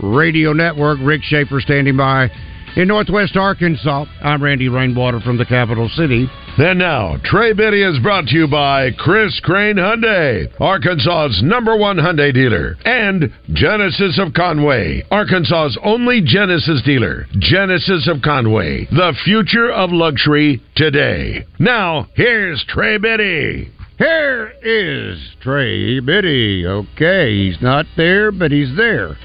Radio 0.00 0.52
Network. 0.52 0.98
Rick 1.02 1.22
Schaefer 1.22 1.60
standing 1.60 1.96
by 1.96 2.30
in 2.76 2.88
Northwest 2.88 3.36
Arkansas. 3.36 4.04
I'm 4.22 4.42
Randy 4.42 4.68
Rainwater 4.68 5.20
from 5.20 5.38
the 5.38 5.44
capital 5.44 5.88
city. 5.90 6.28
And 6.56 6.78
now, 6.78 7.16
Trey 7.24 7.52
Biddy 7.52 7.82
is 7.82 7.98
brought 8.00 8.26
to 8.26 8.36
you 8.36 8.46
by 8.46 8.90
Chris 8.92 9.40
Crane 9.42 9.76
Hyundai, 9.76 10.46
Arkansas's 10.60 11.42
number 11.42 11.76
one 11.76 11.96
Hyundai 11.96 12.32
dealer, 12.32 12.76
and 12.84 13.32
Genesis 13.52 14.20
of 14.20 14.34
Conway, 14.34 15.02
Arkansas's 15.10 15.76
only 15.82 16.20
Genesis 16.24 16.80
dealer. 16.84 17.26
Genesis 17.38 18.08
of 18.08 18.22
Conway, 18.22 18.86
the 18.86 19.14
future 19.24 19.72
of 19.72 19.90
luxury 19.90 20.62
today. 20.76 21.44
Now, 21.58 22.08
here's 22.14 22.64
Trey 22.68 22.98
Biddy. 22.98 23.72
Here 23.98 24.52
is 24.62 25.18
Trey 25.40 25.98
Biddy. 26.00 26.64
Okay, 26.66 27.46
he's 27.46 27.60
not 27.60 27.86
there, 27.96 28.30
but 28.30 28.52
he's 28.52 28.76
there. 28.76 29.16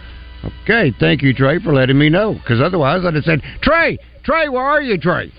Okay, 0.63 0.93
thank 0.99 1.21
you, 1.21 1.33
Trey, 1.33 1.59
for 1.59 1.73
letting 1.73 1.97
me 1.97 2.09
know. 2.09 2.33
Because 2.33 2.61
otherwise, 2.61 3.03
I'd 3.05 3.15
have 3.15 3.23
said, 3.23 3.41
Trey, 3.61 3.97
Trey, 4.23 4.49
where 4.49 4.63
are 4.63 4.81
you, 4.81 4.97
Trey? 4.97 5.31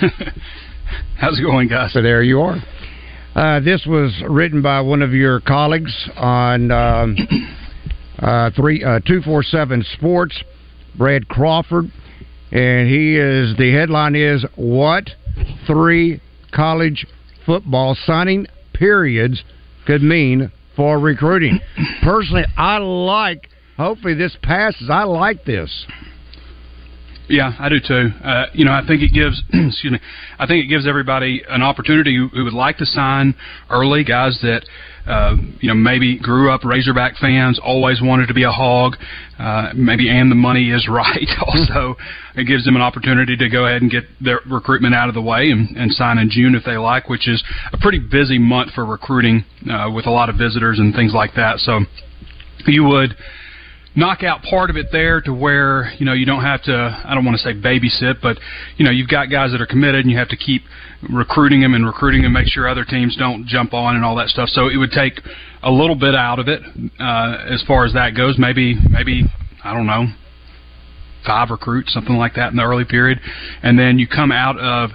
How's 1.18 1.38
it 1.38 1.42
going, 1.42 1.68
guys? 1.68 1.92
So 1.92 2.02
there 2.02 2.22
you 2.22 2.40
are. 2.40 2.56
Uh, 3.34 3.60
this 3.60 3.86
was 3.86 4.20
written 4.28 4.62
by 4.62 4.80
one 4.80 5.02
of 5.02 5.12
your 5.12 5.40
colleagues 5.40 6.10
on 6.16 6.70
um, 6.70 7.16
uh, 8.18 8.50
three 8.56 8.82
uh, 8.82 9.00
two 9.06 9.22
four 9.22 9.42
seven 9.42 9.84
Sports, 9.92 10.42
Brad 10.96 11.28
Crawford, 11.28 11.84
and 12.50 12.88
he 12.88 13.16
is 13.16 13.56
the 13.56 13.72
headline 13.72 14.16
is 14.16 14.44
what 14.56 15.10
three 15.66 16.20
college 16.52 17.06
football 17.46 17.96
signing 18.06 18.46
periods 18.72 19.44
could 19.86 20.02
mean 20.02 20.50
for 20.74 20.98
recruiting. 20.98 21.60
Personally, 22.02 22.44
I 22.56 22.78
like. 22.78 23.48
Hopefully, 23.78 24.14
this 24.14 24.36
passes. 24.42 24.90
I 24.90 25.04
like 25.04 25.44
this. 25.44 25.86
Yeah, 27.28 27.52
I 27.58 27.68
do 27.68 27.78
too. 27.78 28.08
Uh, 28.24 28.46
you 28.54 28.64
know, 28.64 28.72
I 28.72 28.82
think 28.86 29.02
it 29.02 29.12
gives, 29.12 29.40
excuse 29.52 29.92
me, 29.92 30.00
I 30.38 30.46
think 30.46 30.64
it 30.64 30.68
gives 30.68 30.86
everybody 30.86 31.44
an 31.48 31.62
opportunity 31.62 32.16
who, 32.16 32.28
who 32.28 32.44
would 32.44 32.54
like 32.54 32.78
to 32.78 32.86
sign 32.86 33.34
early, 33.70 34.02
guys 34.02 34.38
that, 34.42 34.64
uh, 35.06 35.36
you 35.60 35.68
know, 35.68 35.74
maybe 35.74 36.18
grew 36.18 36.50
up 36.50 36.64
Razorback 36.64 37.16
fans, 37.20 37.60
always 37.62 38.00
wanted 38.02 38.28
to 38.28 38.34
be 38.34 38.44
a 38.44 38.50
hog, 38.50 38.96
uh, 39.38 39.72
maybe, 39.76 40.08
and 40.08 40.30
the 40.30 40.36
money 40.36 40.70
is 40.70 40.88
right. 40.90 41.28
also, 41.46 41.96
it 42.34 42.44
gives 42.44 42.64
them 42.64 42.76
an 42.76 42.82
opportunity 42.82 43.36
to 43.36 43.48
go 43.48 43.66
ahead 43.66 43.82
and 43.82 43.90
get 43.90 44.04
their 44.20 44.40
recruitment 44.50 44.94
out 44.94 45.08
of 45.08 45.14
the 45.14 45.22
way 45.22 45.50
and, 45.50 45.76
and 45.76 45.92
sign 45.92 46.16
in 46.16 46.30
June 46.30 46.54
if 46.54 46.64
they 46.64 46.78
like, 46.78 47.10
which 47.10 47.28
is 47.28 47.44
a 47.72 47.78
pretty 47.78 47.98
busy 47.98 48.38
month 48.38 48.72
for 48.72 48.86
recruiting 48.86 49.44
uh, 49.70 49.90
with 49.94 50.06
a 50.06 50.10
lot 50.10 50.30
of 50.30 50.36
visitors 50.36 50.78
and 50.78 50.94
things 50.94 51.12
like 51.12 51.34
that. 51.36 51.58
So, 51.58 51.80
you 52.66 52.84
would 52.84 53.14
knock 53.98 54.22
out 54.22 54.42
part 54.42 54.70
of 54.70 54.76
it 54.76 54.86
there 54.92 55.20
to 55.20 55.34
where 55.34 55.92
you 55.98 56.06
know 56.06 56.12
you 56.12 56.24
don't 56.24 56.42
have 56.42 56.62
to 56.62 57.02
I 57.04 57.14
don't 57.14 57.24
want 57.24 57.36
to 57.36 57.42
say 57.42 57.52
babysit 57.52 58.20
but 58.22 58.38
you 58.76 58.84
know 58.84 58.90
you've 58.90 59.08
got 59.08 59.30
guys 59.30 59.50
that 59.52 59.60
are 59.60 59.66
committed 59.66 60.04
and 60.04 60.10
you 60.10 60.18
have 60.18 60.28
to 60.28 60.36
keep 60.36 60.62
recruiting 61.10 61.60
them 61.60 61.74
and 61.74 61.84
recruiting 61.84 62.22
them 62.22 62.32
make 62.32 62.46
sure 62.46 62.68
other 62.68 62.84
teams 62.84 63.16
don't 63.16 63.46
jump 63.46 63.74
on 63.74 63.96
and 63.96 64.04
all 64.04 64.16
that 64.16 64.28
stuff. 64.28 64.48
So 64.50 64.68
it 64.68 64.76
would 64.76 64.92
take 64.92 65.20
a 65.62 65.70
little 65.70 65.96
bit 65.96 66.14
out 66.14 66.38
of 66.38 66.48
it 66.48 66.62
uh, 67.00 67.44
as 67.50 67.62
far 67.66 67.84
as 67.84 67.92
that 67.94 68.14
goes. 68.16 68.36
Maybe 68.38 68.76
maybe 68.88 69.24
I 69.64 69.74
don't 69.74 69.86
know 69.86 70.06
five 71.26 71.50
recruits 71.50 71.92
something 71.92 72.16
like 72.16 72.34
that 72.36 72.50
in 72.50 72.56
the 72.56 72.62
early 72.62 72.84
period. 72.84 73.20
And 73.62 73.78
then 73.78 73.98
you 73.98 74.06
come 74.06 74.32
out 74.32 74.58
of 74.58 74.90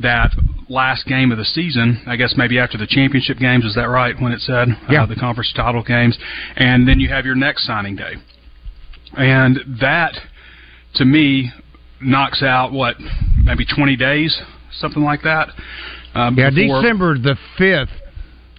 that 0.00 0.30
last 0.68 1.06
game 1.06 1.30
of 1.30 1.38
the 1.38 1.44
season, 1.44 2.02
I 2.06 2.16
guess 2.16 2.34
maybe 2.36 2.58
after 2.58 2.78
the 2.78 2.86
championship 2.86 3.38
games, 3.38 3.64
is 3.64 3.74
that 3.74 3.88
right 3.88 4.14
when 4.20 4.32
it 4.32 4.40
said? 4.40 4.68
Yeah. 4.90 5.02
uh, 5.02 5.06
the 5.06 5.14
conference 5.16 5.52
title 5.54 5.82
games, 5.82 6.18
and 6.56 6.88
then 6.88 7.00
you 7.00 7.08
have 7.08 7.24
your 7.24 7.34
next 7.34 7.66
signing 7.66 7.96
day, 7.96 8.14
and 9.16 9.80
that 9.80 10.12
to 10.94 11.04
me 11.04 11.50
knocks 12.00 12.42
out 12.42 12.72
what 12.72 12.96
maybe 13.42 13.64
20 13.64 13.96
days, 13.96 14.40
something 14.72 15.02
like 15.02 15.22
that. 15.22 15.48
Um, 16.14 16.36
Yeah, 16.38 16.50
December 16.50 17.18
the 17.18 17.36
fifth. 17.58 17.90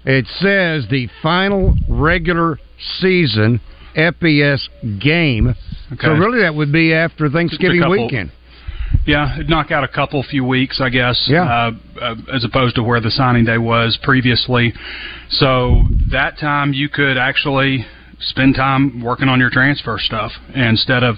It 0.05 0.27
says 0.39 0.87
the 0.89 1.09
final 1.23 1.75
regular 1.87 2.59
season 2.99 3.59
FBS 3.95 4.67
game. 4.99 5.55
Okay. 5.93 6.01
So 6.01 6.11
really, 6.13 6.41
that 6.41 6.53
would 6.53 6.71
be 6.71 6.93
after 6.93 7.29
Thanksgiving 7.29 7.87
weekend. 7.89 8.31
Yeah, 9.05 9.35
it'd 9.35 9.49
knock 9.49 9.71
out 9.71 9.83
a 9.83 9.87
couple 9.87 10.23
few 10.23 10.43
weeks, 10.45 10.79
I 10.81 10.89
guess. 10.89 11.27
Yeah. 11.27 11.43
Uh, 11.43 11.71
uh, 12.01 12.15
as 12.33 12.43
opposed 12.43 12.75
to 12.75 12.83
where 12.83 12.99
the 13.01 13.11
signing 13.11 13.45
day 13.45 13.57
was 13.57 13.97
previously. 14.03 14.73
So 15.29 15.83
that 16.11 16.37
time 16.39 16.73
you 16.73 16.89
could 16.89 17.17
actually 17.17 17.85
spend 18.19 18.55
time 18.55 19.03
working 19.03 19.27
on 19.27 19.39
your 19.39 19.49
transfer 19.49 19.97
stuff 19.99 20.31
instead 20.53 21.03
of 21.03 21.15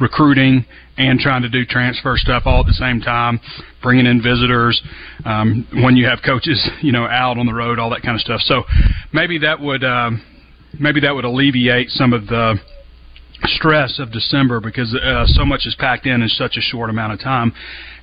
recruiting 0.00 0.64
and 0.96 1.18
trying 1.18 1.42
to 1.42 1.48
do 1.48 1.64
transfer 1.64 2.16
stuff 2.16 2.42
all 2.46 2.60
at 2.60 2.66
the 2.66 2.74
same 2.74 3.00
time, 3.00 3.40
bringing 3.82 4.06
in 4.06 4.22
visitors 4.22 4.80
um, 5.24 5.66
when 5.82 5.96
you 5.96 6.06
have 6.06 6.20
coaches, 6.24 6.68
you 6.82 6.92
know, 6.92 7.06
out 7.06 7.38
on 7.38 7.46
the 7.46 7.54
road, 7.54 7.78
all 7.78 7.90
that 7.90 8.02
kind 8.02 8.14
of 8.14 8.20
stuff. 8.20 8.40
So 8.42 8.64
maybe 9.12 9.38
that 9.38 9.60
would 9.60 9.84
um, 9.84 10.22
maybe 10.78 11.00
that 11.00 11.14
would 11.14 11.24
alleviate 11.24 11.90
some 11.90 12.12
of 12.12 12.26
the 12.26 12.56
stress 13.44 13.98
of 13.98 14.12
December 14.12 14.60
because 14.60 14.94
uh, 14.94 15.26
so 15.26 15.44
much 15.44 15.64
is 15.64 15.74
packed 15.78 16.06
in 16.06 16.20
in 16.22 16.28
such 16.28 16.56
a 16.56 16.60
short 16.60 16.90
amount 16.90 17.12
of 17.12 17.20
time. 17.20 17.52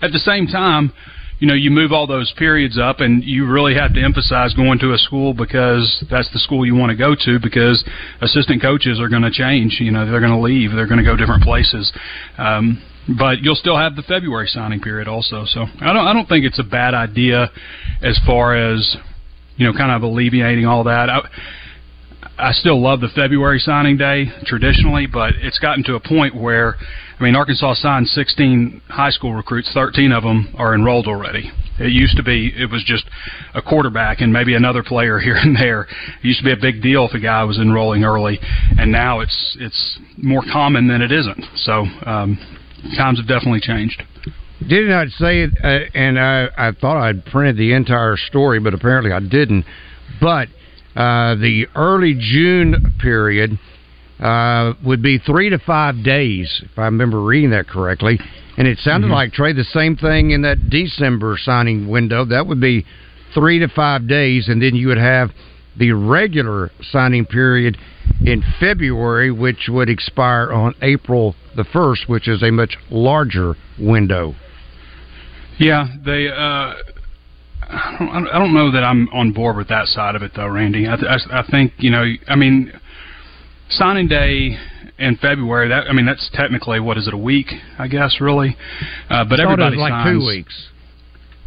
At 0.02 0.12
the 0.12 0.20
same 0.20 0.48
time, 0.48 0.92
you 1.40 1.48
know, 1.48 1.54
you 1.54 1.70
move 1.70 1.92
all 1.92 2.08
those 2.08 2.34
periods 2.38 2.80
up, 2.80 3.00
and 3.00 3.24
you 3.24 3.46
really 3.46 3.76
have 3.76 3.94
to 3.94 4.02
emphasize 4.02 4.54
going 4.54 4.80
to 4.80 4.94
a 4.94 4.98
school 4.98 5.34
because 5.34 6.04
that's 6.10 6.32
the 6.34 6.40
school 6.40 6.66
you 6.66 6.76
want 6.76 6.90
to 6.90 6.96
go 6.96 7.16
to 7.16 7.40
because 7.40 7.84
assistant 8.22 8.62
coaches 8.62 9.00
are 9.00 9.10
going 9.10 9.22
to 9.22 9.32
change. 9.32 9.78
You 9.80 9.92
know, 9.92 10.10
they're 10.10 10.20
going 10.20 10.32
to 10.32 10.42
leave, 10.42 10.72
they're 10.72 10.88
going 10.88 11.04
to 11.04 11.06
go 11.06 11.16
different 11.16 11.44
places. 11.44 11.92
Um, 12.38 12.82
but 13.18 13.42
you'll 13.42 13.56
still 13.56 13.78
have 13.78 13.96
the 13.96 14.02
February 14.02 14.48
signing 14.48 14.82
period 14.82 15.08
also. 15.08 15.46
So 15.46 15.62
I 15.80 15.94
don't, 15.94 16.08
I 16.08 16.12
don't 16.12 16.28
think 16.28 16.44
it's 16.44 16.60
a 16.60 16.64
bad 16.64 16.94
idea 16.94 17.50
as 18.02 18.20
far 18.26 18.56
as 18.56 18.98
you 19.58 19.66
know, 19.66 19.74
kind 19.74 19.92
of 19.92 20.04
alleviating 20.04 20.66
all 20.66 20.84
that. 20.86 21.10
I, 21.10 21.20
I 22.38 22.52
still 22.54 22.82
love 22.82 23.02
the 23.02 23.10
February 23.10 23.60
signing 23.60 23.98
day 23.98 24.26
traditionally, 24.46 25.08
but 25.08 25.34
it's 25.42 25.60
gotten 25.60 25.84
to 25.86 25.96
a 25.96 26.00
point 26.00 26.36
where, 26.36 26.76
I 27.20 27.24
mean, 27.24 27.36
Arkansas 27.36 27.76
signed 27.76 28.08
16 28.08 28.82
high 28.90 29.10
school 29.10 29.34
recruits, 29.34 29.72
13 29.74 30.12
of 30.12 30.24
them 30.24 30.54
are 30.58 30.76
enrolled 30.76 31.08
already. 31.08 31.52
It 31.80 31.92
used 31.92 32.16
to 32.18 32.24
be 32.24 32.52
it 32.56 32.70
was 32.72 32.84
just 32.86 33.06
a 33.54 33.62
quarterback 33.62 34.22
and 34.22 34.32
maybe 34.32 34.56
another 34.56 34.84
player 34.84 35.20
here 35.24 35.36
and 35.36 35.56
there. 35.56 35.84
It 35.84 36.24
used 36.24 36.40
to 36.40 36.46
be 36.46 36.52
a 36.52 36.58
big 36.58 36.82
deal 36.82 37.06
if 37.06 37.14
a 37.14 37.20
guy 37.20 37.44
was 37.44 37.58
enrolling 37.58 38.04
early, 38.04 38.40
and 38.78 38.92
now 38.92 39.20
it's 39.22 39.58
it's 39.60 40.00
more 40.18 40.44
common 40.52 40.88
than 40.88 41.02
it 41.02 41.12
isn't. 41.12 41.44
So 41.56 41.86
um, 42.06 42.38
times 42.96 43.20
have 43.20 43.28
definitely 43.28 43.62
changed. 43.62 44.04
Did 44.68 44.90
not 44.90 45.08
I 45.08 45.10
say 45.10 45.42
it, 45.44 45.52
uh, 45.64 45.98
and 45.98 46.20
I, 46.20 46.48
I 46.58 46.72
thought 46.72 46.98
I'd 46.98 47.26
printed 47.26 47.58
the 47.58 47.74
entire 47.74 48.18
story, 48.18 48.60
but 48.60 48.74
apparently 48.74 49.12
I 49.12 49.20
didn't. 49.20 49.66
But 50.20 50.50
uh, 50.96 51.36
the 51.36 51.68
early 51.76 52.16
June 52.20 52.94
period 53.00 53.60
uh, 54.20 54.74
would 54.84 55.02
be 55.02 55.18
three 55.20 55.50
to 55.50 55.60
five 55.60 56.04
days, 56.04 56.62
if 56.64 56.78
I 56.78 56.86
remember 56.86 57.22
reading 57.22 57.52
that 57.52 57.68
correctly. 57.68 58.20
And 58.58 58.68
it 58.68 58.80
sounded 58.80 59.08
Mhm. 59.08 59.14
like 59.14 59.34
Trey 59.34 59.54
the 59.54 59.64
same 59.64 59.96
thing 59.96 60.32
in 60.32 60.42
that 60.42 60.70
December 60.70 61.38
signing 61.38 61.88
window. 61.88 62.26
That 62.26 62.48
would 62.48 62.60
be 62.60 62.86
three 63.34 63.60
to 63.60 63.68
five 63.68 64.08
days, 64.08 64.48
and 64.50 64.62
then 64.62 64.76
you 64.76 64.88
would 64.88 64.98
have 64.98 65.32
the 65.76 65.92
regular 65.92 66.72
signing 66.82 67.26
period 67.26 67.78
in 68.26 68.42
February, 68.60 69.30
which 69.30 69.70
would 69.70 69.90
expire 69.90 70.52
on 70.52 70.74
April 70.82 71.36
the 71.56 71.64
1st, 71.64 72.10
which 72.10 72.28
is 72.28 72.42
a 72.42 72.50
much 72.50 72.78
larger 72.90 73.56
window. 73.78 74.34
Yeah, 75.60 75.88
they. 76.04 76.28
Uh, 76.30 76.74
I 77.70 77.96
don't, 78.00 78.28
I 78.30 78.40
don't 78.40 78.54
know 78.54 78.72
that 78.72 78.84
I'm 78.84 79.10
on 79.10 79.32
board 79.32 79.58
with 79.58 79.68
that 79.68 79.88
side 79.88 80.16
of 80.16 80.24
it, 80.24 80.32
though, 80.36 80.48
Randy. 80.48 80.88
I, 80.88 80.96
I, 80.96 81.18
I 81.32 81.44
think 81.44 81.74
you 81.78 81.90
know. 81.92 82.06
I 82.28 82.36
mean, 82.36 82.72
signing 83.70 84.08
day 84.08 84.58
in 85.00 85.18
February. 85.18 85.70
That 85.70 85.88
I 85.90 85.94
mean, 85.94 86.06
that's 86.06 86.30
technically 86.34 86.80
what 86.80 86.98
is 86.98 87.08
it? 87.08 87.14
A 87.14 87.18
week, 87.18 87.48
I 87.78 87.88
guess, 87.88 88.18
really. 88.20 88.56
Uh, 89.10 89.26
but 89.26 89.40
everybody 89.40 89.78
like 89.78 89.92
signs, 89.92 90.22
two 90.22 90.26
weeks. 90.26 90.70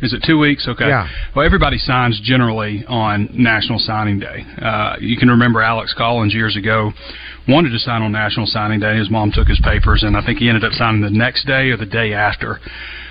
Is 0.02 0.14
it 0.14 0.22
two 0.26 0.38
weeks? 0.38 0.67
Okay. 0.67 0.88
Yeah. 0.88 1.08
Well, 1.37 1.44
everybody 1.44 1.78
signs 1.78 2.20
generally 2.22 2.84
on 2.88 3.28
National 3.34 3.78
Signing 3.78 4.19
Day. 4.19 4.44
Uh, 4.61 4.96
you 5.00 5.17
can 5.17 5.28
remember 5.28 5.61
Alex 5.61 5.94
Collins 5.96 6.32
years 6.32 6.56
ago 6.56 6.93
wanted 7.49 7.70
to 7.70 7.78
sign 7.78 8.02
on 8.02 8.12
National 8.12 8.46
Signing 8.46 8.81
Day. 8.81 8.96
His 8.96 9.11
mom 9.11 9.32
took 9.32 9.49
his 9.49 9.61
papers, 9.61 10.02
and 10.02 10.16
I 10.16 10.25
think 10.25 10.38
he 10.38 10.49
ended 10.49 10.64
up 10.64 10.73
signing 10.73 11.00
the 11.00 11.11
next 11.11 11.46
day 11.46 11.70
or 11.70 11.76
the 11.76 11.87
day 11.87 12.12
after. 12.12 12.61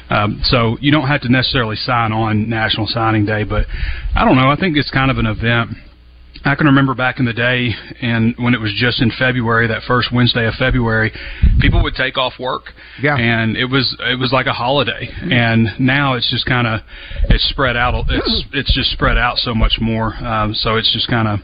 Um, 0.10 0.42
so 0.46 0.78
you 0.82 0.92
don't 0.92 1.08
have 1.08 1.22
to 1.22 1.30
necessarily 1.30 1.76
sign 1.76 2.12
on 2.12 2.50
National 2.50 2.88
Signing 2.88 3.26
Day, 3.26 3.44
but 3.44 3.66
I 4.16 4.26
don't 4.26 4.36
know. 4.36 4.50
I 4.50 4.56
think 4.56 4.76
it's 4.76 4.90
kind 4.90 5.12
of 5.12 5.18
an 5.18 5.28
event 5.28 5.72
I 6.46 6.56
can 6.56 6.68
remember 6.68 6.96
back 6.96 7.20
in 7.20 7.26
the 7.26 7.34
day, 7.34 7.70
and 8.02 8.34
when 8.38 8.54
it 8.54 8.62
was 8.62 8.74
just 8.78 9.02
in 9.02 9.12
February, 9.20 9.68
that 9.68 9.84
first 9.84 10.10
Wednesday 10.14 10.48
of 10.48 10.54
February, 10.56 11.12
people 11.60 11.84
would 11.84 11.96
take 11.96 12.18
off 12.18 12.34
work, 12.40 12.64
yeah. 13.02 13.18
and 13.18 13.58
it 13.58 13.66
was 13.66 13.96
it 14.00 14.18
was 14.18 14.32
like 14.32 14.46
a 14.46 14.54
holiday. 14.54 15.10
And 15.22 15.68
now 15.80 16.14
it's 16.14 16.30
just 16.32 16.46
kind 16.46 16.66
of 16.66 16.82
it's 17.30 17.48
spread 17.50 17.76
out. 17.76 18.06
It's 18.10 18.44
it's 18.54 18.74
just 18.74 18.92
spread 18.92 19.18
out 19.18 19.38
so 19.38 19.54
much 19.54 19.78
more. 19.82 20.14
Um, 20.16 20.54
so 20.54 20.78
it's 20.78 20.92
just 20.94 21.10
kind 21.10 21.28
of 21.28 21.40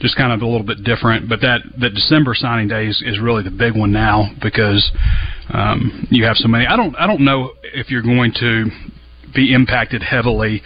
just 0.00 0.16
kind 0.16 0.32
of 0.32 0.40
a 0.40 0.46
little 0.46 0.66
bit 0.66 0.84
different. 0.84 1.28
But 1.28 1.40
that 1.42 1.60
that 1.78 1.90
December 1.94 2.34
signing 2.34 2.68
day 2.68 2.86
is, 2.86 3.02
is 3.04 3.20
really 3.20 3.42
the 3.42 3.50
big 3.50 3.76
one 3.76 3.92
now 3.92 4.30
because 4.42 4.90
um, 5.52 6.08
you 6.10 6.24
have 6.24 6.36
so 6.36 6.48
many. 6.48 6.66
I 6.66 6.76
don't 6.76 6.96
I 6.96 7.06
don't 7.06 7.20
know 7.20 7.52
if 7.62 7.90
you're 7.90 8.02
going 8.02 8.32
to 8.40 8.70
be 9.34 9.52
impacted 9.52 10.02
heavily 10.02 10.62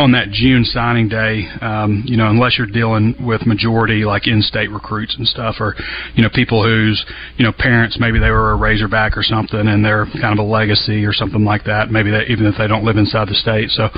on 0.00 0.12
that 0.12 0.30
June 0.30 0.64
signing 0.64 1.08
day, 1.08 1.46
um, 1.60 2.02
you 2.06 2.16
know, 2.16 2.30
unless 2.30 2.56
you're 2.56 2.66
dealing 2.66 3.14
with 3.20 3.46
majority 3.46 4.04
like 4.04 4.26
in-state 4.26 4.70
recruits 4.70 5.14
and 5.16 5.26
stuff, 5.26 5.56
or 5.60 5.74
you 6.14 6.22
know, 6.22 6.30
people 6.32 6.64
whose 6.64 7.04
you 7.36 7.44
know 7.44 7.52
parents 7.52 7.98
maybe 8.00 8.18
they 8.18 8.30
were 8.30 8.52
a 8.52 8.56
Razorback 8.56 9.16
or 9.16 9.22
something, 9.22 9.60
and 9.60 9.84
they're 9.84 10.06
kind 10.20 10.38
of 10.38 10.38
a 10.38 10.48
legacy 10.48 11.04
or 11.04 11.12
something 11.12 11.44
like 11.44 11.64
that. 11.64 11.90
Maybe 11.90 12.10
even 12.28 12.46
if 12.46 12.54
they 12.56 12.66
don't 12.66 12.84
live 12.84 12.96
inside 12.96 13.28
the 13.28 13.34
state. 13.34 13.68
So, 13.70 13.88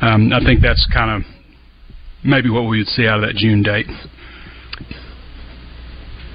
um, 0.00 0.32
I 0.32 0.38
think 0.44 0.62
that's 0.62 0.86
kind 0.94 1.10
of 1.10 1.28
maybe 2.24 2.50
what 2.50 2.62
we 2.62 2.78
would 2.78 2.88
see 2.88 3.06
out 3.06 3.22
of 3.22 3.28
that 3.28 3.34
June 3.34 3.62
date. 3.62 3.86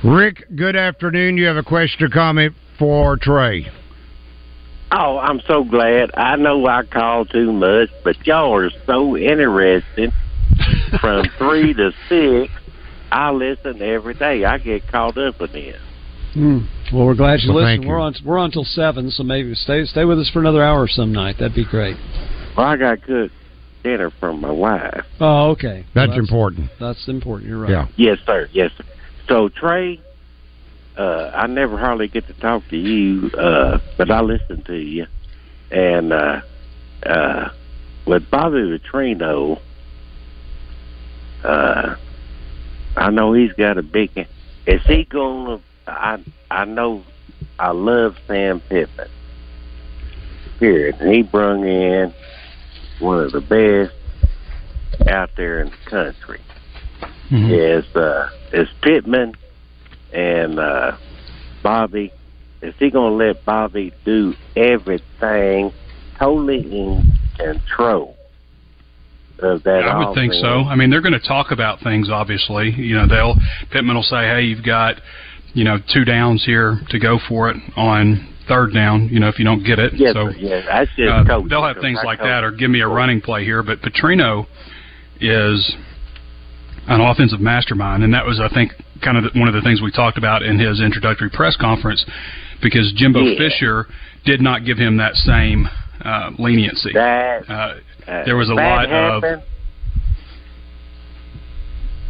Rick, 0.04 0.44
good 0.58 0.76
afternoon. 0.76 1.38
You 1.38 1.46
have 1.46 1.56
a 1.56 1.64
question 1.64 2.04
or 2.04 2.10
comment 2.10 2.54
for 2.78 3.16
Trey? 3.16 3.72
Oh, 4.96 5.18
I'm 5.18 5.42
so 5.48 5.64
glad. 5.64 6.12
I 6.14 6.36
know 6.36 6.68
I 6.68 6.84
call 6.84 7.26
too 7.26 7.52
much, 7.52 7.90
but 8.04 8.28
y'all 8.28 8.54
are 8.56 8.70
so 8.86 9.18
interesting. 9.18 10.12
From 11.02 11.26
three 11.40 11.74
to 11.74 11.92
six, 12.08 12.54
I 13.12 13.32
listen 13.32 13.82
every 13.82 14.14
day. 14.14 14.46
I 14.46 14.60
get 14.60 14.88
caught 14.92 15.18
up 15.18 15.42
in 15.42 15.52
this. 15.52 15.82
Mm. 16.36 16.68
Well, 16.94 17.06
we're 17.08 17.16
glad 17.16 17.40
you 17.42 17.54
well, 17.54 17.64
listen. 17.64 17.88
We're 17.88 18.00
on 18.00 18.14
we're 18.24 18.38
on 18.38 18.52
till 18.52 18.66
seven, 18.66 19.10
so 19.10 19.24
maybe 19.24 19.56
stay 19.56 19.84
stay 19.86 20.06
with 20.06 20.20
us 20.20 20.30
for 20.30 20.40
another 20.40 20.64
hour 20.64 20.88
some 20.88 21.12
night. 21.12 21.38
That'd 21.40 21.56
be 21.56 21.66
great. 21.66 21.98
Well, 22.56 22.68
I 22.68 22.78
got 22.78 23.02
good 23.02 23.32
dinner 23.84 24.12
from 24.20 24.42
my 24.42 24.52
wife. 24.52 25.06
Oh, 25.20 25.52
okay. 25.52 25.86
That's, 25.94 25.96
well, 25.96 26.08
that's 26.08 26.20
important. 26.20 26.70
That's 26.80 27.08
important. 27.08 27.50
You're 27.50 27.60
right. 27.60 27.72
Yeah. 27.72 27.88
Yes, 27.96 28.20
sir. 28.26 28.48
Yes. 28.52 28.72
Sir. 28.78 28.84
So 29.28 29.50
Trey, 29.50 30.00
uh, 30.98 31.32
I 31.34 31.48
never 31.48 31.78
hardly 31.78 32.08
get 32.08 32.28
to 32.28 32.34
talk 32.34 32.68
to 32.70 32.78
you, 32.78 33.30
uh, 33.32 33.80
but 33.98 34.12
I 34.12 34.22
listen 34.22 34.64
to 34.64 34.76
you. 34.76 35.08
And 35.72 36.14
uh, 36.14 36.42
uh, 37.06 37.50
with 38.06 38.30
Bobby 38.30 38.80
Petrino, 38.80 39.60
uh, 41.44 41.96
I 42.96 43.10
know 43.10 43.34
he's 43.34 43.54
got 43.54 43.78
a 43.78 43.84
big. 43.84 44.28
Is 44.68 44.82
he 44.86 45.04
going 45.06 45.58
to? 45.58 45.64
I 45.88 46.24
I 46.52 46.66
know 46.66 47.04
I 47.60 47.72
love 47.72 48.16
Sam 48.28 48.60
Pittman. 48.62 49.10
Period. 50.60 50.96
And 51.00 51.14
he 51.14 51.24
brung 51.24 51.66
in 51.66 52.14
one 53.00 53.20
of 53.20 53.32
the 53.32 53.42
best 53.42 53.94
out 55.10 55.32
there 55.36 55.62
in 55.62 55.72
the 55.72 55.90
country. 55.90 56.40
Mm-hmm. 57.30 57.52
Is 57.52 57.96
uh, 57.96 58.30
is 58.52 58.70
Pittman 58.82 59.34
and 60.14 60.60
uh, 60.60 60.98
Bobby, 61.62 62.12
is 62.62 62.74
he 62.80 62.90
going 62.90 63.12
to 63.12 63.26
let 63.26 63.44
Bobby 63.46 63.94
do 64.06 64.34
everything 64.56 65.72
totally 66.18 66.60
in 66.60 67.14
control 67.38 68.16
of 69.40 69.64
that? 69.64 69.84
I 69.84 70.06
would 70.06 70.16
think 70.16 70.34
so. 70.34 70.48
I 70.48 70.76
mean, 70.76 70.90
they're 70.90 71.02
going 71.02 71.20
to 71.20 71.28
talk 71.28 71.52
about 71.52 71.82
things. 71.82 72.10
Obviously, 72.10 72.72
you 72.72 72.96
know, 72.96 73.08
they'll 73.08 73.36
Pittman 73.72 73.96
will 73.96 74.04
say, 74.04 74.26
"Hey, 74.28 74.44
you've 74.44 74.66
got." 74.66 75.02
You 75.56 75.66
know, 75.66 75.78
two 75.94 76.04
downs 76.04 76.44
here 76.44 76.80
to 76.90 76.98
go 76.98 77.20
for 77.30 77.52
it 77.52 77.58
on 77.78 78.34
third 78.48 78.74
down. 78.74 79.08
You 79.10 79.20
know, 79.20 79.28
if 79.28 79.38
you 79.38 79.46
don't 79.46 79.64
get 79.64 79.78
it, 79.78 79.94
so 80.12 80.30
uh, 81.12 81.42
they'll 81.48 81.64
have 81.64 81.78
things 81.78 82.00
I 82.02 82.06
like 82.08 82.20
coach. 82.20 82.26
that, 82.26 82.44
or 82.44 82.50
give 82.52 82.72
me 82.72 82.82
a 82.82 82.88
running 82.88 83.22
play 83.22 83.44
here. 83.46 83.62
But 83.62 83.80
Petrino 83.82 84.48
is 85.22 85.76
an 86.88 87.02
offensive 87.02 87.40
mastermind, 87.40 88.04
and 88.04 88.14
that 88.14 88.26
was, 88.26 88.40
I 88.40 88.54
think, 88.54 88.74
kind 89.04 89.18
of 89.18 89.34
one 89.36 89.48
of 89.48 89.54
the 89.54 89.62
things 89.62 89.82
we 89.82 89.92
talked 89.92 90.18
about 90.18 90.44
in 90.44 90.60
his 90.60 90.82
introductory 90.82 91.30
press 91.30 91.56
conference, 91.58 92.06
because 92.62 92.92
Jimbo 92.96 93.22
Yeah. 93.22 93.38
Fisher 93.38 93.88
did 94.26 94.42
not 94.42 94.66
give 94.66 94.78
him 94.78 94.98
that 94.98 95.16
same 95.16 95.70
uh, 96.04 96.32
leniency. 96.40 96.92
That 96.94 97.50
Uh, 97.50 97.76
uh, 98.08 98.26
there 98.26 98.36
was 98.36 98.50
a 98.50 98.54
if 98.54 98.58
that 98.58 98.90
lot 98.90 99.24
of 99.26 99.44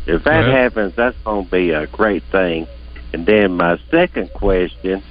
If 0.05 0.23
that 0.25 0.45
happens, 0.45 0.93
that's 0.95 1.15
going 1.23 1.45
to 1.45 1.51
be 1.51 1.71
a 1.71 1.87
great 1.87 2.23
thing. 2.31 2.67
And 3.13 3.25
then 3.25 3.53
my 3.53 3.77
second 3.89 4.33
question: 4.33 5.03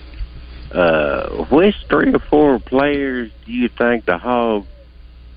uh, 0.72 1.44
Which 1.50 1.74
three 1.88 2.12
or 2.12 2.18
four 2.18 2.58
players 2.58 3.30
do 3.46 3.52
you 3.52 3.68
think 3.68 4.04
the 4.04 4.18
Hogs 4.18 4.66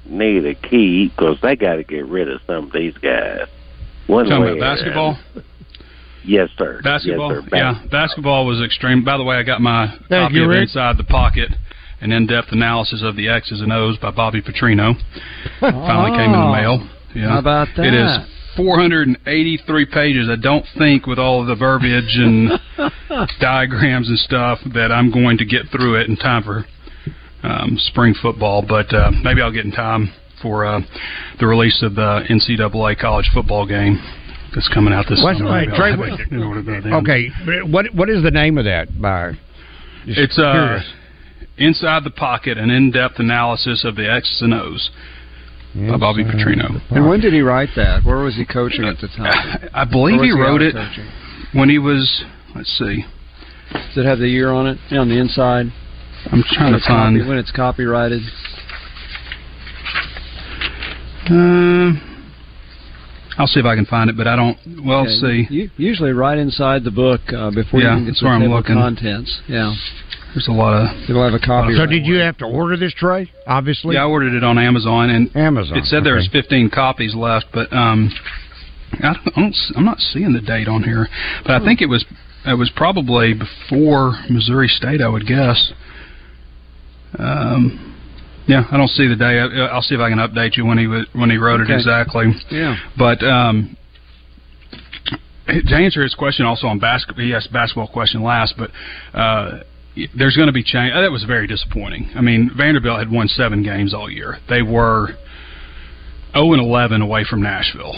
need 0.06 0.42
to 0.42 0.56
keep? 0.56 1.16
Because 1.16 1.40
they 1.42 1.56
got 1.56 1.76
to 1.76 1.84
get 1.84 2.06
rid 2.06 2.30
of 2.30 2.42
some 2.48 2.66
of 2.66 2.72
these 2.74 2.98
guys. 2.98 3.48
One 4.08 4.26
talking 4.26 4.44
way 4.44 4.58
about 4.58 4.78
basketball. 4.78 5.18
Yes, 6.26 6.50
sir. 6.58 6.82
Basketball, 6.84 7.34
Yes, 7.36 7.44
sir. 7.50 7.56
yeah, 7.58 7.82
basketball 7.92 8.46
was 8.46 8.62
extreme. 8.62 9.04
By 9.04 9.18
the 9.18 9.24
way, 9.24 9.36
I 9.38 9.44
got 9.44 9.62
my 9.62 9.88
Thank 10.10 10.10
copy 10.10 10.36
you, 10.36 10.44
of 10.44 10.50
Rick. 10.50 10.64
Inside 10.64 10.98
the 10.98 11.04
Pocket, 11.04 11.50
an 12.02 12.12
in-depth 12.12 12.48
analysis 12.52 13.02
of 13.04 13.16
the 13.16 13.30
X's 13.30 13.62
and 13.62 13.72
O's 13.72 13.98
by 13.98 14.12
Bobby 14.12 14.42
Petrino. 14.42 14.96
Finally 15.60 16.18
came 16.18 16.34
in 16.34 16.40
the 16.42 16.52
mail. 16.52 16.90
Yeah, 17.16 17.30
How 17.30 17.40
about 17.40 17.68
that? 17.78 17.86
It 17.86 17.94
is 17.94 18.56
483 18.58 19.86
pages. 19.86 20.28
I 20.30 20.36
don't 20.42 20.66
think, 20.78 21.06
with 21.08 21.20
all 21.20 21.42
of 21.42 21.48
the 21.48 21.56
verbiage 21.56 22.16
and 22.18 22.52
diagrams 23.40 24.10
and 24.10 24.18
stuff, 24.20 24.60
that 24.74 24.92
I'm 24.92 25.12
going 25.12 25.38
to 25.38 25.46
get 25.46 25.68
through 25.72 26.02
it 26.02 26.10
in 26.10 26.16
time 26.16 26.44
for 26.44 26.66
um, 27.44 27.76
spring 27.78 28.14
football. 28.22 28.64
But 28.68 28.94
uh, 28.94 29.12
maybe 29.24 29.42
I'll 29.42 29.52
get 29.52 29.66
in 29.66 29.72
time 29.72 30.12
for 30.42 30.66
uh, 30.66 30.82
the 31.40 31.48
release 31.48 31.82
of 31.84 31.96
the 31.96 32.22
NCAA 32.30 33.00
college 33.00 33.30
football 33.34 33.66
game 33.66 34.00
that's 34.56 34.68
coming 34.70 34.94
out 34.94 35.06
this 35.10 35.22
What's- 35.22 35.38
summer. 35.38 35.52
wait, 35.52 35.70
Maybe 35.70 35.72
I'll 35.74 35.78
Trey, 35.78 35.90
have 35.92 36.00
what- 36.00 36.20
it 36.20 36.32
in 36.32 36.42
order 36.44 36.62
by. 36.64 36.90
Okay, 37.02 37.30
what 37.68 37.94
what 37.94 38.10
is 38.10 38.24
the 38.24 38.32
name 38.32 38.58
of 38.58 38.66
that? 38.66 39.00
By 39.00 39.34
just 40.08 40.18
It's 40.20 40.40
uh, 40.40 40.82
inside 41.58 42.04
the 42.04 42.10
pocket, 42.12 42.58
an 42.58 42.70
in-depth 42.70 43.20
analysis 43.20 43.84
of 43.84 43.96
the 43.96 44.10
X's 44.12 44.42
and 44.42 44.54
O's 44.54 44.90
by 45.76 45.98
Bobby 45.98 46.22
Inside 46.22 46.36
Petrino. 46.40 46.82
And 46.92 47.08
when 47.10 47.20
did 47.20 47.34
he 47.34 47.42
write 47.42 47.70
that? 47.76 48.04
Where 48.06 48.18
was 48.20 48.36
he 48.36 48.46
coaching 48.46 48.86
at 48.86 48.98
the 49.00 49.08
time? 49.10 49.68
I 49.74 49.84
believe 49.86 50.22
Or 50.22 50.24
he 50.26 50.32
wrote 50.32 50.62
out 50.62 50.68
it 50.68 50.74
coaching? 50.74 51.06
when 51.54 51.70
he 51.70 51.78
was. 51.80 52.24
Let's 52.56 52.72
see. 52.78 53.04
Does 53.74 53.98
it 53.98 54.06
have 54.06 54.20
the 54.20 54.30
year 54.30 54.52
on 54.52 54.68
it 54.68 54.78
yeah, 54.90 55.00
on 55.00 55.10
the 55.10 55.18
inside? 55.20 55.66
I'm 56.32 56.44
trying 56.44 56.72
When 56.72 56.72
to 56.72 56.78
it's, 56.78 56.88
copy, 56.88 57.18
find. 57.20 57.28
when 57.28 57.38
it's 57.38 57.52
copyrighted. 57.52 58.22
Uh, 61.30 61.94
I'll 63.38 63.48
see 63.48 63.60
if 63.60 63.66
I 63.66 63.76
can 63.76 63.86
find 63.86 64.10
it, 64.10 64.16
but 64.16 64.28
I 64.28 64.36
don't. 64.36 64.58
Well, 64.86 65.02
Okay. 65.02 65.46
see. 65.48 65.54
U- 65.54 65.70
usually 65.78 66.12
right 66.14 66.38
inside 66.38 66.84
the 66.84 66.92
book 66.92 67.22
uh, 67.34 67.52
before 67.52 67.82
Yeah, 67.82 67.92
you 67.92 67.96
can 67.98 68.06
get 68.06 68.12
that's 68.12 68.20
to 68.20 68.26
where 68.26 68.32
the 68.32 68.36
I'm 68.36 68.42
table 68.44 68.58
of 68.58 68.64
looking. 68.64 68.76
contents. 68.76 69.42
Yeah, 69.48 69.76
There's 70.34 70.48
a 70.48 70.52
lot 70.54 70.74
of. 70.74 71.10
it'll 71.10 71.24
have 71.24 71.34
a 71.34 71.40
copy. 71.46 71.76
So 71.76 71.86
did 71.86 72.06
you 72.06 72.16
have 72.20 72.38
to 72.38 72.46
order 72.46 72.78
this 72.78 72.94
Trey? 72.94 73.30
Obviously, 73.48 73.96
Yeah, 73.96 74.04
I 74.04 74.08
ordered 74.08 74.34
it 74.34 74.44
on 74.44 74.58
Amazon, 74.58 75.10
and 75.10 75.36
Amazon. 75.36 75.78
it 75.78 75.86
said 75.86 76.04
there 76.06 76.16
was 76.16 76.28
15 76.32 76.70
copies 76.70 77.14
left, 77.14 77.48
but 77.54 77.72
um, 77.74 78.10
I 78.94 79.14
don't, 79.14 79.18
I 79.36 79.42
don't, 79.42 79.50
s- 79.54 79.72
I'm 79.76 79.86
not 79.86 80.00
seeing 80.00 80.32
the 80.34 80.42
date 80.42 80.68
on 80.70 80.84
here. 80.84 81.08
But 81.46 81.62
I 81.62 81.66
think 81.66 81.82
it 81.82 81.88
was 81.90 82.06
it 82.46 82.54
was 82.58 82.70
probably 82.76 83.34
before 83.34 84.14
Missouri 84.30 84.68
State, 84.70 85.02
I 85.02 85.08
would 85.10 85.26
guess. 85.28 85.74
Um, 87.18 87.95
yeah, 88.48 88.66
I 88.72 88.78
don't 88.78 88.90
see 88.90 89.08
the 89.08 89.16
day. 89.16 89.40
I'll 89.40 89.82
see 89.82 89.96
if 89.96 90.02
I 90.02 90.10
can 90.10 90.20
update 90.20 90.56
you 90.58 90.66
when 90.66 90.78
he 90.78 90.88
was 90.88 91.06
when 91.14 91.30
he 91.30 91.38
wrote 91.38 91.62
Okay. 91.62 91.74
it 91.74 91.76
exactly. 91.78 92.32
Yeah. 92.52 92.76
But 92.98 93.24
um, 93.24 93.76
to 95.48 95.76
answer 95.76 96.02
his 96.04 96.16
question 96.16 96.46
also 96.46 96.68
on 96.68 96.80
basketball, 96.80 97.24
he 97.24 97.34
asked 97.34 97.52
basketball 97.54 97.88
question 97.88 98.24
last, 98.24 98.56
but 98.58 98.72
uh, 99.18 99.60
there's 100.18 100.36
going 100.36 100.48
to 100.48 100.54
be 100.54 100.64
change. 100.64 100.94
That 100.94 101.12
was 101.12 101.24
very 101.24 101.48
disappointing. 101.48 102.10
I 102.16 102.22
mean, 102.22 102.52
Vanderbilt 102.56 103.00
had 103.00 103.12
won 103.12 103.28
seven 103.28 103.64
games 103.64 103.94
all 103.94 104.10
year. 104.12 104.38
They 104.50 104.62
were 104.62 105.10
0 106.34 106.54
and 106.54 106.62
11 106.62 107.02
away 107.02 107.24
from 107.24 107.42
Nashville, 107.42 107.94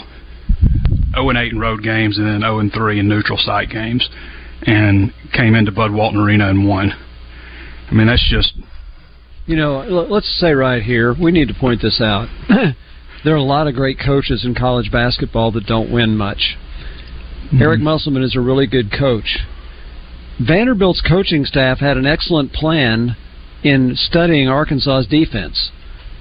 0 1.14 1.28
and 1.30 1.38
8 1.38 1.52
in 1.52 1.58
road 1.58 1.82
games, 1.82 2.18
and 2.18 2.26
then 2.26 2.40
0 2.40 2.60
and 2.60 2.72
3 2.72 3.00
in 3.00 3.08
neutral 3.08 3.38
site 3.38 3.70
games, 3.70 4.08
and 4.62 5.12
came 5.32 5.54
into 5.54 5.72
Bud 5.72 5.90
Walton 5.92 6.20
Arena 6.20 6.48
and 6.48 6.66
won. 6.68 6.92
I 7.90 7.94
mean, 7.94 8.06
that's 8.06 8.26
just. 8.30 8.52
You 9.48 9.56
know, 9.56 9.78
let's 10.10 10.28
say 10.38 10.52
right 10.52 10.82
here, 10.82 11.14
we 11.18 11.32
need 11.32 11.48
to 11.48 11.54
point 11.54 11.80
this 11.80 12.02
out. 12.02 12.28
there 13.24 13.32
are 13.32 13.36
a 13.36 13.42
lot 13.42 13.66
of 13.66 13.74
great 13.74 13.98
coaches 13.98 14.44
in 14.44 14.54
college 14.54 14.92
basketball 14.92 15.52
that 15.52 15.64
don't 15.64 15.90
win 15.90 16.18
much. 16.18 16.58
Mm-hmm. 17.46 17.62
Eric 17.62 17.80
Musselman 17.80 18.22
is 18.22 18.36
a 18.36 18.40
really 18.40 18.66
good 18.66 18.92
coach. 18.92 19.38
Vanderbilt's 20.38 21.00
coaching 21.00 21.46
staff 21.46 21.78
had 21.78 21.96
an 21.96 22.04
excellent 22.04 22.52
plan 22.52 23.16
in 23.64 23.96
studying 23.96 24.48
Arkansas's 24.48 25.06
defense. 25.06 25.70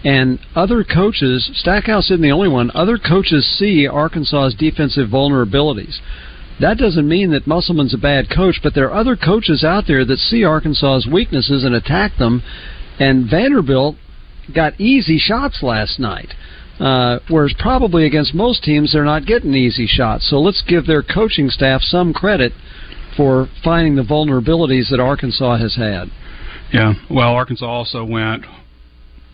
And 0.05 0.39
other 0.55 0.85
coaches, 0.85 1.51
Stackhouse 1.53 2.05
isn't 2.05 2.21
the 2.21 2.31
only 2.31 2.47
one, 2.47 2.71
other 2.73 2.97
coaches 2.97 3.45
see 3.59 3.85
Arkansas's 3.85 4.55
defensive 4.55 5.09
vulnerabilities. 5.09 5.99
That 6.61 6.77
doesn't 6.77 7.07
mean 7.07 7.31
that 7.31 7.45
Musselman's 7.45 7.93
a 7.93 7.97
bad 7.97 8.29
coach, 8.33 8.61
but 8.63 8.73
there 8.73 8.89
are 8.89 8.99
other 8.99 9.17
coaches 9.17 9.65
out 9.65 9.83
there 9.85 10.05
that 10.05 10.17
see 10.17 10.45
Arkansas's 10.45 11.11
weaknesses 11.11 11.65
and 11.65 11.75
attack 11.75 12.17
them. 12.17 12.41
And 12.99 13.29
Vanderbilt 13.29 13.95
got 14.53 14.79
easy 14.79 15.17
shots 15.17 15.61
last 15.61 15.99
night. 15.99 16.33
Uh, 16.79 17.19
whereas 17.27 17.53
probably 17.57 18.05
against 18.05 18.35
most 18.35 18.63
teams, 18.63 18.93
they're 18.93 19.03
not 19.03 19.25
getting 19.25 19.53
easy 19.53 19.87
shots. 19.87 20.29
So 20.29 20.39
let's 20.39 20.61
give 20.67 20.85
their 20.85 21.01
coaching 21.01 21.49
staff 21.49 21.81
some 21.81 22.13
credit 22.13 22.53
for 23.15 23.49
finding 23.63 23.95
the 23.95 24.03
vulnerabilities 24.03 24.91
that 24.91 24.99
Arkansas 24.99 25.57
has 25.57 25.75
had. 25.75 26.09
Yeah, 26.71 26.93
well, 27.09 27.33
Arkansas 27.33 27.65
also 27.65 28.05
went 28.05 28.45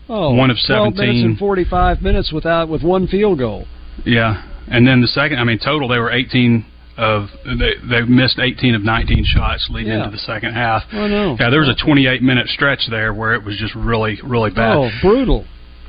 oh, 0.08 0.34
one 0.34 0.50
of 0.50 0.58
seventeen 0.58 0.96
minutes 0.96 1.24
and 1.24 1.38
forty-five 1.38 2.00
minutes 2.00 2.32
without 2.32 2.68
with 2.68 2.82
one 2.82 3.06
field 3.06 3.38
goal. 3.38 3.66
Yeah, 4.06 4.42
and 4.68 4.86
then 4.86 5.02
the 5.02 5.08
second, 5.08 5.38
I 5.38 5.44
mean, 5.44 5.58
total 5.58 5.88
they 5.88 5.98
were 5.98 6.12
eighteen 6.12 6.64
of 6.96 7.28
they 7.44 7.74
they 7.88 8.02
missed 8.02 8.38
18 8.38 8.74
of 8.74 8.82
19 8.82 9.24
shots 9.24 9.68
leading 9.70 9.92
yeah. 9.92 10.04
into 10.04 10.10
the 10.10 10.22
second 10.22 10.54
half. 10.54 10.84
Oh 10.92 11.06
no! 11.08 11.36
Yeah, 11.38 11.50
there 11.50 11.60
was 11.60 11.68
a 11.68 11.74
28 11.74 12.22
minute 12.22 12.48
stretch 12.48 12.88
there 12.88 13.12
where 13.12 13.34
it 13.34 13.44
was 13.44 13.56
just 13.56 13.74
really 13.74 14.18
really 14.22 14.50
bad. 14.50 14.76
Oh, 14.76 14.90
brutal. 15.02 15.44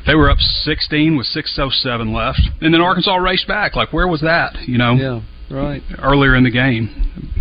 They 0.06 0.14
were 0.14 0.30
up 0.30 0.38
16 0.40 1.18
with 1.18 1.28
6:07 1.28 2.14
left, 2.14 2.42
and 2.62 2.74
then 2.74 2.82
Arkansas 2.82 3.16
raced 3.16 3.48
back. 3.48 3.76
Like 3.76 3.94
where 3.94 4.08
was 4.08 4.22
that? 4.22 4.56
You 4.68 4.78
know? 4.78 4.94
Yeah. 4.94 5.22
Right. 5.50 5.84
Earlier 6.00 6.36
in 6.36 6.44
the 6.44 6.52
game, 6.52 6.90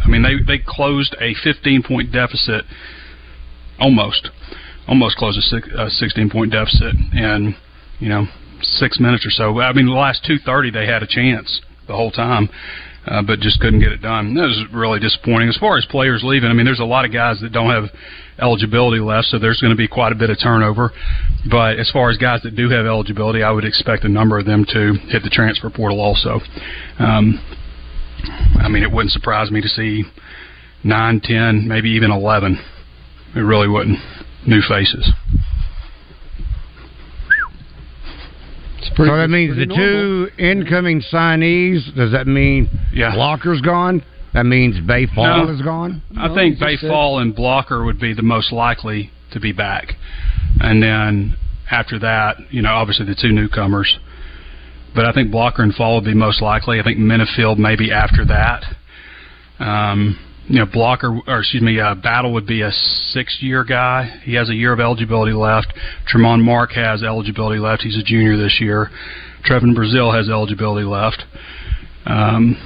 I 0.04 0.09
mean 0.09 0.23
they 0.23 0.37
they 0.47 0.62
closed 0.64 1.16
a 1.21 1.35
15 1.42 1.83
point 1.83 2.12
deficit, 2.12 2.64
almost, 3.80 4.28
almost 4.87 5.16
closed 5.16 5.38
a, 5.38 5.90
16 5.90 6.30
point 6.30 6.52
deficit, 6.52 6.94
and 7.14 7.56
you 7.99 8.11
know 8.11 8.26
six 8.61 9.00
minutes 9.00 9.25
or 9.25 9.30
so. 9.30 9.59
I 9.59 9.73
mean 9.73 9.87
the 9.87 9.92
last 9.92 10.23
2:30 10.25 10.73
they 10.73 10.87
had 10.87 11.02
a 11.02 11.06
chance 11.06 11.62
the 11.87 11.94
whole 11.94 12.11
time 12.11 12.50
uh, 13.06 13.23
but 13.23 13.40
just 13.40 13.61
couldn't 13.61 13.80
get 13.80 13.92
it 13.92 14.02
done. 14.02 14.34
That 14.34 14.42
was 14.42 14.64
really 14.73 15.00
disappointing. 15.00 15.49
As 15.49 15.56
far 15.56 15.76
as 15.76 15.84
players 15.87 16.23
leaving, 16.25 16.50
I 16.50 16.54
mean, 16.54 16.64
there's 16.64 16.80
a 16.80 16.84
lot 16.84 17.04
of 17.04 17.12
guys 17.12 17.40
that 17.40 17.52
don't 17.52 17.70
have 17.70 17.90
eligibility 18.38 19.00
left, 19.00 19.28
so 19.28 19.38
there's 19.38 19.61
going 19.61 19.73
to 19.73 19.76
be 19.76 19.88
quite 19.88 20.12
a 20.12 20.14
bit 20.14 20.30
of 20.30 20.38
turnover. 20.42 20.90
But 21.50 21.78
as 21.78 21.90
far 21.90 22.11
as 22.11 22.16
guys 22.16 22.40
that 22.42 22.56
do 22.56 22.68
have 22.70 22.87
eligibility, 22.87 23.42
I 23.42 23.50
would 23.50 23.64
expect 23.64 24.04
a 24.04 24.08
number 24.08 24.38
of 24.38 24.46
them 24.46 24.64
to 24.73 24.94
hit 25.08 25.23
the 25.23 25.30
transfer 25.30 25.70
portal 25.70 26.00
also. 26.00 26.40
Um, 26.99 27.40
I 28.58 28.68
mean, 28.68 28.82
it 28.82 28.90
wouldn't 28.90 29.12
surprise 29.12 29.50
me 29.50 29.61
to 29.61 29.68
see 29.68 30.04
nine, 30.82 31.20
ten, 31.23 31.68
maybe 31.68 31.90
even 31.90 32.11
eleven. 32.11 32.58
It 33.37 33.40
really 33.40 33.68
wouldn't. 33.68 33.99
New 34.46 34.61
faces. 34.68 35.11
So 38.96 39.16
that 39.16 39.28
means 39.28 39.56
the 39.56 39.66
normal. 39.66 39.86
two 39.86 40.28
incoming 40.38 41.02
signees. 41.12 41.94
Does 41.94 42.12
that 42.12 42.26
mean 42.26 42.68
yeah. 42.92 43.14
Blocker's 43.14 43.60
gone? 43.60 44.04
That 44.34 44.46
means 44.46 44.84
Baye 44.86 45.06
Fall 45.14 45.46
no, 45.46 45.52
is 45.52 45.62
gone. 45.62 46.02
I 46.16 46.28
no, 46.28 46.34
think 46.34 46.58
Baye 46.58 46.76
Fall 46.76 47.20
and 47.20 47.34
Blocker 47.34 47.84
would 47.84 48.00
be 48.00 48.14
the 48.14 48.22
most 48.22 48.52
likely 48.52 49.10
to 49.32 49.40
be 49.40 49.52
back, 49.52 49.92
and 50.60 50.82
then 50.82 51.36
after 51.70 51.98
that, 52.00 52.36
you 52.50 52.62
know, 52.62 52.72
obviously 52.72 53.06
the 53.06 53.16
two 53.20 53.32
newcomers. 53.32 53.98
But 54.94 55.06
I 55.06 55.12
think 55.12 55.30
Blocker 55.30 55.62
and 55.62 55.74
Fall 55.74 55.96
would 55.96 56.04
be 56.04 56.14
most 56.14 56.40
likely. 56.40 56.78
I 56.78 56.84
think 56.84 56.98
Menifield 56.98 57.58
maybe 57.58 57.90
after 57.90 58.24
that. 58.26 58.64
Um, 59.58 60.18
you 60.46 60.58
know, 60.58 60.66
blocker 60.66 61.20
or 61.26 61.38
excuse 61.38 61.62
me, 61.62 61.80
uh, 61.80 61.94
Battle 61.94 62.32
would 62.34 62.46
be 62.46 62.62
a 62.62 62.70
six-year 62.70 63.64
guy. 63.64 64.20
He 64.24 64.34
has 64.34 64.50
a 64.50 64.54
year 64.54 64.72
of 64.72 64.80
eligibility 64.80 65.32
left. 65.32 65.72
Tramon 66.12 66.42
Mark 66.42 66.72
has 66.72 67.02
eligibility 67.02 67.58
left. 67.58 67.82
He's 67.82 67.96
a 67.96 68.02
junior 68.02 68.36
this 68.36 68.58
year. 68.60 68.90
Trevon 69.48 69.74
Brazile 69.74 70.14
has 70.14 70.28
eligibility 70.28 70.86
left. 70.86 71.24
Um, 72.06 72.56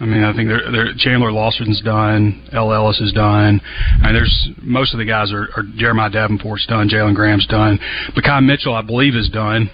I 0.00 0.04
mean, 0.04 0.22
I 0.22 0.34
think 0.34 0.48
they're, 0.48 0.70
they're, 0.70 0.94
Chandler 0.96 1.32
Lawson's 1.32 1.80
done. 1.82 2.48
El 2.52 2.72
Ellis 2.72 3.00
is 3.00 3.12
done. 3.12 3.60
I 3.60 4.08
And 4.08 4.16
there's 4.16 4.48
most 4.62 4.92
of 4.92 4.98
the 4.98 5.04
guys 5.04 5.32
are, 5.32 5.48
are 5.56 5.64
Jeremiah 5.76 6.10
Davenport's 6.10 6.66
done. 6.66 6.88
Jalen 6.88 7.14
Graham's 7.14 7.46
done. 7.46 7.78
Makai 8.16 8.44
Mitchell, 8.44 8.74
I 8.74 8.82
believe, 8.82 9.14
is 9.14 9.28
done. 9.28 9.70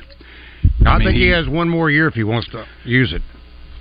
I, 0.86 0.90
I 0.90 0.98
mean, 0.98 1.08
think 1.08 1.16
he, 1.16 1.24
he 1.24 1.30
has 1.30 1.46
one 1.46 1.68
more 1.68 1.90
year 1.90 2.08
if 2.08 2.14
he 2.14 2.24
wants 2.24 2.48
to 2.50 2.66
use 2.84 3.12
it 3.12 3.20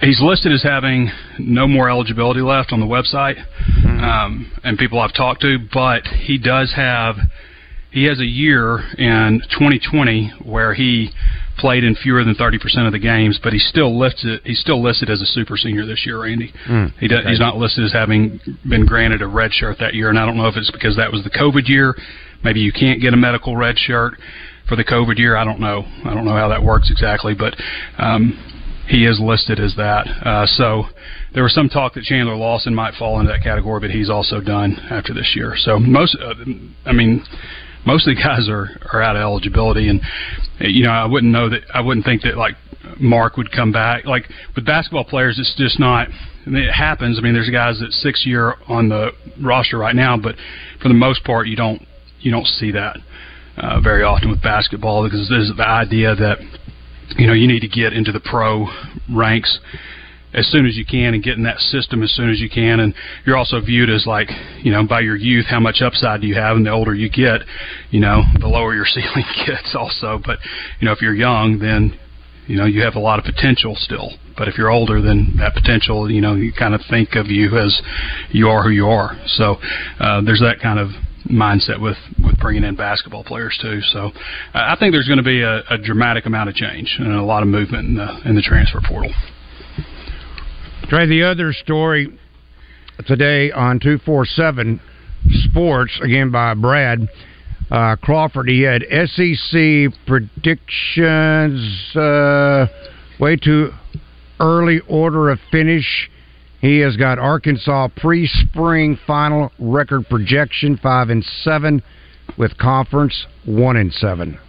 he's 0.03 0.21
listed 0.21 0.51
as 0.51 0.63
having 0.63 1.09
no 1.39 1.67
more 1.67 1.89
eligibility 1.89 2.41
left 2.41 2.71
on 2.71 2.79
the 2.79 2.85
website, 2.85 3.35
mm-hmm. 3.37 3.99
um, 3.99 4.51
and 4.63 4.77
people 4.77 4.99
I've 4.99 5.13
talked 5.13 5.41
to. 5.41 5.57
But 5.73 6.03
he 6.05 6.37
does 6.37 6.73
have 6.75 7.15
he 7.91 8.05
has 8.05 8.19
a 8.19 8.25
year 8.25 8.79
in 8.97 9.41
2020 9.51 10.33
where 10.43 10.73
he 10.73 11.11
played 11.57 11.83
in 11.83 11.95
fewer 11.95 12.23
than 12.23 12.33
30% 12.33 12.87
of 12.87 12.91
the 12.91 12.99
games, 12.99 13.39
but 13.43 13.53
he's 13.53 13.67
still 13.67 13.97
listed 13.97 14.41
he's 14.43 14.59
still 14.59 14.81
listed 14.81 15.09
as 15.09 15.21
a 15.21 15.25
super 15.25 15.55
senior 15.55 15.85
this 15.85 16.03
year, 16.05 16.21
Randy. 16.21 16.51
Mm, 16.67 16.93
he 16.99 17.07
does, 17.07 17.19
okay. 17.19 17.29
he's 17.29 17.39
not 17.39 17.57
listed 17.57 17.85
as 17.85 17.93
having 17.93 18.39
been 18.67 18.85
granted 18.85 19.21
a 19.21 19.27
red 19.27 19.53
shirt 19.53 19.77
that 19.79 19.93
year, 19.93 20.09
and 20.09 20.17
I 20.17 20.25
don't 20.25 20.37
know 20.37 20.47
if 20.47 20.57
it's 20.57 20.71
because 20.71 20.97
that 20.97 21.11
was 21.11 21.23
the 21.23 21.29
COVID 21.29 21.67
year. 21.67 21.95
Maybe 22.43 22.59
you 22.59 22.73
can't 22.73 22.99
get 22.99 23.13
a 23.13 23.17
medical 23.17 23.55
red 23.55 23.77
shirt 23.77 24.15
for 24.67 24.75
the 24.75 24.83
COVID 24.83 25.17
year. 25.17 25.37
I 25.37 25.45
don't 25.45 25.59
know. 25.59 25.83
I 26.03 26.13
don't 26.13 26.25
know 26.25 26.35
how 26.35 26.49
that 26.49 26.63
works 26.63 26.89
exactly, 26.89 27.35
but 27.35 27.55
um, 27.97 28.52
he 28.87 29.05
is 29.05 29.19
listed 29.19 29.59
as 29.59 29.75
that. 29.75 30.07
Uh, 30.25 30.45
so 30.45 30.83
there 31.33 31.43
was 31.43 31.53
some 31.53 31.69
talk 31.69 31.93
that 31.93 32.03
Chandler 32.03 32.35
Lawson 32.35 32.75
might 32.75 32.93
fall 32.95 33.19
into 33.19 33.31
that 33.31 33.43
category, 33.43 33.79
but 33.79 33.91
he's 33.91 34.09
also 34.09 34.41
done 34.41 34.77
after 34.89 35.13
this 35.13 35.33
year. 35.35 35.53
So 35.57 35.79
most, 35.79 36.17
uh, 36.21 36.33
I 36.85 36.91
mean, 36.91 37.23
most 37.85 38.07
of 38.07 38.15
the 38.15 38.21
guys 38.21 38.49
are 38.49 38.69
are 38.91 39.01
out 39.01 39.15
of 39.15 39.21
eligibility, 39.21 39.89
and 39.89 40.01
you 40.59 40.83
know 40.83 40.91
I 40.91 41.05
wouldn't 41.05 41.31
know 41.31 41.49
that 41.49 41.61
I 41.73 41.81
wouldn't 41.81 42.05
think 42.05 42.23
that 42.23 42.37
like 42.37 42.55
Mark 42.99 43.37
would 43.37 43.51
come 43.51 43.71
back. 43.71 44.05
Like 44.05 44.29
with 44.55 44.65
basketball 44.65 45.05
players, 45.05 45.39
it's 45.39 45.55
just 45.57 45.79
not. 45.79 46.07
I 46.45 46.49
mean, 46.49 46.63
it 46.63 46.73
happens. 46.73 47.17
I 47.17 47.21
mean, 47.21 47.33
there's 47.33 47.49
guys 47.49 47.79
that 47.79 47.91
six 47.91 48.25
year 48.25 48.55
on 48.67 48.89
the 48.89 49.11
roster 49.41 49.77
right 49.77 49.95
now, 49.95 50.17
but 50.17 50.35
for 50.81 50.89
the 50.89 50.93
most 50.93 51.23
part, 51.23 51.47
you 51.47 51.55
don't 51.55 51.81
you 52.19 52.31
don't 52.31 52.47
see 52.47 52.71
that 52.71 52.97
uh, 53.57 53.79
very 53.81 54.03
often 54.03 54.29
with 54.29 54.41
basketball 54.41 55.03
because 55.03 55.27
there's 55.29 55.51
the 55.55 55.67
idea 55.67 56.15
that 56.15 56.37
you 57.17 57.27
know 57.27 57.33
you 57.33 57.47
need 57.47 57.61
to 57.61 57.67
get 57.67 57.93
into 57.93 58.11
the 58.11 58.19
pro 58.19 58.67
ranks 59.11 59.59
as 60.33 60.47
soon 60.47 60.65
as 60.65 60.75
you 60.75 60.85
can 60.85 61.13
and 61.13 61.23
get 61.23 61.37
in 61.37 61.43
that 61.43 61.59
system 61.59 62.01
as 62.01 62.11
soon 62.11 62.29
as 62.29 62.39
you 62.39 62.49
can. 62.49 62.79
And 62.79 62.93
you're 63.25 63.37
also 63.37 63.61
viewed 63.61 63.89
as 63.89 64.05
like 64.07 64.29
you 64.61 64.71
know 64.71 64.85
by 64.85 65.01
your 65.01 65.15
youth 65.15 65.45
how 65.45 65.59
much 65.59 65.81
upside 65.81 66.21
do 66.21 66.27
you 66.27 66.35
have? 66.35 66.57
And 66.57 66.65
the 66.65 66.71
older 66.71 66.93
you 66.93 67.09
get 67.09 67.41
you 67.91 67.99
know 67.99 68.23
the 68.39 68.47
lower 68.47 68.73
your 68.73 68.85
ceiling 68.93 69.25
gets 69.45 69.75
also. 69.75 70.19
But 70.23 70.39
you 70.79 70.85
know 70.85 70.91
if 70.91 71.01
you're 71.01 71.15
young 71.15 71.59
then 71.59 71.99
you 72.47 72.57
know 72.57 72.65
you 72.65 72.81
have 72.83 72.95
a 72.95 72.99
lot 72.99 73.19
of 73.19 73.25
potential 73.25 73.75
still. 73.75 74.11
But 74.37 74.47
if 74.47 74.57
you're 74.57 74.71
older 74.71 75.01
then 75.01 75.35
that 75.37 75.53
potential 75.53 76.09
you 76.09 76.21
know 76.21 76.35
you 76.35 76.51
kind 76.51 76.73
of 76.73 76.81
think 76.89 77.15
of 77.15 77.27
you 77.27 77.57
as 77.57 77.81
you 78.31 78.47
are 78.49 78.63
who 78.63 78.69
you 78.69 78.87
are. 78.87 79.15
So 79.27 79.57
uh, 79.99 80.21
there's 80.21 80.41
that 80.41 80.59
kind 80.61 80.79
of 80.79 80.89
mindset 81.29 81.81
with 81.81 81.97
with 82.23 82.37
bringing 82.39 82.63
in 82.63 82.75
basketball 82.75 83.23
players 83.23 83.57
too. 83.61 83.81
So 83.81 84.11
I 84.53 84.75
think 84.79 84.93
there's 84.93 85.07
going 85.07 85.17
to 85.17 85.23
be 85.23 85.41
a, 85.41 85.63
a 85.69 85.77
dramatic 85.77 86.25
amount 86.25 86.49
of 86.49 86.55
change 86.55 86.95
and 86.99 87.13
a 87.13 87.23
lot 87.23 87.43
of 87.43 87.49
movement 87.49 87.89
in 87.89 87.95
the 87.95 88.21
in 88.25 88.35
the 88.35 88.41
transfer 88.41 88.79
portal. 88.85 89.11
Trey, 90.89 91.07
the 91.07 91.23
other 91.23 91.53
story 91.53 92.17
today 93.07 93.51
on 93.51 93.79
two 93.79 93.97
four 93.99 94.25
seven 94.25 94.79
Sports 95.31 95.99
again 96.03 96.31
by 96.31 96.53
Brad. 96.53 97.07
Uh, 97.71 97.95
Crawford, 97.95 98.49
he 98.49 98.61
had 98.61 98.83
SEC 98.83 99.93
predictions 100.05 101.95
uh, 101.95 102.67
way 103.19 103.37
too 103.37 103.71
early 104.39 104.81
order 104.87 105.29
of 105.29 105.39
finish 105.49 106.09
he 106.63 106.79
has 106.79 106.95
got 106.95 107.19
Arkansas 107.19 107.89
pre-spring 107.97 108.97
final 109.05 109.51
record 109.59 110.07
projection 110.09 110.79
five 110.81 111.09
and 111.09 111.21
seven, 111.43 111.83
with 112.37 112.57
conference 112.57 113.27
one 113.45 113.75
and 113.75 113.91
seven. 113.91 114.39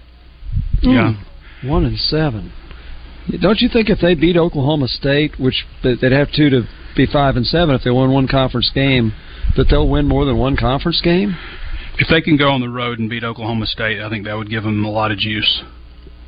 Yeah, 0.80 1.14
mm, 1.60 1.68
one 1.68 1.84
and 1.84 1.98
seven. 1.98 2.52
Don't 3.40 3.60
you 3.60 3.68
think 3.68 3.90
if 3.90 3.98
they 4.00 4.14
beat 4.14 4.36
Oklahoma 4.36 4.86
State, 4.86 5.40
which 5.40 5.66
they'd 5.82 6.12
have 6.12 6.30
to 6.34 6.50
to 6.50 6.62
be 6.94 7.04
five 7.04 7.34
and 7.34 7.44
seven 7.44 7.74
if 7.74 7.82
they 7.82 7.90
won 7.90 8.12
one 8.12 8.28
conference 8.28 8.70
game, 8.72 9.12
that 9.56 9.66
they'll 9.68 9.88
win 9.88 10.06
more 10.06 10.24
than 10.24 10.38
one 10.38 10.56
conference 10.56 11.00
game? 11.02 11.36
If 11.98 12.06
they 12.08 12.20
can 12.20 12.36
go 12.36 12.48
on 12.50 12.60
the 12.60 12.68
road 12.68 13.00
and 13.00 13.10
beat 13.10 13.24
Oklahoma 13.24 13.66
State, 13.66 14.00
I 14.00 14.08
think 14.08 14.24
that 14.26 14.34
would 14.34 14.48
give 14.48 14.62
them 14.62 14.84
a 14.84 14.90
lot 14.90 15.10
of 15.10 15.18
juice. 15.18 15.64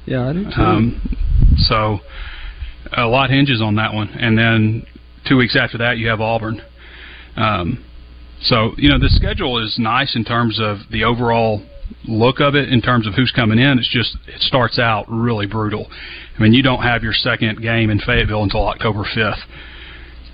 Yeah, 0.05 0.31
I 0.31 0.33
do 0.33 0.45
too. 0.45 0.61
Um, 0.61 1.17
so 1.59 2.01
a 2.97 3.07
lot 3.07 3.31
hinges 3.31 3.63
on 3.63 3.77
that 3.77 3.95
one, 3.95 4.09
and 4.09 4.37
then 4.37 4.85
two 5.29 5.37
weeks 5.37 5.57
after 5.57 5.79
that, 5.79 5.99
you 5.99 6.09
have 6.09 6.21
Auburn. 6.21 6.63
Um, 7.37 7.85
so 8.43 8.73
you 8.77 8.89
know 8.89 8.99
the 8.99 9.09
schedule 9.09 9.63
is 9.65 9.77
nice 9.79 10.15
in 10.15 10.25
terms 10.25 10.61
of 10.61 10.79
the 10.91 11.05
overall 11.05 11.63
look 12.05 12.41
of 12.41 12.55
it 12.55 12.73
in 12.73 12.83
terms 12.83 13.07
of 13.07 13.15
who's 13.15 13.33
coming 13.33 13.59
in. 13.59 13.79
It's 13.79 13.89
just 13.89 14.17
it 14.27 14.41
starts 14.41 14.79
out 14.79 15.07
really 15.09 15.47
brutal. 15.47 15.89
I 16.39 16.43
mean, 16.43 16.53
you 16.53 16.63
don't 16.63 16.83
have 16.83 17.03
your 17.03 17.13
second 17.13 17.63
game 17.63 17.91
in 17.91 17.99
Fayetteville 17.99 18.43
until 18.43 18.67
October 18.69 19.05
fifth 19.15 19.41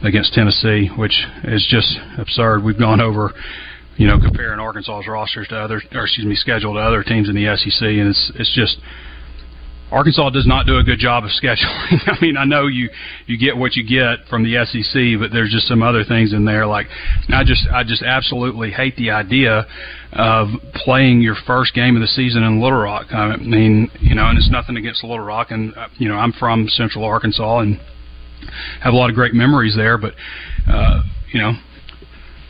against 0.02 0.34
Tennessee, 0.34 0.88
which 0.96 1.26
is 1.44 1.66
just 1.70 1.96
absurd. 2.18 2.64
We've 2.64 2.78
gone 2.78 3.00
over, 3.00 3.32
you 3.96 4.08
know, 4.08 4.18
comparing 4.18 4.58
Arkansas's 4.58 5.06
rosters 5.06 5.48
to 5.48 5.56
other, 5.56 5.80
or 5.92 6.04
excuse 6.04 6.26
me, 6.26 6.34
schedule 6.34 6.74
to 6.74 6.80
other 6.80 7.04
teams 7.04 7.28
in 7.28 7.34
the 7.36 7.56
SEC, 7.56 7.82
and 7.82 8.08
it's 8.08 8.32
it's 8.34 8.52
just 8.54 8.78
Arkansas 9.92 10.30
does 10.30 10.46
not 10.46 10.66
do 10.66 10.78
a 10.78 10.82
good 10.82 10.98
job 10.98 11.24
of 11.24 11.30
scheduling. 11.30 12.00
I 12.06 12.16
mean, 12.22 12.36
I 12.38 12.44
know 12.44 12.66
you 12.66 12.88
you 13.26 13.38
get 13.38 13.56
what 13.56 13.76
you 13.76 13.84
get 13.84 14.26
from 14.28 14.42
the 14.42 14.64
SEC, 14.64 15.20
but 15.20 15.32
there's 15.32 15.52
just 15.52 15.68
some 15.68 15.82
other 15.82 16.02
things 16.02 16.32
in 16.32 16.46
there. 16.46 16.66
Like 16.66 16.86
I 17.28 17.44
just 17.44 17.68
I 17.70 17.84
just 17.84 18.02
absolutely 18.02 18.70
hate 18.70 18.96
the 18.96 19.10
idea 19.10 19.66
of 20.14 20.48
playing 20.74 21.20
your 21.20 21.36
first 21.46 21.74
game 21.74 21.94
of 21.94 22.00
the 22.00 22.08
season 22.08 22.42
in 22.42 22.60
Little 22.60 22.80
Rock. 22.80 23.12
I 23.12 23.36
mean, 23.36 23.90
you 24.00 24.14
know, 24.14 24.28
and 24.28 24.38
it's 24.38 24.50
nothing 24.50 24.76
against 24.76 25.04
Little 25.04 25.20
Rock, 25.20 25.50
and 25.50 25.76
uh, 25.76 25.88
you 25.98 26.08
know, 26.08 26.16
I'm 26.16 26.32
from 26.32 26.68
Central 26.68 27.04
Arkansas 27.04 27.58
and 27.58 27.78
have 28.80 28.94
a 28.94 28.96
lot 28.96 29.10
of 29.10 29.14
great 29.14 29.34
memories 29.34 29.76
there. 29.76 29.98
But 29.98 30.14
uh, 30.66 31.02
you 31.32 31.40
know, 31.40 31.52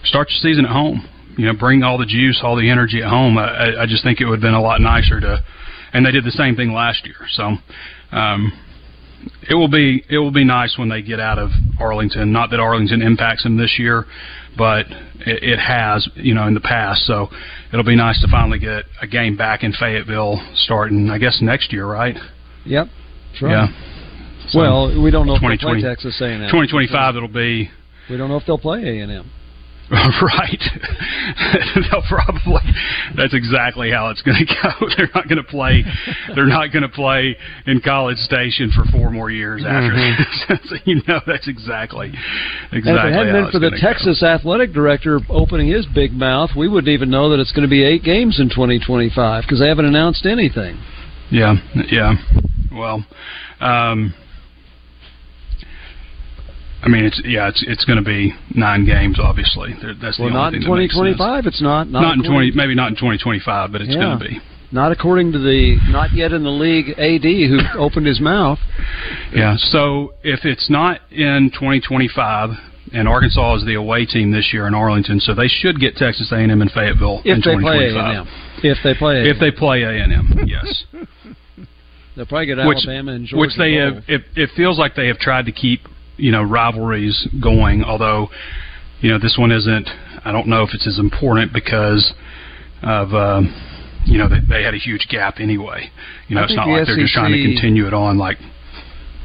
start 0.04 0.30
your 0.30 0.38
season 0.38 0.64
at 0.64 0.70
home. 0.70 1.08
You 1.36 1.46
know, 1.46 1.54
bring 1.58 1.82
all 1.82 1.98
the 1.98 2.06
juice, 2.06 2.40
all 2.44 2.56
the 2.56 2.70
energy 2.70 3.02
at 3.02 3.08
home. 3.08 3.36
I, 3.36 3.82
I 3.82 3.86
just 3.86 4.04
think 4.04 4.20
it 4.20 4.26
would 4.26 4.36
have 4.36 4.42
been 4.42 4.54
a 4.54 4.60
lot 4.60 4.80
nicer 4.80 5.18
to 5.18 5.42
and 5.92 6.06
they 6.06 6.10
did 6.10 6.24
the 6.24 6.32
same 6.32 6.56
thing 6.56 6.72
last 6.72 7.04
year. 7.04 7.16
So 7.30 7.56
um, 8.12 8.52
it 9.48 9.54
will 9.54 9.68
be 9.68 10.04
it 10.08 10.18
will 10.18 10.30
be 10.32 10.44
nice 10.44 10.76
when 10.78 10.88
they 10.88 11.02
get 11.02 11.20
out 11.20 11.38
of 11.38 11.50
Arlington. 11.78 12.32
Not 12.32 12.50
that 12.50 12.60
Arlington 12.60 13.02
impacts 13.02 13.42
them 13.42 13.56
this 13.56 13.76
year, 13.78 14.06
but 14.56 14.86
it, 15.20 15.42
it 15.42 15.58
has 15.58 16.08
you 16.14 16.34
know 16.34 16.46
in 16.46 16.54
the 16.54 16.60
past. 16.60 17.06
So 17.06 17.28
it'll 17.72 17.84
be 17.84 17.96
nice 17.96 18.20
to 18.22 18.28
finally 18.28 18.58
get 18.58 18.84
a 19.00 19.06
game 19.06 19.36
back 19.36 19.62
in 19.62 19.72
Fayetteville 19.72 20.40
starting 20.54 21.10
I 21.10 21.18
guess 21.18 21.40
next 21.42 21.72
year, 21.72 21.86
right? 21.86 22.16
Yep. 22.64 22.88
Right. 23.40 23.50
Yeah. 23.50 23.66
So 24.48 24.58
well, 24.58 25.02
we 25.02 25.10
don't 25.10 25.26
know 25.26 25.36
if 25.36 25.40
they'll 25.40 25.58
play 25.58 25.80
Texas 25.80 26.20
A&M. 26.20 26.40
2025 26.40 27.16
it'll 27.16 27.28
be 27.28 27.70
We 28.10 28.16
don't 28.16 28.28
know 28.28 28.36
if 28.36 28.46
they'll 28.46 28.58
play 28.58 29.00
A&M. 29.00 29.30
right. 30.22 30.62
They'll 31.90 32.02
probably. 32.08 32.62
That's 33.16 33.34
exactly 33.34 33.90
how 33.90 34.08
it's 34.08 34.22
going 34.22 34.38
to 34.38 34.46
go. 34.46 34.86
They're 34.96 35.10
not 35.14 35.28
going 35.28 35.36
to 35.42 35.44
play. 35.48 35.84
They're 36.34 36.46
not 36.46 36.72
going 36.72 36.82
to 36.82 36.88
play 36.88 37.36
in 37.66 37.80
College 37.80 38.16
Station 38.18 38.70
for 38.74 38.84
four 38.90 39.10
more 39.10 39.30
years 39.30 39.62
after 39.66 39.92
Mm-hmm. 39.92 40.52
this. 40.52 40.60
so 40.70 40.76
you 40.86 41.02
know 41.06 41.20
that's 41.26 41.46
exactly 41.48 42.12
exactly. 42.72 42.90
And 42.90 42.98
if 42.98 43.04
it 43.04 43.12
hadn't 43.12 43.32
been 43.32 43.50
for 43.52 43.58
the 43.58 43.70
gonna 43.70 43.80
go. 43.82 43.86
Texas 43.88 44.22
athletic 44.22 44.72
director 44.72 45.20
opening 45.28 45.68
his 45.68 45.86
big 45.94 46.12
mouth, 46.12 46.50
we 46.56 46.68
wouldn't 46.68 46.88
even 46.92 47.10
know 47.10 47.28
that 47.30 47.38
it's 47.40 47.52
going 47.52 47.66
to 47.66 47.70
be 47.70 47.84
eight 47.84 48.02
games 48.02 48.40
in 48.40 48.48
2025 48.48 49.42
because 49.44 49.58
they 49.60 49.68
haven't 49.68 49.84
announced 49.84 50.24
anything. 50.24 50.80
Yeah, 51.30 51.54
yeah. 51.90 52.14
Well, 52.72 53.04
um, 53.60 54.14
I 56.84 56.88
mean, 56.88 57.04
it's 57.04 57.20
yeah, 57.24 57.48
it's 57.48 57.62
it's 57.66 57.84
going 57.84 57.98
to 57.98 58.04
be 58.04 58.34
nine 58.54 58.84
games. 58.84 59.18
Obviously, 59.20 59.74
that's 60.00 60.16
the 60.16 60.24
Well, 60.24 60.30
only 60.30 60.32
not 60.32 60.54
in 60.54 60.62
that 60.62 60.76
makes 60.76 60.94
2025. 60.94 61.46
It's 61.46 61.62
not. 61.62 61.88
Not, 61.88 62.00
Not 62.02 62.14
in 62.16 62.22
twenty, 62.24 62.48
according- 62.48 62.56
maybe 62.56 62.74
not 62.74 62.90
in 62.90 62.96
twenty 62.96 63.18
twenty 63.18 63.38
five, 63.40 63.70
but 63.72 63.80
it's 63.82 63.90
Yeah. 63.94 64.00
going 64.00 64.18
to 64.18 64.24
be. 64.28 64.40
Not 64.72 64.90
according 64.90 65.32
to 65.32 65.38
the 65.38 65.76
not 65.90 66.12
yet 66.12 66.32
in 66.32 66.42
the 66.44 66.50
league 66.50 66.90
AD 66.98 67.22
who 67.24 67.60
opened 67.78 68.06
his 68.06 68.20
mouth. 68.20 68.58
Yeah. 69.34 69.56
So 69.56 70.14
if 70.24 70.44
it's 70.44 70.68
not 70.70 71.00
in 71.10 71.50
2025, 71.52 72.50
and 72.94 73.06
Arkansas 73.06 73.56
is 73.56 73.64
the 73.66 73.74
away 73.74 74.04
team 74.06 74.32
this 74.32 74.52
year 74.52 74.66
in 74.66 74.74
Arlington, 74.74 75.20
so 75.20 75.34
they 75.34 75.46
should 75.48 75.78
get 75.78 75.96
Texas 75.96 76.32
A&M 76.32 76.50
and 76.62 76.70
Fayetteville 76.72 77.20
in 77.24 77.38
If 77.38 77.44
they 77.44 77.56
play 77.58 77.90
A&M. 77.90 78.26
If 78.62 78.78
they 78.82 78.94
play 78.94 79.28
If 79.28 79.38
they 79.38 79.50
play 79.50 79.82
A&M, 79.82 80.44
yes. 80.46 80.84
They'll 82.16 82.26
probably 82.26 82.46
get 82.46 82.58
which 82.66 82.78
Alabama 82.86 83.12
and 83.12 83.26
Georgia. 83.26 83.40
which 83.40 83.56
they 83.56 83.74
have. 83.74 84.04
It, 84.08 84.22
it 84.36 84.50
feels 84.56 84.78
like 84.78 84.94
they 84.94 85.06
have 85.06 85.18
tried 85.18 85.46
to 85.46 85.52
keep 85.52 85.80
you 86.16 86.30
know 86.32 86.42
rivalries 86.42 87.26
going, 87.42 87.84
although 87.84 88.28
you 89.00 89.10
know 89.10 89.18
this 89.18 89.36
one 89.38 89.50
isn't. 89.52 89.88
I 90.24 90.30
don't 90.32 90.46
know 90.46 90.62
if 90.62 90.70
it's 90.74 90.86
as 90.86 90.98
important 90.98 91.52
because 91.52 92.12
of. 92.82 93.12
Um, 93.14 93.68
you 94.04 94.18
know, 94.18 94.28
they, 94.28 94.40
they 94.48 94.64
had 94.64 94.74
a 94.74 94.78
huge 94.78 95.06
gap 95.08 95.36
anyway. 95.38 95.88
You 96.26 96.34
know, 96.34 96.40
I 96.40 96.44
it's 96.46 96.56
not 96.56 96.66
the 96.66 96.72
like 96.72 96.86
they're 96.86 96.96
just 96.98 97.12
trying 97.14 97.30
to 97.30 97.40
continue 97.44 97.86
it 97.86 97.94
on 97.94 98.18
like 98.18 98.36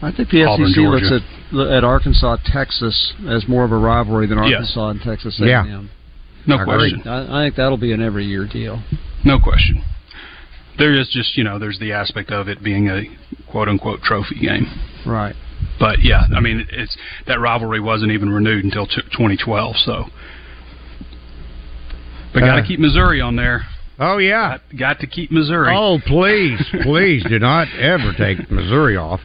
I 0.03 0.11
think 0.11 0.29
the 0.29 0.43
Auburn, 0.43 0.67
SEC 0.69 0.77
looks 0.83 1.09
Georgia. 1.09 1.25
at 1.71 1.77
at 1.77 1.83
Arkansas, 1.83 2.37
Texas 2.45 3.13
as 3.27 3.47
more 3.47 3.63
of 3.65 3.71
a 3.71 3.75
rivalry 3.77 4.27
than 4.27 4.37
Yes. 4.43 4.53
Arkansas 4.77 4.89
and 4.89 5.01
Texas 5.01 5.41
Yeah. 5.43 5.65
A&M. 5.65 5.89
no 6.45 6.57
I 6.57 6.61
agree. 6.61 6.91
question. 6.93 7.07
I, 7.07 7.39
I 7.41 7.45
think 7.45 7.55
that'll 7.55 7.77
be 7.77 7.91
an 7.91 8.03
every 8.03 8.25
year 8.25 8.45
deal. 8.47 8.83
No 9.25 9.39
question. 9.39 9.83
There 10.77 10.93
is 10.93 11.09
just 11.09 11.35
you 11.35 11.43
know 11.43 11.57
there's 11.57 11.79
the 11.79 11.91
aspect 11.93 12.29
of 12.29 12.47
it 12.47 12.61
being 12.63 12.87
a 12.87 13.01
quote 13.49 13.67
unquote 13.69 14.01
trophy 14.03 14.35
game, 14.39 14.67
Right. 15.07 15.35
But 15.79 16.01
yeah, 16.03 16.21
I 16.35 16.39
mean 16.39 16.65
it's 16.71 16.95
that 17.27 17.39
rivalry 17.39 17.79
wasn't 17.79 18.11
even 18.11 18.29
renewed 18.29 18.63
until 18.65 18.85
t- 18.87 19.01
2012. 19.11 19.75
So, 19.77 20.05
but 22.33 22.39
got 22.41 22.55
to 22.55 22.61
Uh, 22.61 22.65
keep 22.67 22.79
Missouri 22.79 23.21
on 23.21 23.35
there. 23.35 23.63
Oh 23.99 24.17
yeah. 24.17 24.57
Got, 24.71 24.77
got 24.77 24.99
to 24.99 25.07
keep 25.07 25.31
Missouri. 25.31 25.73
Oh, 25.75 25.99
please, 26.05 26.59
please 26.83 27.23
do 27.27 27.39
not 27.39 27.67
ever 27.79 28.13
take 28.17 28.49
Missouri 28.51 28.95
off. 28.97 29.21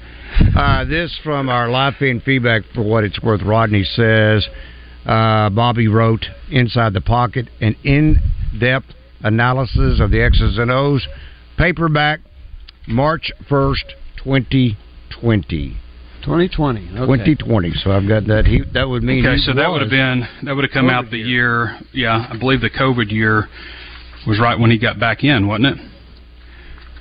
Uh, 0.56 0.84
this 0.84 1.18
from 1.22 1.48
our 1.50 1.68
live 1.68 1.94
feed 1.98 2.22
feedback 2.22 2.62
for 2.74 2.82
what 2.82 3.04
it's 3.04 3.20
worth. 3.22 3.42
Rodney 3.42 3.84
says 3.84 4.46
uh, 5.04 5.50
Bobby 5.50 5.88
wrote 5.88 6.24
Inside 6.50 6.94
the 6.94 7.02
Pocket 7.02 7.48
an 7.60 7.76
in 7.84 8.16
depth 8.58 8.86
analysis 9.22 10.00
of 10.00 10.10
the 10.10 10.22
X's 10.22 10.56
and 10.56 10.70
O's 10.70 11.06
paperback 11.58 12.20
March 12.88 13.30
1st, 13.50 13.92
2020. 14.24 15.76
2020. 16.22 16.80
Okay. 16.80 16.96
2020. 16.98 17.72
So 17.82 17.90
I've 17.92 18.08
got 18.08 18.26
that. 18.26 18.46
He, 18.46 18.62
that 18.74 18.88
would 18.88 19.02
mean 19.02 19.24
Okay, 19.26 19.36
he 19.36 19.42
so 19.42 19.52
that 19.54 19.70
would 19.70 19.80
have 19.82 19.90
been 19.90 20.26
that 20.44 20.54
would 20.54 20.64
have 20.64 20.72
come 20.72 20.88
out 20.90 21.10
the 21.10 21.18
year. 21.18 21.78
year. 21.78 21.78
Yeah, 21.92 22.26
I 22.30 22.36
believe 22.38 22.60
the 22.60 22.70
COVID 22.70 23.10
year 23.10 23.48
was 24.26 24.38
right 24.40 24.58
when 24.58 24.70
he 24.70 24.78
got 24.78 24.98
back 25.00 25.24
in, 25.24 25.46
wasn't 25.46 25.78
it? 25.78 25.88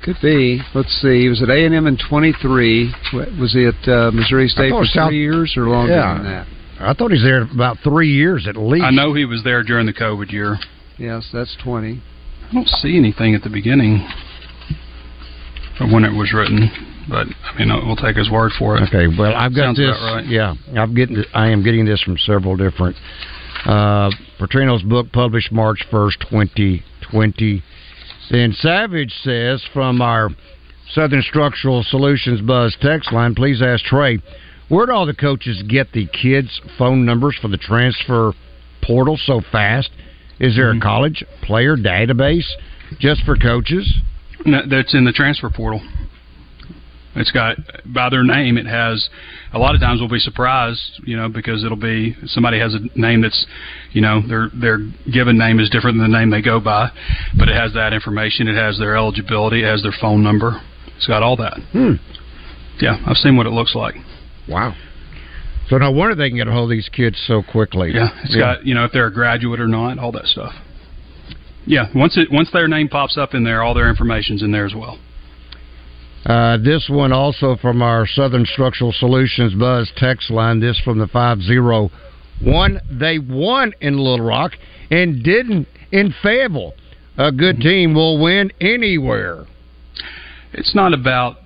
Could 0.03 0.17
be. 0.21 0.59
Let's 0.73 0.89
see. 1.01 1.21
He 1.21 1.29
was 1.29 1.43
at 1.43 1.49
A&M 1.49 1.85
in 1.85 1.95
23. 2.09 2.91
Was 3.39 3.53
he 3.53 3.65
at 3.67 3.87
uh, 3.87 4.09
Missouri 4.11 4.47
State 4.47 4.71
for 4.71 4.83
South- 4.85 5.09
three 5.09 5.19
years 5.21 5.53
or 5.55 5.67
longer 5.69 5.93
Yeah. 5.93 6.13
than 6.15 6.23
that? 6.25 6.47
I 6.79 6.93
thought 6.95 7.11
he's 7.11 7.21
there 7.21 7.43
about 7.43 7.77
three 7.83 8.09
years 8.11 8.47
at 8.47 8.57
least. 8.57 8.83
I 8.83 8.89
know 8.89 9.13
he 9.13 9.25
was 9.25 9.43
there 9.43 9.61
during 9.61 9.85
the 9.85 9.93
COVID 9.93 10.31
year. 10.31 10.57
Yes, 10.97 11.29
that's 11.31 11.55
20. 11.63 12.01
I 12.49 12.53
don't 12.53 12.67
see 12.67 12.97
anything 12.97 13.35
at 13.35 13.43
the 13.43 13.49
beginning 13.51 14.07
of 15.79 15.91
when 15.91 16.03
it 16.03 16.11
was 16.17 16.33
written, 16.33 16.69
but 17.09 17.27
I 17.43 17.57
mean, 17.57 17.69
we'll 17.87 17.95
take 17.95 18.15
his 18.15 18.29
word 18.29 18.51
for 18.57 18.77
it. 18.77 18.83
Okay, 18.87 19.07
well, 19.17 19.35
I've 19.35 19.55
got 19.55 19.75
Sounds 19.75 19.77
this. 19.77 19.97
right. 20.01 20.25
Yeah, 20.25 20.53
I'm 20.77 20.93
getting. 20.93 21.23
I 21.33 21.49
am 21.49 21.63
getting 21.63 21.85
this 21.85 22.01
from 22.01 22.17
several 22.17 22.55
different. 22.55 22.95
Uh, 23.65 24.09
Petrino's 24.39 24.83
book 24.83 25.07
published 25.11 25.51
March 25.51 25.83
first, 25.91 26.17
twenty 26.29 26.83
twenty. 27.11 27.63
Then 28.29 28.53
Savage 28.53 29.13
says 29.23 29.63
from 29.73 30.01
our 30.01 30.29
Southern 30.93 31.21
Structural 31.21 31.83
Solutions 31.83 32.41
Buzz 32.41 32.75
text 32.81 33.11
line, 33.11 33.35
please 33.35 33.61
ask 33.61 33.83
Trey, 33.85 34.19
where 34.69 34.85
do 34.85 34.91
all 34.93 35.05
the 35.05 35.13
coaches 35.13 35.61
get 35.67 35.91
the 35.91 36.07
kids' 36.07 36.61
phone 36.77 37.05
numbers 37.05 37.37
for 37.41 37.47
the 37.49 37.57
transfer 37.57 38.33
portal 38.81 39.17
so 39.25 39.41
fast? 39.51 39.89
Is 40.39 40.55
there 40.55 40.71
Mm-hmm. 40.71 40.79
a 40.79 40.81
college 40.81 41.23
player 41.43 41.75
database 41.77 42.47
just 42.99 43.23
for 43.25 43.35
coaches? 43.35 43.93
No, 44.45 44.61
that's 44.67 44.93
in 44.95 45.03
the 45.05 45.11
transfer 45.11 45.49
portal. 45.49 45.81
It's 47.15 47.31
got 47.31 47.57
by 47.85 48.09
their 48.09 48.23
name. 48.23 48.57
It 48.57 48.65
has. 48.65 49.09
A 49.53 49.59
lot 49.59 49.75
of 49.75 49.81
times 49.81 49.99
we'll 49.99 50.09
be 50.09 50.19
surprised, 50.19 51.01
you 51.03 51.17
know, 51.17 51.27
because 51.27 51.65
it'll 51.65 51.75
be 51.75 52.15
somebody 52.27 52.57
has 52.59 52.73
a 52.73 52.79
name 52.97 53.21
that's, 53.21 53.45
you 53.91 53.99
know, 53.99 54.21
their 54.25 54.49
their 54.53 54.77
given 55.11 55.37
name 55.37 55.59
is 55.59 55.69
different 55.69 55.97
than 55.97 56.09
the 56.09 56.17
name 56.17 56.29
they 56.29 56.41
go 56.41 56.61
by, 56.61 56.89
but 57.37 57.49
it 57.49 57.55
has 57.55 57.73
that 57.73 57.91
information. 57.91 58.47
It 58.47 58.55
has 58.55 58.79
their 58.79 58.95
eligibility. 58.95 59.63
It 59.63 59.67
has 59.67 59.83
their 59.83 59.93
phone 59.99 60.23
number. 60.23 60.61
It's 60.95 61.07
got 61.07 61.21
all 61.21 61.35
that. 61.37 61.59
Hmm. 61.73 61.93
Yeah, 62.79 62.97
I've 63.05 63.17
seen 63.17 63.35
what 63.35 63.45
it 63.45 63.51
looks 63.51 63.75
like. 63.75 63.95
Wow. 64.47 64.73
So 65.69 65.77
no 65.77 65.91
wonder 65.91 66.15
they 66.15 66.29
can 66.29 66.37
get 66.37 66.47
a 66.47 66.51
hold 66.51 66.65
of 66.65 66.69
these 66.69 66.89
kids 66.89 67.21
so 67.27 67.43
quickly. 67.43 67.91
Yeah, 67.93 68.09
it's 68.23 68.35
got 68.35 68.65
you 68.65 68.73
know 68.73 68.85
if 68.85 68.91
they're 68.91 69.07
a 69.07 69.13
graduate 69.13 69.59
or 69.59 69.67
not, 69.67 69.99
all 69.99 70.11
that 70.13 70.25
stuff. 70.25 70.53
Yeah, 71.65 71.85
once 71.93 72.17
it 72.17 72.29
once 72.31 72.49
their 72.51 72.67
name 72.67 72.87
pops 72.87 73.17
up 73.17 73.33
in 73.33 73.43
there, 73.43 73.61
all 73.63 73.73
their 73.73 73.89
information's 73.89 74.43
in 74.43 74.51
there 74.51 74.65
as 74.65 74.73
well. 74.73 74.97
Uh, 76.25 76.57
this 76.57 76.87
one 76.89 77.11
also 77.11 77.55
from 77.55 77.81
our 77.81 78.05
Southern 78.05 78.45
Structural 78.45 78.91
Solutions 78.91 79.53
Buzz 79.55 79.91
text 79.97 80.29
line. 80.29 80.59
This 80.59 80.79
from 80.83 80.99
the 80.99 81.07
501. 81.07 82.81
They 82.91 83.19
won 83.19 83.73
in 83.81 83.97
Little 83.97 84.25
Rock 84.25 84.53
and 84.91 85.23
didn't 85.23 85.67
in 85.91 86.13
Fayetteville. 86.21 86.73
A 87.17 87.31
good 87.31 87.59
team 87.59 87.93
will 87.93 88.21
win 88.21 88.51
anywhere. 88.61 89.45
It's 90.53 90.75
not 90.75 90.93
about 90.93 91.37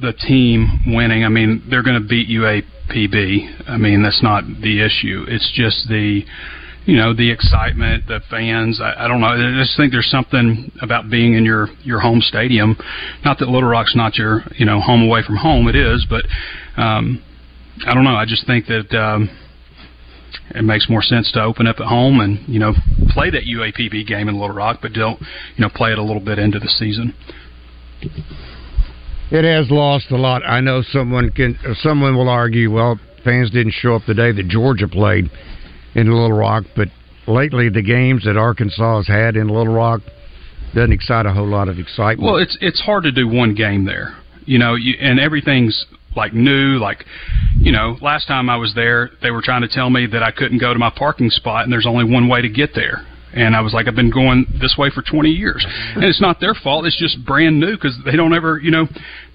the 0.00 0.12
team 0.12 0.82
winning. 0.86 1.24
I 1.24 1.28
mean, 1.28 1.62
they're 1.68 1.82
going 1.82 2.00
to 2.00 2.06
beat 2.06 2.28
UAPB. 2.28 3.68
I 3.68 3.76
mean, 3.76 4.02
that's 4.02 4.22
not 4.22 4.44
the 4.62 4.84
issue. 4.84 5.24
It's 5.28 5.50
just 5.54 5.88
the 5.88 6.22
you 6.86 6.96
know 6.96 7.14
the 7.14 7.30
excitement, 7.30 8.06
the 8.06 8.20
fans. 8.30 8.80
I, 8.82 9.04
I 9.04 9.08
don't 9.08 9.20
know. 9.20 9.28
I 9.28 9.58
just 9.58 9.76
think 9.76 9.92
there's 9.92 10.10
something 10.10 10.72
about 10.80 11.10
being 11.10 11.34
in 11.34 11.44
your 11.44 11.68
your 11.82 12.00
home 12.00 12.20
stadium. 12.20 12.76
Not 13.24 13.38
that 13.38 13.48
Little 13.48 13.68
Rock's 13.68 13.94
not 13.94 14.16
your 14.16 14.42
you 14.56 14.66
know 14.66 14.80
home 14.80 15.02
away 15.02 15.22
from 15.22 15.36
home. 15.36 15.68
It 15.68 15.76
is, 15.76 16.06
but 16.08 16.24
um, 16.80 17.22
I 17.86 17.94
don't 17.94 18.04
know. 18.04 18.16
I 18.16 18.24
just 18.26 18.46
think 18.46 18.66
that. 18.66 18.94
Um, 18.94 19.30
it 20.52 20.64
makes 20.64 20.88
more 20.88 21.02
sense 21.02 21.30
to 21.32 21.42
open 21.42 21.66
up 21.66 21.76
at 21.78 21.86
home 21.86 22.20
and 22.20 22.40
you 22.48 22.58
know 22.58 22.72
play 23.10 23.30
that 23.30 23.44
UAPB 23.44 24.06
game 24.06 24.28
in 24.28 24.38
Little 24.38 24.54
Rock, 24.54 24.78
but 24.82 24.92
don't 24.92 25.20
you 25.20 25.62
know 25.62 25.68
play 25.68 25.92
it 25.92 25.98
a 25.98 26.02
little 26.02 26.22
bit 26.22 26.38
into 26.38 26.58
the 26.58 26.68
season. 26.68 27.14
It 29.30 29.44
has 29.44 29.70
lost 29.70 30.10
a 30.10 30.16
lot. 30.16 30.42
I 30.44 30.60
know 30.60 30.82
someone 30.82 31.30
can. 31.30 31.56
Someone 31.82 32.16
will 32.16 32.28
argue, 32.28 32.70
well, 32.70 32.98
fans 33.24 33.50
didn't 33.50 33.74
show 33.74 33.94
up 33.94 34.02
the 34.06 34.14
day 34.14 34.32
that 34.32 34.48
Georgia 34.48 34.88
played 34.88 35.30
in 35.94 36.06
Little 36.08 36.32
Rock, 36.32 36.64
but 36.76 36.88
lately 37.26 37.68
the 37.68 37.82
games 37.82 38.24
that 38.24 38.36
Arkansas 38.36 38.98
has 38.98 39.06
had 39.06 39.36
in 39.36 39.48
Little 39.48 39.72
Rock 39.72 40.00
doesn't 40.74 40.92
excite 40.92 41.26
a 41.26 41.32
whole 41.32 41.48
lot 41.48 41.68
of 41.68 41.78
excitement. 41.78 42.22
Well, 42.22 42.36
it's 42.36 42.56
it's 42.60 42.80
hard 42.80 43.04
to 43.04 43.12
do 43.12 43.26
one 43.26 43.54
game 43.54 43.84
there, 43.84 44.16
you 44.44 44.58
know, 44.58 44.74
you, 44.74 44.94
and 45.00 45.18
everything's 45.18 45.86
like 46.16 46.32
new. 46.32 46.78
Like, 46.78 47.04
you 47.58 47.72
know, 47.72 47.96
last 48.00 48.26
time 48.26 48.48
I 48.48 48.56
was 48.56 48.74
there, 48.74 49.10
they 49.22 49.30
were 49.30 49.42
trying 49.42 49.62
to 49.62 49.68
tell 49.68 49.90
me 49.90 50.06
that 50.06 50.22
I 50.22 50.30
couldn't 50.30 50.58
go 50.58 50.72
to 50.72 50.78
my 50.78 50.90
parking 50.90 51.30
spot, 51.30 51.64
and 51.64 51.72
there's 51.72 51.86
only 51.86 52.04
one 52.04 52.28
way 52.28 52.40
to 52.42 52.48
get 52.48 52.74
there. 52.74 53.04
And 53.34 53.54
I 53.54 53.60
was 53.60 53.72
like, 53.72 53.86
I've 53.86 53.94
been 53.94 54.10
going 54.10 54.46
this 54.60 54.76
way 54.78 54.90
for 54.90 55.02
20 55.02 55.30
years, 55.30 55.64
and 55.94 56.04
it's 56.04 56.20
not 56.20 56.40
their 56.40 56.54
fault. 56.54 56.86
It's 56.86 56.98
just 56.98 57.24
brand 57.24 57.60
new 57.60 57.74
because 57.76 57.96
they 58.04 58.16
don't 58.16 58.34
ever, 58.34 58.58
you 58.58 58.70
know, 58.70 58.86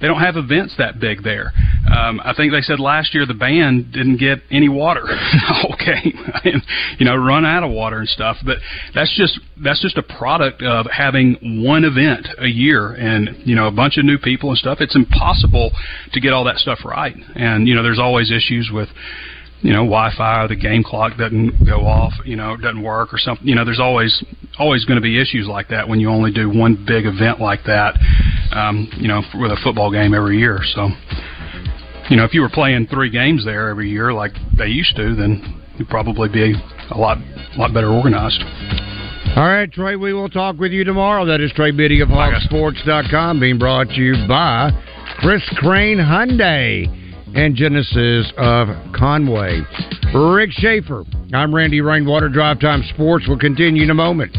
they 0.01 0.07
don't 0.07 0.19
have 0.19 0.35
events 0.35 0.75
that 0.77 0.99
big 0.99 1.23
there. 1.23 1.53
Um, 1.89 2.19
I 2.23 2.33
think 2.35 2.51
they 2.51 2.61
said 2.61 2.79
last 2.79 3.13
year 3.13 3.25
the 3.25 3.33
band 3.33 3.93
didn't 3.93 4.17
get 4.17 4.39
any 4.51 4.69
water 4.69 5.05
Okay, 5.73 6.13
and 6.43 6.61
you 6.99 7.05
know, 7.05 7.15
run 7.15 7.45
out 7.45 7.63
of 7.63 7.71
water 7.71 7.99
and 7.99 8.09
stuff. 8.09 8.37
But 8.45 8.57
that's 8.93 9.15
just 9.15 9.39
that's 9.63 9.81
just 9.81 9.97
a 9.97 10.03
product 10.03 10.61
of 10.61 10.85
having 10.87 11.63
one 11.63 11.83
event 11.83 12.27
a 12.39 12.47
year, 12.47 12.93
and 12.93 13.29
you 13.45 13.55
know, 13.55 13.67
a 13.67 13.71
bunch 13.71 13.97
of 13.97 14.05
new 14.05 14.17
people 14.17 14.49
and 14.49 14.57
stuff. 14.57 14.79
It's 14.81 14.95
impossible 14.95 15.71
to 16.13 16.19
get 16.19 16.33
all 16.33 16.43
that 16.45 16.57
stuff 16.57 16.79
right, 16.85 17.15
and 17.35 17.67
you 17.67 17.75
know, 17.75 17.83
there's 17.83 17.99
always 17.99 18.31
issues 18.31 18.69
with 18.71 18.89
you 19.65 19.73
know 19.73 19.81
Wi-Fi 19.81 20.43
or 20.43 20.47
the 20.47 20.55
game 20.55 20.83
clock 20.83 21.17
doesn't 21.17 21.65
go 21.65 21.87
off, 21.87 22.13
you 22.23 22.35
know, 22.35 22.55
doesn't 22.55 22.83
work 22.83 23.11
or 23.11 23.17
something. 23.17 23.47
You 23.47 23.55
know, 23.55 23.65
there's 23.65 23.79
always 23.79 24.23
always 24.59 24.85
going 24.85 24.97
to 24.97 25.01
be 25.01 25.19
issues 25.19 25.47
like 25.47 25.69
that 25.69 25.89
when 25.89 25.99
you 25.99 26.07
only 26.09 26.31
do 26.31 26.47
one 26.47 26.85
big 26.85 27.07
event 27.07 27.41
like 27.41 27.63
that. 27.65 27.97
Um, 28.51 28.87
you 28.97 29.07
know, 29.07 29.23
with 29.33 29.51
a 29.51 29.57
football 29.63 29.91
game 29.91 30.13
every 30.13 30.37
year. 30.37 30.59
So, 30.75 30.89
you 32.11 32.15
know, 32.15 32.23
if 32.25 32.33
you 32.35 32.41
were 32.41 32.49
playing 32.49 32.85
three 32.87 33.09
games 33.09 33.43
there 33.43 33.69
every 33.69 33.89
year 33.89 34.13
like 34.13 34.33
they 34.55 34.67
used 34.67 34.95
to, 34.97 35.15
then 35.15 35.63
you'd 35.77 35.89
probably 35.89 36.29
be 36.29 36.53
a 36.91 36.97
lot 36.97 37.17
lot 37.57 37.73
better 37.73 37.89
organized. 37.89 38.41
All 39.35 39.47
right, 39.47 39.69
Trey, 39.69 39.95
we 39.95 40.13
will 40.13 40.29
talk 40.29 40.59
with 40.59 40.73
you 40.73 40.83
tomorrow. 40.83 41.25
That 41.25 41.41
is 41.41 41.51
Trey 41.53 41.71
Biddy 41.71 42.01
of 42.01 42.09
HogSports.com 42.09 43.39
being 43.39 43.57
brought 43.57 43.87
to 43.89 43.95
you 43.95 44.13
by 44.27 44.69
Chris 45.17 45.41
Crane 45.57 45.97
Hyundai 45.97 47.04
and 47.35 47.55
Genesis 47.55 48.31
of 48.37 48.69
Conway. 48.93 49.61
Rick 50.13 50.51
Schaefer, 50.53 51.03
I'm 51.33 51.53
Randy 51.53 51.81
Rainwater. 51.81 52.29
Drive 52.29 52.59
Time 52.61 52.83
Sports 52.93 53.27
will 53.27 53.37
continue 53.37 53.83
in 53.83 53.89
a 53.89 53.93
moment. 53.93 54.35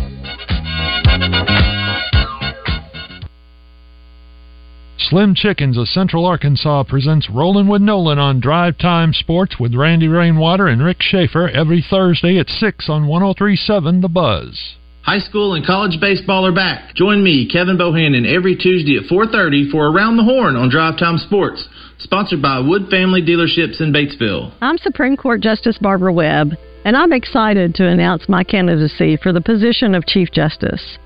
Slim 4.98 5.34
Chickens 5.36 5.78
of 5.78 5.86
Central 5.86 6.24
Arkansas 6.24 6.84
presents 6.84 7.30
Rolling 7.30 7.68
with 7.68 7.82
Nolan 7.82 8.18
on 8.18 8.40
Drive 8.40 8.76
Time 8.78 9.12
Sports 9.12 9.56
with 9.60 9.74
Randy 9.74 10.08
Rainwater 10.08 10.66
and 10.66 10.82
Rick 10.82 10.96
Schaefer 11.00 11.48
every 11.48 11.84
Thursday 11.88 12.38
at 12.38 12.48
6 12.48 12.88
on 12.88 13.06
1037 13.06 14.00
The 14.00 14.08
Buzz. 14.08 14.76
High 15.02 15.20
school 15.20 15.54
and 15.54 15.64
college 15.64 16.00
baseball 16.00 16.44
are 16.44 16.52
back. 16.52 16.96
Join 16.96 17.22
me, 17.22 17.46
Kevin 17.46 17.78
Bohannon, 17.78 18.26
every 18.26 18.56
Tuesday 18.56 18.96
at 18.96 19.04
4:30 19.04 19.70
for 19.70 19.86
Around 19.86 20.16
the 20.16 20.24
Horn 20.24 20.56
on 20.56 20.68
Drive 20.68 20.98
Time 20.98 21.18
Sports, 21.18 21.68
sponsored 22.06 22.40
by 22.40 22.60
Wood 22.60 22.86
Family 22.88 23.20
Dealerships 23.20 23.80
in 23.80 23.92
Batesville. 23.92 24.52
I'm 24.60 24.78
Supreme 24.78 25.16
Court 25.16 25.40
Justice 25.40 25.76
Barbara 25.76 26.12
Webb, 26.12 26.52
and 26.84 26.96
I'm 26.96 27.12
excited 27.12 27.74
to 27.74 27.88
announce 27.88 28.28
my 28.28 28.44
candidacy 28.44 29.16
for 29.16 29.32
the 29.32 29.40
position 29.40 29.92
of 29.92 30.06
Chief 30.06 30.30
Justice. 30.30 30.98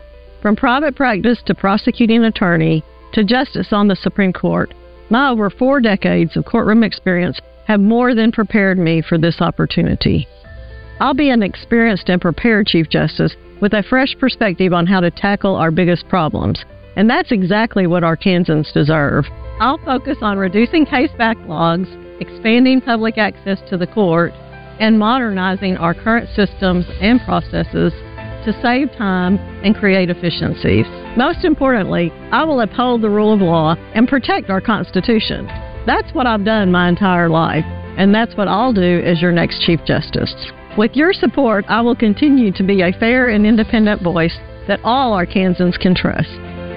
From 0.42 0.56
private 0.56 0.94
practice 0.94 1.38
to 1.46 1.54
prosecuting 1.54 2.24
attorney 2.24 2.84
to 3.14 3.24
justice 3.24 3.68
on 3.72 3.88
the 3.88 3.96
Supreme 3.96 4.34
Court, 4.34 4.74
my 5.08 5.30
over 5.30 5.48
four 5.48 5.80
decades 5.80 6.36
of 6.36 6.44
courtroom 6.44 6.84
experience 6.84 7.40
have 7.66 7.80
more 7.80 8.14
than 8.14 8.30
prepared 8.30 8.76
me 8.76 9.00
for 9.00 9.16
this 9.16 9.40
opportunity. 9.40 10.28
I'll 11.00 11.14
be 11.14 11.30
an 11.30 11.42
experienced 11.42 12.10
and 12.10 12.20
prepared 12.20 12.66
Chief 12.66 12.90
Justice 12.90 13.34
with 13.62 13.72
a 13.72 13.82
fresh 13.88 14.14
perspective 14.20 14.74
on 14.74 14.86
how 14.86 15.00
to 15.00 15.10
tackle 15.10 15.56
our 15.56 15.70
biggest 15.70 16.06
problems. 16.08 16.62
And 16.94 17.08
that's 17.08 17.32
exactly 17.32 17.86
what 17.86 18.02
Arkansans 18.02 18.70
deserve. 18.74 19.24
I'll 19.60 19.76
focus 19.84 20.16
on 20.22 20.38
reducing 20.38 20.86
case 20.86 21.10
backlogs, 21.18 21.86
expanding 22.18 22.80
public 22.80 23.18
access 23.18 23.58
to 23.68 23.76
the 23.76 23.86
court, 23.86 24.32
and 24.80 24.98
modernizing 24.98 25.76
our 25.76 25.92
current 25.92 26.30
systems 26.34 26.86
and 27.02 27.20
processes 27.26 27.92
to 28.46 28.58
save 28.62 28.90
time 28.96 29.36
and 29.62 29.76
create 29.76 30.08
efficiencies. 30.08 30.86
Most 31.14 31.44
importantly, 31.44 32.10
I 32.32 32.42
will 32.42 32.62
uphold 32.62 33.02
the 33.02 33.10
rule 33.10 33.34
of 33.34 33.42
law 33.42 33.74
and 33.94 34.08
protect 34.08 34.48
our 34.48 34.62
Constitution. 34.62 35.46
That's 35.84 36.10
what 36.14 36.26
I've 36.26 36.46
done 36.46 36.72
my 36.72 36.88
entire 36.88 37.28
life, 37.28 37.64
and 37.98 38.14
that's 38.14 38.34
what 38.36 38.48
I'll 38.48 38.72
do 38.72 39.02
as 39.04 39.20
your 39.20 39.32
next 39.32 39.60
Chief 39.66 39.80
Justice. 39.84 40.34
With 40.78 40.92
your 40.94 41.12
support, 41.12 41.66
I 41.68 41.82
will 41.82 41.96
continue 41.96 42.50
to 42.52 42.62
be 42.62 42.80
a 42.80 42.92
fair 42.98 43.28
and 43.28 43.44
independent 43.44 44.00
voice 44.00 44.38
that 44.68 44.80
all 44.84 45.12
Arkansans 45.12 45.78
can 45.78 45.94
trust. 45.94 46.30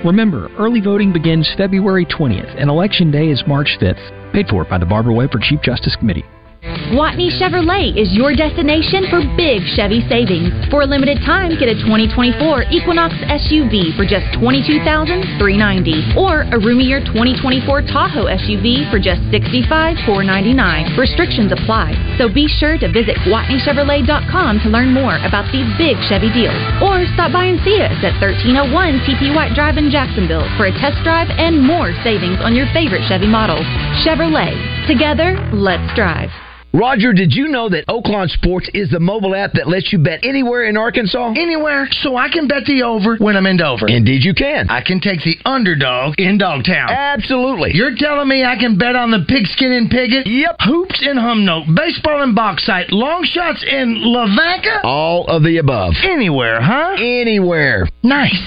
Remember, 0.03 0.49
early 0.59 0.81
voting 0.81 1.13
begins 1.13 1.49
February 1.57 2.05
20th 2.05 2.59
and 2.59 2.69
Election 2.69 3.09
Day 3.09 3.29
is 3.29 3.41
March 3.47 3.77
5th. 3.79 4.33
Paid 4.33 4.47
for 4.49 4.65
by 4.65 4.77
the 4.77 4.85
Barbara 4.85 5.13
Webb 5.13 5.31
for 5.31 5.39
Chief 5.39 5.61
Justice 5.61 5.95
Committee. 5.95 6.25
Gwatney 6.63 7.27
Chevrolet 7.27 7.91
is 7.99 8.15
your 8.15 8.31
destination 8.31 9.03
for 9.11 9.19
big 9.35 9.67
Chevy 9.75 9.99
savings. 10.07 10.47
For 10.71 10.83
a 10.83 10.87
limited 10.87 11.19
time, 11.27 11.59
get 11.59 11.67
a 11.67 11.75
2024 11.75 12.71
Equinox 12.71 13.11
SUV 13.27 13.91
for 13.99 14.07
just 14.07 14.23
22,390 14.39 16.15
or 16.15 16.47
a 16.55 16.57
roomier 16.63 17.03
2024 17.03 17.67
Tahoe 17.91 18.31
SUV 18.31 18.87
for 18.87 18.95
just 18.95 19.19
65,499. 19.27 20.95
Restrictions 20.95 21.51
apply, 21.51 21.99
so 22.15 22.31
be 22.31 22.47
sure 22.47 22.79
to 22.79 22.87
visit 22.87 23.19
GwatneyChevrolet.com 23.27 24.63
to 24.63 24.71
learn 24.71 24.95
more 24.95 25.19
about 25.27 25.51
these 25.51 25.67
big 25.75 25.99
Chevy 26.07 26.31
deals 26.31 26.55
or 26.79 27.03
stop 27.19 27.35
by 27.35 27.51
and 27.51 27.59
see 27.67 27.75
us 27.83 27.99
at 28.07 28.15
1301 28.23 29.03
TP 29.03 29.35
White 29.35 29.51
Drive 29.51 29.75
in 29.75 29.91
Jacksonville 29.91 30.47
for 30.55 30.71
a 30.71 30.75
test 30.79 31.03
drive 31.03 31.27
and 31.35 31.59
more 31.59 31.91
savings 32.07 32.39
on 32.39 32.55
your 32.55 32.71
favorite 32.71 33.03
Chevy 33.11 33.27
models. 33.27 33.67
Chevrolet. 34.07 34.55
Together, 34.87 35.35
let's 35.51 35.91
drive. 35.91 36.31
Roger, 36.73 37.13
did 37.13 37.37
you 37.37 37.49
know 37.49 37.69
that 37.69 37.85
Oaklawn 37.85 38.33
Sports 38.33 38.65
is 38.73 38.89
the 38.89 38.99
mobile 38.99 39.35
app 39.37 39.53
that 39.53 39.69
lets 39.69 39.93
you 39.93 39.99
bet 39.99 40.25
anywhere 40.25 40.65
in 40.65 40.75
Arkansas? 40.75 41.37
Anywhere, 41.37 41.87
so 42.01 42.17
I 42.17 42.33
can 42.33 42.47
bet 42.47 42.65
the 42.65 42.81
over 42.81 43.15
when 43.21 43.37
I'm 43.37 43.45
in 43.45 43.57
Dover. 43.57 43.85
Indeed, 43.87 44.25
you 44.25 44.33
can. 44.33 44.71
I 44.73 44.81
can 44.81 44.97
take 44.99 45.21
the 45.21 45.37
underdog 45.45 46.17
in 46.17 46.39
Dogtown. 46.41 46.89
Absolutely. 46.89 47.77
You're 47.77 47.93
telling 47.93 48.27
me 48.27 48.43
I 48.43 48.57
can 48.57 48.79
bet 48.79 48.95
on 48.95 49.11
the 49.11 49.21
pigskin 49.29 49.69
in 49.71 49.85
Piggott? 49.85 50.25
Yep. 50.25 50.65
Hoops 50.65 51.05
in 51.05 51.13
Humnoke, 51.13 51.69
baseball 51.77 52.23
in 52.23 52.33
Bauxite, 52.33 52.89
long 52.89 53.21
shots 53.21 53.61
in 53.61 54.01
Lavaca? 54.01 54.81
All 54.83 55.29
of 55.29 55.43
the 55.43 55.61
above. 55.61 55.93
Anywhere, 56.01 56.57
huh? 56.59 56.97
Anywhere. 56.97 57.85
Nice. 58.01 58.41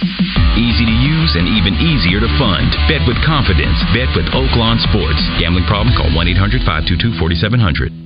Easy 0.58 0.82
to 0.82 0.96
use 0.98 1.38
and 1.38 1.46
even 1.46 1.78
easier 1.78 2.18
to 2.18 2.30
fund. 2.42 2.74
Bet 2.90 3.06
with 3.06 3.22
confidence. 3.22 3.78
Bet 3.94 4.10
with 4.18 4.26
Oaklawn 4.34 4.82
Sports. 4.82 5.22
Gambling 5.38 5.70
problem? 5.70 5.94
Call 5.94 6.10
1 6.10 6.26
800 6.26 6.66
522 6.66 7.22
4700. 7.22 8.05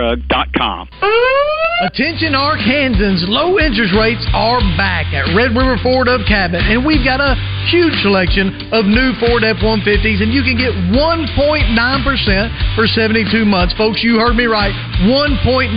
drug.com. 0.01 0.89
Attention 1.81 2.37
Arkansans, 2.37 3.25
low 3.25 3.57
interest 3.57 3.97
rates 3.97 4.21
are 4.37 4.61
back 4.77 5.09
at 5.17 5.33
Red 5.33 5.57
River 5.57 5.81
Ford 5.81 6.05
of 6.05 6.21
Cabot, 6.29 6.61
and 6.61 6.85
we've 6.85 7.01
got 7.01 7.17
a 7.17 7.33
huge 7.73 7.97
selection 8.05 8.53
of 8.69 8.85
new 8.85 9.17
Ford 9.17 9.41
F-150s, 9.41 10.21
and 10.21 10.29
you 10.29 10.45
can 10.45 10.61
get 10.61 10.77
1.9% 10.93 11.73
for 12.77 12.85
72 12.85 13.25
months. 13.49 13.73
Folks, 13.81 14.05
you 14.05 14.21
heard 14.21 14.37
me 14.37 14.45
right, 14.45 14.69
1.9%. 15.09 15.73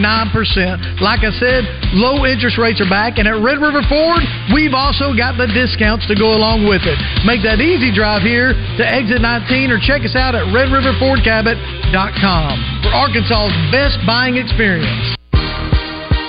Like 1.01 1.25
I 1.25 1.33
said, 1.41 1.65
low 1.97 2.29
interest 2.29 2.61
rates 2.61 2.85
are 2.85 2.91
back, 2.93 3.17
and 3.17 3.25
at 3.25 3.41
Red 3.41 3.65
River 3.65 3.81
Ford, 3.89 4.21
we've 4.53 4.77
also 4.77 5.17
got 5.17 5.41
the 5.41 5.49
discounts 5.57 6.05
to 6.13 6.15
go 6.15 6.37
along 6.37 6.69
with 6.69 6.85
it. 6.85 7.01
Make 7.25 7.41
that 7.49 7.65
easy 7.65 7.89
drive 7.89 8.21
here 8.21 8.53
to 8.53 8.85
exit 8.85 9.25
19 9.25 9.73
or 9.73 9.81
check 9.81 10.05
us 10.05 10.13
out 10.13 10.37
at 10.37 10.45
redriverfordcabot.com 10.53 12.53
for 12.85 12.93
Arkansas's 12.93 13.57
best 13.73 13.97
buying 14.05 14.37
experience. 14.37 15.17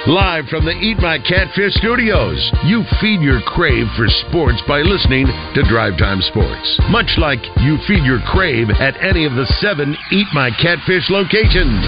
Live 0.07 0.45
from 0.53 0.65
the 0.65 0.77
Eat 0.85 0.99
My 0.99 1.17
Catfish 1.17 1.73
studios, 1.81 2.37
you 2.63 2.83
feed 3.01 3.21
your 3.21 3.41
crave 3.41 3.87
for 3.97 4.05
sports 4.29 4.61
by 4.67 4.85
listening 4.85 5.25
to 5.25 5.65
Drive 5.67 5.97
Time 5.97 6.21
Sports. 6.21 6.79
Much 6.93 7.09
like 7.17 7.41
you 7.65 7.81
feed 7.87 8.05
your 8.05 8.21
crave 8.21 8.69
at 8.69 8.93
any 9.01 9.25
of 9.25 9.33
the 9.33 9.49
seven 9.57 9.97
Eat 10.11 10.27
My 10.31 10.51
Catfish 10.61 11.09
locations. 11.09 11.81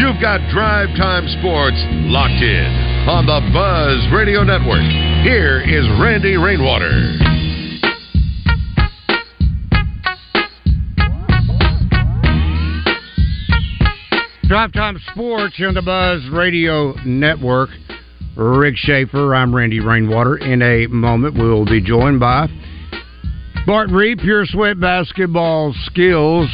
You've 0.00 0.16
got 0.24 0.40
Drive 0.48 0.88
Time 0.96 1.28
Sports 1.36 1.76
locked 2.08 2.40
in 2.40 2.72
on 3.12 3.28
the 3.28 3.44
Buzz 3.52 4.08
Radio 4.08 4.40
Network. 4.42 4.88
Here 5.20 5.60
is 5.60 5.84
Randy 6.00 6.38
Rainwater. 6.38 7.35
Drive 14.48 14.72
Time 14.72 14.96
Sports 15.10 15.56
here 15.56 15.66
on 15.66 15.74
the 15.74 15.82
Buzz 15.82 16.22
Radio 16.30 16.94
Network. 17.04 17.68
Rick 18.36 18.76
Schaefer, 18.76 19.34
I'm 19.34 19.52
Randy 19.52 19.80
Rainwater. 19.80 20.36
In 20.36 20.62
a 20.62 20.86
moment, 20.86 21.34
we 21.34 21.40
will 21.40 21.64
be 21.64 21.80
joined 21.80 22.20
by 22.20 22.46
Bart 23.66 23.90
Reed, 23.90 24.20
Pure 24.20 24.46
Sweat 24.46 24.78
Basketball 24.78 25.74
Skills, 25.86 26.48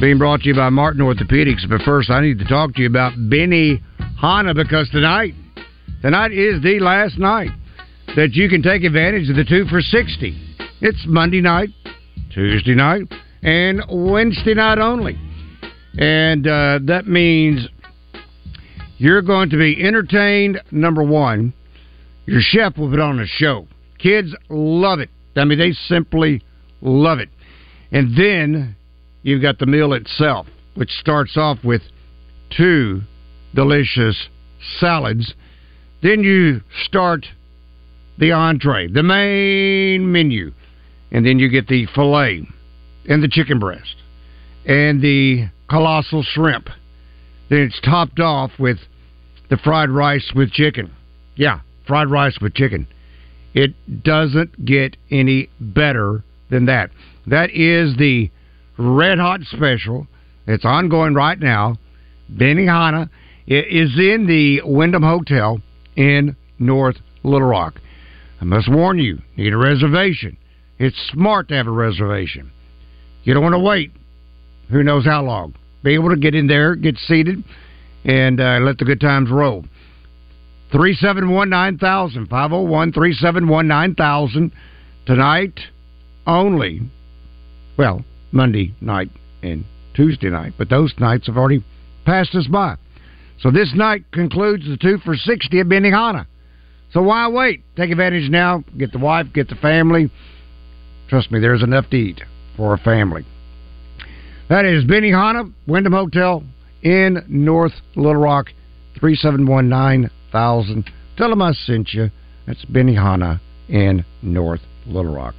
being 0.00 0.16
brought 0.16 0.40
to 0.40 0.48
you 0.48 0.54
by 0.54 0.70
Martin 0.70 1.02
Orthopedics. 1.02 1.68
But 1.68 1.82
first, 1.82 2.08
I 2.08 2.22
need 2.22 2.38
to 2.38 2.46
talk 2.46 2.74
to 2.76 2.80
you 2.80 2.86
about 2.86 3.12
Benny 3.28 3.82
Hanna 4.18 4.54
because 4.54 4.88
tonight, 4.88 5.34
tonight 6.00 6.32
is 6.32 6.62
the 6.62 6.78
last 6.80 7.18
night 7.18 7.50
that 8.16 8.32
you 8.32 8.48
can 8.48 8.62
take 8.62 8.82
advantage 8.82 9.28
of 9.28 9.36
the 9.36 9.44
two 9.44 9.66
for 9.66 9.82
60. 9.82 10.56
It's 10.80 11.04
Monday 11.06 11.42
night, 11.42 11.68
Tuesday 12.32 12.74
night, 12.74 13.12
and 13.42 13.82
Wednesday 13.90 14.54
night 14.54 14.78
only. 14.78 15.18
And 15.98 16.46
uh, 16.46 16.80
that 16.86 17.06
means 17.06 17.68
you're 18.98 19.22
going 19.22 19.50
to 19.50 19.56
be 19.56 19.82
entertained, 19.82 20.60
number 20.70 21.02
one. 21.02 21.52
Your 22.26 22.40
chef 22.40 22.76
will 22.78 22.90
put 22.90 23.00
on 23.00 23.20
a 23.20 23.26
show. 23.26 23.68
Kids 23.98 24.34
love 24.48 24.98
it. 24.98 25.10
I 25.36 25.44
mean, 25.44 25.58
they 25.58 25.72
simply 25.72 26.42
love 26.80 27.18
it. 27.18 27.28
And 27.92 28.16
then 28.16 28.76
you've 29.22 29.42
got 29.42 29.58
the 29.58 29.66
meal 29.66 29.92
itself, 29.92 30.46
which 30.74 30.90
starts 31.00 31.36
off 31.36 31.58
with 31.64 31.82
two 32.56 33.02
delicious 33.54 34.28
salads. 34.78 35.34
Then 36.02 36.20
you 36.20 36.60
start 36.84 37.26
the 38.18 38.32
entree, 38.32 38.88
the 38.88 39.02
main 39.02 40.10
menu. 40.10 40.52
And 41.12 41.24
then 41.24 41.38
you 41.38 41.48
get 41.48 41.68
the 41.68 41.86
filet 41.94 42.46
and 43.08 43.22
the 43.22 43.28
chicken 43.28 43.58
breast 43.58 43.96
and 44.66 45.00
the 45.00 45.48
colossal 45.68 46.22
shrimp. 46.22 46.68
Then 47.50 47.60
it's 47.60 47.80
topped 47.80 48.20
off 48.20 48.52
with 48.58 48.78
the 49.50 49.56
fried 49.58 49.90
rice 49.90 50.32
with 50.34 50.50
chicken. 50.52 50.92
Yeah, 51.36 51.60
fried 51.86 52.10
rice 52.10 52.38
with 52.40 52.54
chicken. 52.54 52.86
It 53.54 54.02
doesn't 54.02 54.64
get 54.64 54.96
any 55.10 55.48
better 55.60 56.24
than 56.50 56.66
that. 56.66 56.90
That 57.26 57.50
is 57.50 57.96
the 57.96 58.30
red 58.78 59.18
hot 59.18 59.40
special. 59.42 60.06
It's 60.46 60.64
ongoing 60.64 61.14
right 61.14 61.38
now. 61.38 61.76
Benihana 62.32 62.66
Hanna 62.66 63.10
is 63.46 63.96
in 63.98 64.26
the 64.26 64.62
Wyndham 64.64 65.02
Hotel 65.02 65.60
in 65.96 66.36
North 66.58 66.96
Little 67.22 67.48
Rock. 67.48 67.80
I 68.40 68.44
must 68.44 68.70
warn 68.70 68.98
you, 68.98 69.20
need 69.36 69.52
a 69.52 69.56
reservation. 69.56 70.36
It's 70.78 70.96
smart 71.12 71.48
to 71.48 71.54
have 71.54 71.66
a 71.66 71.70
reservation. 71.72 72.50
You 73.22 73.34
don't 73.34 73.42
want 73.42 73.54
to 73.54 73.60
wait 73.60 73.92
who 74.70 74.82
knows 74.82 75.04
how 75.04 75.22
long. 75.22 75.54
Be 75.82 75.94
able 75.94 76.10
to 76.10 76.16
get 76.16 76.34
in 76.34 76.46
there, 76.46 76.74
get 76.74 76.96
seated, 76.98 77.44
and 78.04 78.40
uh, 78.40 78.58
let 78.62 78.78
the 78.78 78.84
good 78.84 79.00
times 79.00 79.30
roll. 79.30 79.64
371 80.72 81.48
9000, 81.50 82.26
501 82.28 82.92
371 82.92 83.68
9000. 83.68 84.52
Tonight 85.06 85.60
only, 86.26 86.80
well, 87.76 88.04
Monday 88.32 88.74
night 88.80 89.10
and 89.42 89.64
Tuesday 89.94 90.30
night, 90.30 90.54
but 90.58 90.70
those 90.70 90.92
nights 90.98 91.26
have 91.26 91.36
already 91.36 91.62
passed 92.04 92.34
us 92.34 92.46
by. 92.46 92.76
So 93.40 93.50
this 93.50 93.72
night 93.74 94.04
concludes 94.12 94.66
the 94.66 94.76
two 94.76 94.98
for 95.04 95.14
60 95.16 95.60
at 95.60 95.66
Benihana. 95.66 96.26
So 96.92 97.02
why 97.02 97.28
wait? 97.28 97.62
Take 97.76 97.90
advantage 97.90 98.30
now. 98.30 98.64
Get 98.78 98.92
the 98.92 98.98
wife, 98.98 99.26
get 99.34 99.48
the 99.48 99.56
family. 99.56 100.10
Trust 101.08 101.30
me, 101.30 101.40
there's 101.40 101.62
enough 101.62 101.90
to 101.90 101.96
eat 101.96 102.20
for 102.56 102.74
a 102.74 102.78
family. 102.78 103.26
That 104.48 104.66
is 104.66 104.84
Benihana, 104.84 105.50
Wyndham 105.66 105.94
Hotel 105.94 106.44
in 106.82 107.24
North 107.28 107.72
Little 107.96 108.16
Rock, 108.16 108.48
371 109.00 109.68
9000. 109.70 110.90
Tell 111.16 111.30
them 111.30 111.40
I 111.40 111.52
sent 111.52 111.94
you. 111.94 112.10
That's 112.46 112.64
Benihana 112.66 113.40
in 113.68 114.04
North 114.22 114.60
Little 114.86 115.14
Rock. 115.14 115.34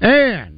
And 0.00 0.57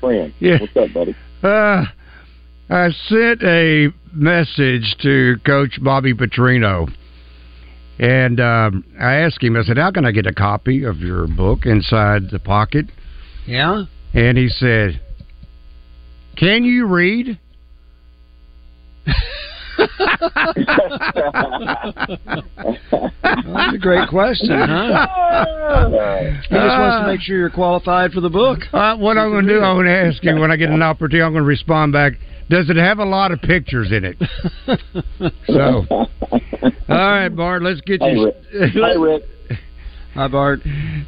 friend. 0.00 0.34
Yeah. 0.38 0.58
What's 0.60 0.76
up, 0.76 0.92
buddy? 0.92 1.16
Uh, 1.42 1.84
I 2.70 2.90
sent 3.08 3.42
a 3.42 3.88
message 4.12 4.96
to 5.02 5.36
Coach 5.44 5.78
Bobby 5.82 6.14
Petrino, 6.14 6.90
and 7.98 8.40
um, 8.40 8.84
I 8.98 9.14
asked 9.16 9.42
him. 9.42 9.56
I 9.56 9.62
said, 9.62 9.76
"How 9.78 9.90
can 9.90 10.04
I 10.04 10.12
get 10.12 10.26
a 10.26 10.32
copy 10.32 10.84
of 10.84 10.98
your 10.98 11.26
book 11.26 11.66
inside 11.66 12.30
the 12.30 12.38
pocket?" 12.38 12.86
Yeah. 13.46 13.84
And 14.14 14.38
he 14.38 14.48
said, 14.48 15.00
"Can 16.36 16.64
you 16.64 16.86
read?" 16.86 17.38
That's 22.92 23.74
a 23.74 23.78
great 23.78 24.08
question, 24.08 24.50
huh? 24.50 25.06
He 26.44 26.54
just 26.54 26.78
wants 26.78 27.04
to 27.04 27.06
make 27.12 27.20
sure 27.20 27.36
you're 27.36 27.50
qualified 27.50 28.12
for 28.12 28.20
the 28.20 28.28
book. 28.30 28.60
Uh, 28.72 28.96
what 28.96 29.18
I'm 29.18 29.30
going 29.30 29.46
to 29.46 29.52
do, 29.54 29.60
I'm 29.60 29.76
going 29.76 29.86
to 29.86 29.92
ask 29.92 30.22
you 30.22 30.36
when 30.36 30.50
I 30.50 30.56
get 30.56 30.70
an 30.70 30.82
opportunity. 30.82 31.22
I'm 31.22 31.32
going 31.32 31.42
to 31.42 31.48
respond 31.48 31.92
back. 31.92 32.12
Does 32.50 32.68
it 32.70 32.76
have 32.76 32.98
a 32.98 33.04
lot 33.04 33.32
of 33.32 33.40
pictures 33.40 33.90
in 33.90 34.04
it? 34.04 34.16
so, 35.46 35.84
all 35.90 36.08
right, 36.88 37.28
Bart, 37.28 37.62
let's 37.62 37.80
get 37.80 38.02
Hey, 38.02 38.12
you. 38.12 38.26
Rick. 38.26 38.36
Hey, 38.72 38.96
Rick. 38.98 39.22
Hi, 40.14 40.28
Bart. 40.28 40.60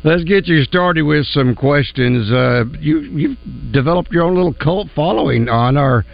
Let's 0.02 0.24
get 0.24 0.46
you 0.46 0.64
started 0.64 1.02
with 1.02 1.26
some 1.26 1.54
questions. 1.54 2.30
Uh, 2.32 2.64
you 2.80 3.00
you've 3.00 3.38
developed 3.72 4.10
your 4.10 4.24
own 4.24 4.34
little 4.34 4.54
cult 4.54 4.88
following 4.96 5.48
on 5.48 5.76
our 5.76 6.04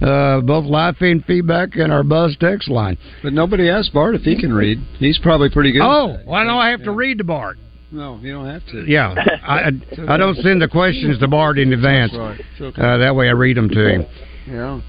uh, 0.00 0.40
both 0.40 0.64
live 0.64 0.96
feed 0.96 1.24
feedback 1.26 1.76
and 1.76 1.92
our 1.92 2.02
Buzz 2.02 2.36
text 2.38 2.68
line. 2.68 2.98
But 3.22 3.32
nobody 3.32 3.68
asked 3.70 3.92
Bart 3.92 4.14
if 4.14 4.22
he 4.22 4.38
can 4.38 4.52
read. 4.52 4.78
He's 4.98 5.18
probably 5.18 5.50
pretty 5.50 5.72
good. 5.72 5.82
Oh, 5.82 6.18
why 6.24 6.44
don't 6.44 6.58
I 6.58 6.70
have 6.70 6.82
to 6.84 6.92
read 6.92 7.18
to 7.18 7.24
Bart? 7.24 7.58
No, 7.90 8.18
you 8.20 8.32
don't 8.32 8.46
have 8.46 8.66
to. 8.66 8.84
Yeah, 8.86 9.14
I, 9.46 9.70
I 10.08 10.16
don't 10.16 10.36
send 10.38 10.60
the 10.60 10.68
questions 10.68 11.18
to 11.20 11.28
Bart 11.28 11.58
in 11.58 11.72
advance. 11.72 12.12
That's 12.12 12.18
right. 12.18 12.40
It's 12.40 12.60
okay. 12.60 12.82
Uh, 12.82 12.98
that 12.98 13.14
way 13.14 13.28
I 13.28 13.32
read 13.32 13.56
them 13.56 13.68
to 13.70 13.88
him. 13.88 14.06
Yeah. 14.46 14.80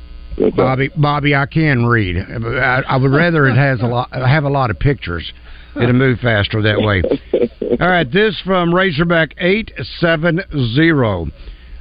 Bobby, 0.56 0.90
Bobby, 0.96 1.34
I 1.36 1.46
can 1.48 1.86
read. 1.86 2.18
I, 2.18 2.82
I 2.88 2.98
would 2.98 3.12
rather 3.12 3.48
it 3.48 3.56
has 3.56 3.80
a 3.82 3.88
lot, 3.88 4.12
have 4.12 4.44
a 4.44 4.50
lot 4.50 4.70
of 4.70 4.78
pictures. 4.80 5.32
It'll 5.76 5.94
move 5.94 6.20
faster 6.20 6.62
that 6.62 6.80
way. 6.80 7.04
All 7.80 7.88
right, 7.88 8.12
this 8.12 8.40
from 8.46 8.74
Razorback 8.74 9.36
eight 9.38 9.72
seven 10.00 10.42
zero. 10.76 11.28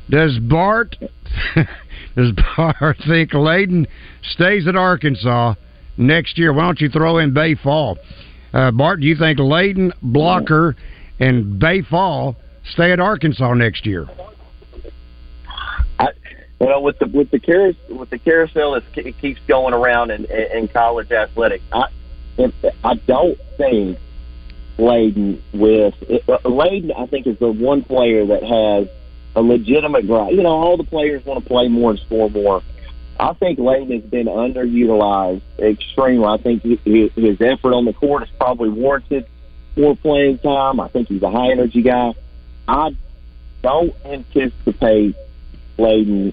Does 0.08 0.38
Bart 0.38 0.96
does 2.16 2.32
Bart 2.56 2.96
think 3.06 3.32
Layden 3.32 3.86
stays 4.22 4.66
at 4.68 4.76
Arkansas 4.76 5.54
next 5.96 6.38
year? 6.38 6.52
Why 6.52 6.66
don't 6.66 6.80
you 6.80 6.88
throw 6.88 7.18
in 7.18 7.34
Baye 7.34 7.56
Fall? 7.56 7.98
Uh, 8.52 8.70
Bart, 8.70 9.00
do 9.00 9.06
you 9.06 9.16
think 9.16 9.38
Layden, 9.38 9.92
Blocker, 10.02 10.76
and 11.18 11.58
Baye 11.58 11.82
Fall 11.82 12.36
stay 12.64 12.92
at 12.92 13.00
Arkansas 13.00 13.54
next 13.54 13.84
year? 13.84 14.06
You 16.60 16.68
know, 16.68 16.80
with 16.80 16.98
the 16.98 17.06
with 17.06 17.30
the 17.30 17.38
carousel 17.38 17.98
with 17.98 18.08
the 18.08 18.18
carousel 18.18 18.76
it 18.76 19.18
keeps 19.20 19.40
going 19.46 19.74
around 19.74 20.10
in, 20.10 20.24
in 20.24 20.68
college 20.68 21.12
athletics, 21.12 21.62
I 21.70 21.88
if, 22.38 22.54
I 22.82 22.94
don't 23.06 23.38
think 23.58 23.98
Layden 24.78 25.42
with 25.52 25.94
uh, 26.02 26.38
Layden, 26.44 26.98
I 26.98 27.06
think 27.06 27.26
is 27.26 27.38
the 27.38 27.50
one 27.50 27.82
player 27.82 28.24
that 28.26 28.42
has 28.42 28.88
a 29.36 29.42
legitimate 29.42 30.06
drive. 30.06 30.32
You 30.32 30.42
know, 30.42 30.50
all 30.50 30.76
the 30.76 30.84
players 30.84 31.24
want 31.24 31.42
to 31.42 31.48
play 31.48 31.68
more 31.68 31.90
and 31.90 32.00
score 32.00 32.30
more. 32.30 32.62
I 33.20 33.34
think 33.34 33.58
Layden 33.58 33.94
has 33.94 34.10
been 34.10 34.26
underutilized 34.26 35.42
extremely. 35.58 36.26
I 36.26 36.38
think 36.38 36.62
his, 36.62 37.40
effort 37.40 37.74
on 37.74 37.84
the 37.84 37.92
court 37.92 38.24
is 38.24 38.28
probably 38.38 38.70
warranted 38.70 39.26
more 39.76 39.96
playing 39.96 40.38
time. 40.38 40.80
I 40.80 40.88
think 40.88 41.08
he's 41.08 41.22
a 41.22 41.30
high 41.30 41.50
energy 41.50 41.82
guy. 41.82 42.14
I 42.66 42.96
don't 43.62 43.94
anticipate 44.04 45.14
Layden 45.78 46.32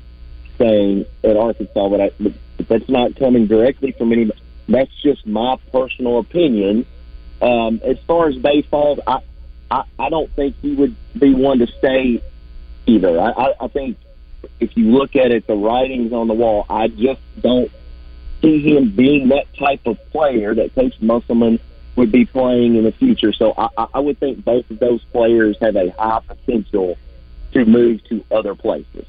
staying 0.55 1.05
at 1.23 1.37
Arkansas, 1.37 1.89
but, 1.89 2.01
I, 2.01 2.11
but 2.19 2.33
that's 2.67 2.89
not 2.89 3.15
coming 3.17 3.47
directly 3.47 3.91
from 3.91 4.11
anybody. 4.11 4.39
That's 4.67 4.91
just 5.01 5.27
my 5.27 5.57
personal 5.71 6.19
opinion. 6.19 6.85
Um, 7.41 7.81
as 7.83 7.97
far 8.07 8.29
as 8.29 8.37
Baye 8.37 8.61
Falls, 8.61 8.99
I, 9.05 9.19
I 9.69 9.83
I 9.99 10.09
don't 10.09 10.31
think 10.33 10.55
he 10.61 10.73
would 10.73 10.95
be 11.17 11.33
one 11.33 11.59
to 11.59 11.67
stay 11.67 12.21
either. 12.85 13.19
I, 13.19 13.31
I, 13.31 13.53
I 13.61 13.67
think 13.67 13.97
if 14.59 14.75
you 14.75 14.91
look 14.91 15.15
at 15.15 15.31
it, 15.31 15.47
the 15.47 15.55
writings 15.55 16.13
on 16.13 16.27
the 16.27 16.33
wall, 16.33 16.65
I 16.69 16.87
just 16.87 17.21
don't 17.41 17.71
see 18.41 18.61
him 18.61 18.95
being 18.95 19.29
that 19.29 19.45
type 19.57 19.81
of 19.85 19.97
player 20.11 20.53
that 20.55 20.75
Coach 20.75 20.93
Musselman 21.01 21.59
would 21.95 22.11
be 22.11 22.25
playing 22.25 22.75
in 22.75 22.83
the 22.83 22.91
future. 22.91 23.31
So 23.33 23.53
I, 23.57 23.87
I 23.93 23.99
would 23.99 24.19
think 24.19 24.43
both 24.43 24.69
of 24.69 24.79
those 24.79 25.03
players 25.05 25.57
have 25.61 25.75
a 25.75 25.91
high 25.91 26.21
potential 26.27 26.97
to 27.53 27.65
move 27.65 28.03
to 28.09 28.23
other 28.31 28.55
places, 28.55 29.05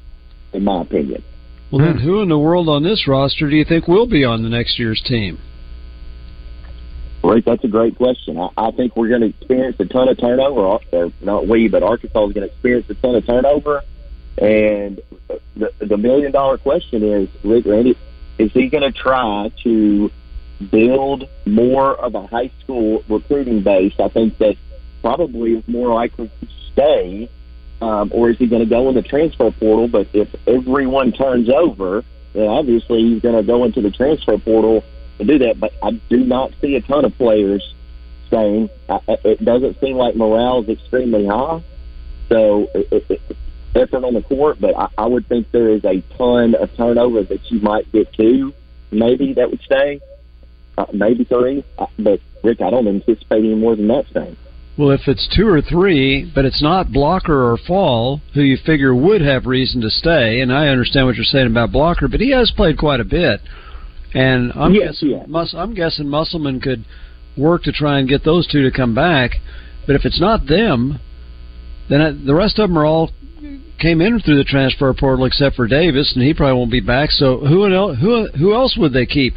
in 0.53 0.63
my 0.63 0.81
opinion. 0.81 1.23
Well, 1.71 1.83
then 1.83 1.97
who 1.97 2.21
in 2.21 2.29
the 2.29 2.37
world 2.37 2.69
on 2.69 2.83
this 2.83 3.07
roster 3.07 3.49
do 3.49 3.55
you 3.55 3.65
think 3.65 3.87
will 3.87 4.07
be 4.07 4.23
on 4.23 4.43
the 4.43 4.49
next 4.49 4.77
year's 4.77 5.01
team? 5.05 5.39
Rick, 7.25 7.45
that's 7.45 7.63
a 7.63 7.67
great 7.67 7.95
question. 7.95 8.37
I, 8.37 8.49
I 8.57 8.71
think 8.71 8.95
we're 8.95 9.09
going 9.09 9.21
to 9.21 9.27
experience 9.27 9.77
a 9.79 9.85
ton 9.85 10.09
of 10.09 10.17
turnover. 10.19 10.61
Or, 10.61 10.81
or 10.91 11.11
not 11.21 11.47
we, 11.47 11.67
but 11.67 11.83
Arkansas 11.83 12.27
is 12.27 12.33
going 12.33 12.47
to 12.47 12.53
experience 12.53 12.89
a 12.89 12.95
ton 12.95 13.15
of 13.15 13.25
turnover. 13.25 13.81
And 14.37 15.01
the, 15.55 15.71
the 15.79 15.97
million 15.97 16.31
dollar 16.31 16.57
question 16.57 17.03
is, 17.03 17.29
Rick 17.43 17.65
Randy, 17.65 17.97
is 18.37 18.51
he 18.51 18.67
going 18.67 18.83
to 18.83 18.91
try 18.91 19.51
to 19.63 20.11
build 20.69 21.29
more 21.45 21.95
of 21.95 22.15
a 22.15 22.27
high 22.27 22.51
school 22.61 23.03
recruiting 23.07 23.63
base? 23.63 23.93
I 23.99 24.09
think 24.09 24.37
that 24.39 24.55
probably 25.01 25.53
is 25.53 25.67
more 25.67 25.93
likely 25.93 26.27
to 26.27 26.47
stay, 26.73 27.29
um, 27.81 28.11
or 28.13 28.29
is 28.29 28.37
he 28.37 28.47
going 28.47 28.63
to 28.63 28.69
go 28.69 28.89
in 28.89 28.95
the 28.95 29.01
transfer 29.01 29.51
portal? 29.51 29.87
But 29.87 30.09
if 30.13 30.33
everyone 30.47 31.11
turns 31.11 31.49
over, 31.49 32.03
then 32.33 32.47
obviously 32.47 33.03
he's 33.03 33.21
going 33.21 33.35
to 33.35 33.43
go 33.43 33.63
into 33.63 33.81
the 33.81 33.91
transfer 33.91 34.37
portal 34.37 34.83
to 35.17 35.25
do 35.25 35.39
that. 35.39 35.59
But 35.59 35.73
I 35.81 35.91
do 36.09 36.17
not 36.17 36.51
see 36.61 36.75
a 36.75 36.81
ton 36.81 37.05
of 37.05 37.15
players 37.17 37.63
staying. 38.27 38.69
I, 38.89 38.99
it 39.07 39.43
doesn't 39.43 39.79
seem 39.79 39.97
like 39.97 40.15
morale 40.15 40.63
is 40.63 40.69
extremely 40.69 41.25
high. 41.25 41.63
So 42.29 42.67
it, 42.73 43.05
it, 43.09 43.21
effort 43.75 44.03
on 44.03 44.13
the 44.13 44.21
court, 44.21 44.59
but 44.59 44.75
I, 44.75 44.87
I 44.97 45.05
would 45.05 45.27
think 45.27 45.51
there 45.51 45.69
is 45.69 45.83
a 45.83 46.01
ton 46.17 46.55
of 46.55 46.75
turnover 46.75 47.23
that 47.23 47.51
you 47.51 47.59
might 47.59 47.91
get 47.91 48.11
two, 48.13 48.53
maybe 48.91 49.33
that 49.33 49.49
would 49.49 49.61
stay, 49.61 49.99
uh, 50.77 50.85
maybe 50.93 51.25
three. 51.25 51.63
Uh, 51.77 51.87
but 51.99 52.19
Rick, 52.43 52.61
I 52.61 52.69
don't 52.69 52.87
anticipate 52.87 53.39
any 53.39 53.55
more 53.55 53.75
than 53.75 53.87
that 53.89 54.05
staying. 54.09 54.37
Well, 54.77 54.91
if 54.91 55.07
it's 55.07 55.33
two 55.33 55.47
or 55.47 55.61
three, 55.61 56.29
but 56.35 56.43
it's 56.43 56.61
not 56.61 56.91
Blocker 56.91 57.51
or 57.51 57.57
Fall, 57.57 58.21
who 58.33 58.41
you 58.41 58.57
figure 58.57 58.93
would 58.93 59.21
have 59.21 59.45
reason 59.45 59.81
to 59.81 59.89
stay, 59.89 60.41
and 60.41 60.51
I 60.51 60.67
understand 60.67 61.05
what 61.05 61.15
you're 61.15 61.23
saying 61.23 61.47
about 61.47 61.71
Blocker, 61.71 62.09
but 62.09 62.19
he 62.19 62.31
has 62.31 62.51
played 62.51 62.77
quite 62.77 62.99
a 62.99 63.05
bit, 63.05 63.39
and 64.15 64.51
I'm 64.55 64.73
Yes, 64.73 64.93
guessing 64.93 65.09
yeah. 65.11 65.23
Mus- 65.27 65.53
I'm 65.55 65.73
guessing 65.73 66.07
Musselman 66.09 66.59
could 66.61 66.85
work 67.37 67.63
to 67.63 67.71
try 67.71 67.99
and 67.99 68.07
get 68.09 68.23
those 68.23 68.47
two 68.47 68.63
to 68.63 68.71
come 68.71 68.95
back, 68.95 69.31
but 69.85 69.95
if 69.95 70.05
it's 70.05 70.19
not 70.21 70.47
them, 70.47 70.99
then 71.89 72.01
I, 72.01 72.11
the 72.11 72.33
rest 72.33 72.57
of 72.59 72.69
them 72.69 72.77
are 72.77 72.85
all 72.85 73.11
came 73.77 73.99
in 74.01 74.19
through 74.21 74.37
the 74.37 74.43
transfer 74.45 74.91
portal 74.93 75.25
except 75.25 75.55
for 75.55 75.67
Davis, 75.67 76.13
and 76.15 76.23
he 76.23 76.33
probably 76.33 76.57
won't 76.57 76.71
be 76.71 76.79
back. 76.79 77.11
So 77.11 77.39
who 77.39 77.71
el- 77.71 77.95
who 77.95 78.27
who 78.29 78.53
else 78.53 78.75
would 78.77 78.93
they 78.93 79.05
keep? 79.05 79.35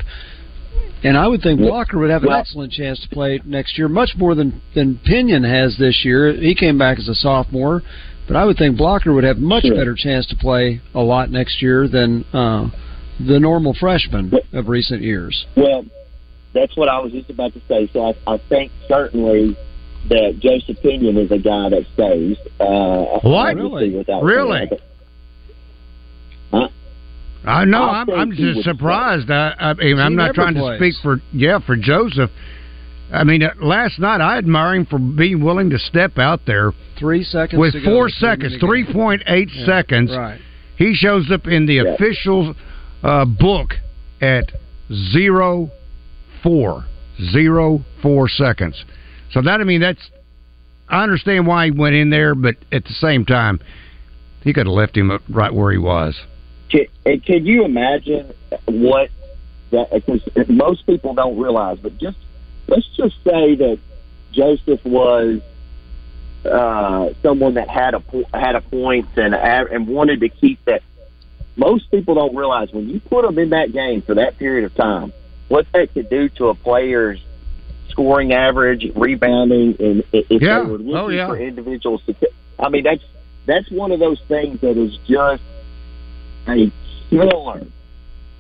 And 1.05 1.17
I 1.17 1.29
would 1.29 1.43
think 1.43 1.61
Blocker 1.61 1.99
would 1.99 2.11
have 2.11 2.23
an 2.23 2.29
Well- 2.31 2.39
excellent 2.41 2.73
chance 2.73 2.99
to 3.01 3.09
play 3.09 3.41
next 3.45 3.79
year, 3.79 3.89
much 3.89 4.17
more 4.17 4.35
than 4.35 4.61
than 4.75 4.99
Pinion 5.05 5.45
has 5.45 5.77
this 5.77 6.05
year. 6.05 6.33
He 6.33 6.55
came 6.55 6.79
back 6.79 6.99
as 6.99 7.09
a 7.09 7.15
sophomore, 7.15 7.83
but 8.27 8.37
I 8.37 8.45
would 8.45 8.57
think 8.57 8.77
Blocker 8.77 9.13
would 9.13 9.25
have 9.25 9.39
much 9.39 9.65
Sure. 9.65 9.75
better 9.77 9.95
chance 9.95 10.27
to 10.27 10.37
play 10.37 10.81
a 10.95 11.01
lot 11.03 11.31
next 11.31 11.61
year 11.63 11.87
than 11.89 12.25
uh, 12.33 12.69
the 13.21 13.39
normal 13.41 13.75
freshman 13.75 14.33
of 14.53 14.69
recent 14.69 15.03
years. 15.03 15.47
Well, 15.57 15.85
that's 16.55 16.77
what 16.77 16.89
I 16.89 16.99
was 17.01 17.13
just 17.13 17.31
about 17.31 17.53
to 17.55 17.61
say. 17.69 17.89
So 17.93 18.07
I, 18.27 18.35
I 18.35 18.39
think 18.49 18.73
certainly 18.89 19.57
that 20.09 20.39
Joseph 20.41 20.81
Pinion 20.83 21.17
is 21.19 21.31
a 21.31 21.39
guy 21.39 21.69
that 21.71 21.85
stays. 21.95 22.37
Uh, 22.61 23.19
What? 23.29 23.59
obviously 23.59 23.95
Without 23.97 24.23
Really? 24.23 24.71
Huh? 26.51 26.69
I 27.45 27.65
know. 27.65 27.83
I 27.83 28.01
I'm, 28.01 28.11
I'm 28.11 28.33
just 28.33 28.57
would 28.57 28.65
surprised. 28.65 29.31
I, 29.31 29.55
I 29.59 29.75
mean, 29.75 29.99
I'm 29.99 30.17
not 30.17 30.27
never 30.27 30.35
trying 30.35 30.55
to 30.55 30.77
speak 30.77 30.95
for 31.03 31.21
yeah 31.33 31.59
for 31.65 31.77
Joseph. 31.77 32.31
I 33.13 33.25
mean, 33.25 33.43
uh, 33.43 33.55
last 33.61 33.99
night 33.99 34.21
I 34.21 34.37
admire 34.39 34.75
him 34.75 34.87
for 34.87 34.99
being 34.99 35.43
willing 35.43 35.71
to 35.71 35.79
step 35.79 36.19
out 36.19 36.41
there 36.47 36.73
Three 36.99 37.25
seconds 37.25 37.59
with 37.59 37.73
to 37.75 37.85
four 37.85 38.07
in 38.09 38.13
seconds, 38.15 38.57
three 38.61 38.85
point 38.93 39.23
eight 39.29 39.49
Yeah, 39.53 39.67
seconds. 39.67 40.11
Right. 40.15 40.41
He 40.77 40.95
shows 40.95 41.31
up 41.31 41.47
in 41.47 41.67
the 41.67 41.75
Yeah. 41.75 41.95
official 41.95 42.55
uh, 43.03 43.25
book 43.25 43.75
at 44.21 44.53
zero 45.13 45.71
four 46.43 46.85
zero 47.33 47.85
four 48.03 48.29
seconds. 48.29 48.85
So 49.31 49.43
that 49.43 49.61
I 49.61 49.65
mean 49.65 49.81
that's 49.81 50.11
I 50.89 51.03
understand 51.03 51.47
why 51.47 51.67
he 51.67 51.71
went 51.71 51.95
in 51.95 52.11
there, 52.11 52.35
but 52.35 52.57
at 52.73 52.85
the 52.85 52.95
same 52.95 53.25
time, 53.25 53.61
he 54.43 54.53
could 54.53 54.67
have 54.67 54.75
left 54.75 54.97
him 54.97 55.19
right 55.29 55.53
where 55.53 55.71
he 55.71 55.79
was. 55.79 56.19
Can, 56.71 56.87
can 57.21 57.45
you 57.45 57.65
imagine 57.65 58.33
what 58.67 59.11
that? 59.71 59.91
Because 59.93 60.23
most 60.49 60.87
people 60.87 61.15
don't 61.15 61.39
realize, 61.39 61.79
but 61.79 61.99
just 61.99 62.17
let's 62.69 62.89
just 62.97 63.17
say 63.25 63.55
that 63.57 63.79
Joseph 64.33 64.85
was 64.85 65.41
uh, 66.45 67.11
someone 67.23 67.55
that 67.55 67.69
had 67.69 67.95
a 67.95 68.03
had 68.33 68.55
a 68.55 68.61
point 68.61 69.07
and 69.17 69.35
and 69.35 69.89
wanted 69.89 70.21
to 70.21 70.29
keep 70.29 70.65
that. 70.67 70.83
Most 71.59 71.91
people 71.91 72.15
don't 72.15 72.35
realize 72.35 72.73
when 72.73 72.89
you 72.89 73.01
put 73.01 73.23
them 73.27 73.39
in 73.39 73.51
that 73.51 73.73
game 73.73 74.01
for 74.03 74.15
that 74.15 74.39
period 74.39 74.65
of 74.65 74.75
time, 74.75 75.13
what 75.49 75.67
that 75.73 75.93
could 75.93 76.09
do 76.09 76.29
to 76.31 76.49
a 76.49 76.55
player's 76.55 77.21
scoring 77.91 78.33
average, 78.33 78.87
rebounding, 78.95 79.77
and 79.81 80.05
if 80.13 80.41
Yeah. 80.41 80.61
they 80.63 80.71
were 80.71 80.75
oh, 80.75 80.79
looking 80.79 80.97
Oh, 80.97 81.09
yeah. 81.09 81.27
for 81.27 81.37
individuals. 81.37 82.01
To, 82.07 82.15
I 82.59 82.69
mean, 82.69 82.85
that's 82.85 83.03
that's 83.47 83.71
one 83.71 83.93
of 83.93 83.99
those 83.99 84.21
things 84.29 84.61
that 84.61 84.77
is 84.77 84.97
just 85.09 85.43
a 86.47 86.71
killer 87.11 87.67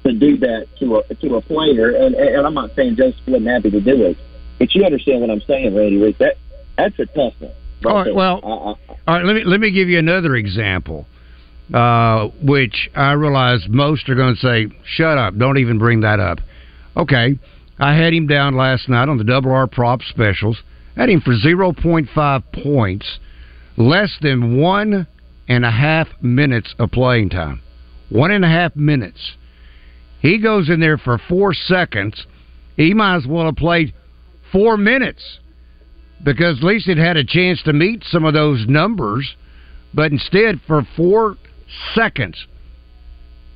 to 0.04 0.12
do 0.12 0.36
that 0.38 0.66
to 0.78 0.96
a 0.98 1.14
to 1.14 1.36
a 1.36 1.40
player. 1.40 1.90
And, 1.90 2.14
and 2.14 2.46
I'm 2.46 2.54
not 2.54 2.74
saying 2.76 2.96
Joseph 2.96 3.20
wasn't 3.26 3.48
happy 3.48 3.70
to 3.70 3.80
do 3.80 4.04
it, 4.06 4.16
but 4.58 4.74
you 4.74 4.84
understand 4.84 5.22
what 5.22 5.30
I'm 5.30 5.40
saying, 5.42 5.74
Randy. 5.74 5.96
Rick. 5.98 6.18
That 6.18 6.36
that's 6.76 6.98
a 6.98 7.06
tough 7.06 7.34
one. 7.40 7.52
All 7.86 7.94
right, 7.94 8.14
well, 8.14 8.40
I, 8.44 8.48
All 8.48 8.76
right, 9.08 9.24
let 9.24 9.34
me 9.34 9.44
let 9.44 9.60
me 9.60 9.70
give 9.70 9.88
you 9.88 9.98
another 9.98 10.34
example, 10.36 11.06
uh, 11.72 12.28
which 12.42 12.90
I 12.94 13.12
realize 13.12 13.66
most 13.68 14.08
are 14.08 14.14
going 14.14 14.34
to 14.34 14.40
say, 14.40 14.68
"Shut 14.84 15.18
up! 15.18 15.36
Don't 15.36 15.58
even 15.58 15.78
bring 15.78 16.00
that 16.00 16.20
up." 16.20 16.38
Okay, 16.96 17.38
I 17.78 17.94
had 17.94 18.12
him 18.12 18.26
down 18.26 18.56
last 18.56 18.88
night 18.88 19.08
on 19.08 19.18
the 19.18 19.24
double 19.24 19.52
R 19.52 19.66
prop 19.66 20.02
specials, 20.02 20.62
had 20.96 21.08
him 21.08 21.20
for 21.20 21.34
0.5 21.34 22.42
points, 22.52 23.18
less 23.76 24.16
than 24.20 24.58
one 24.60 25.06
and 25.48 25.64
a 25.64 25.70
half 25.70 26.08
minutes 26.20 26.74
of 26.78 26.90
playing 26.90 27.30
time. 27.30 27.62
One 28.08 28.30
and 28.30 28.44
a 28.44 28.48
half 28.48 28.74
minutes. 28.74 29.36
He 30.20 30.38
goes 30.38 30.68
in 30.68 30.80
there 30.80 30.98
for 30.98 31.18
four 31.28 31.54
seconds. 31.54 32.26
He 32.76 32.94
might 32.94 33.16
as 33.16 33.26
well 33.26 33.46
have 33.46 33.56
played 33.56 33.94
four 34.50 34.76
minutes 34.76 35.38
because 36.22 36.58
at 36.58 36.64
least 36.64 36.88
it 36.88 36.98
had 36.98 37.16
a 37.16 37.24
chance 37.24 37.62
to 37.62 37.72
meet 37.72 38.02
some 38.04 38.24
of 38.24 38.34
those 38.34 38.66
numbers. 38.66 39.36
But 39.94 40.12
instead, 40.12 40.60
for 40.66 40.86
four 40.96 41.36
seconds, 41.94 42.46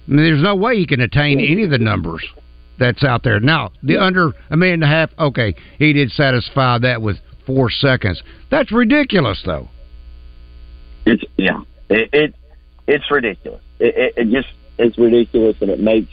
I 0.06 0.10
mean, 0.10 0.24
there's 0.24 0.42
no 0.42 0.56
way 0.56 0.76
he 0.76 0.86
can 0.86 1.00
attain 1.00 1.40
any 1.40 1.64
of 1.64 1.70
the 1.70 1.78
numbers 1.78 2.24
that's 2.78 3.04
out 3.04 3.22
there. 3.22 3.38
Now, 3.40 3.70
the 3.82 3.98
under 3.98 4.32
a 4.50 4.56
minute 4.56 4.74
and 4.74 4.84
a 4.84 4.88
half, 4.88 5.10
okay, 5.18 5.54
he 5.78 5.92
did 5.92 6.10
satisfy 6.10 6.78
that 6.78 7.00
with 7.00 7.18
four 7.46 7.70
seconds. 7.70 8.22
That's 8.50 8.72
ridiculous, 8.72 9.42
though. 9.44 9.68
It's 11.06 11.22
yeah, 11.36 11.60
it, 11.88 12.08
it 12.12 12.34
it's 12.86 13.10
ridiculous. 13.10 13.62
It, 13.78 13.94
it, 13.96 14.14
it 14.16 14.30
just 14.30 14.52
it's 14.78 14.98
ridiculous, 14.98 15.56
and 15.60 15.70
it 15.70 15.80
makes 15.80 16.12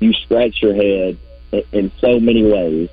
you 0.00 0.12
scratch 0.12 0.62
your 0.62 0.74
head 0.74 1.18
in, 1.52 1.62
in 1.72 1.92
so 2.00 2.18
many 2.18 2.44
ways. 2.44 2.88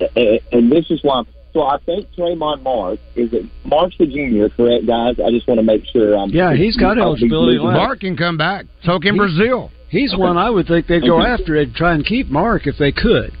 And, 0.00 0.40
and 0.52 0.72
this 0.72 0.90
is 0.90 1.02
why. 1.02 1.24
So 1.56 1.62
I 1.62 1.78
think 1.86 2.06
Tramon 2.12 2.62
Mark 2.62 2.98
is 3.14 3.32
it 3.32 3.46
Mark's 3.64 3.96
the 3.98 4.04
junior, 4.04 4.50
correct, 4.50 4.86
guys? 4.86 5.14
I 5.18 5.30
just 5.30 5.48
want 5.48 5.56
to 5.58 5.62
make 5.64 5.86
sure 5.90 6.14
I'm. 6.14 6.28
Yeah, 6.28 6.54
he's 6.54 6.76
got 6.76 6.98
eligibility 6.98 7.56
left. 7.56 7.74
Mark 7.78 8.00
can 8.00 8.14
come 8.14 8.36
back. 8.36 8.66
So 8.84 8.98
can 9.00 9.16
Brazile. 9.16 9.70
He's 9.88 10.14
one 10.14 10.36
I 10.36 10.50
would 10.50 10.66
think 10.66 10.86
they'd 10.86 11.00
go 11.00 11.18
Okay. 11.18 11.30
after 11.30 11.56
and 11.56 11.74
try 11.74 11.94
and 11.94 12.04
keep 12.04 12.28
Mark 12.28 12.66
if 12.66 12.76
they 12.76 12.92
could. 12.92 13.32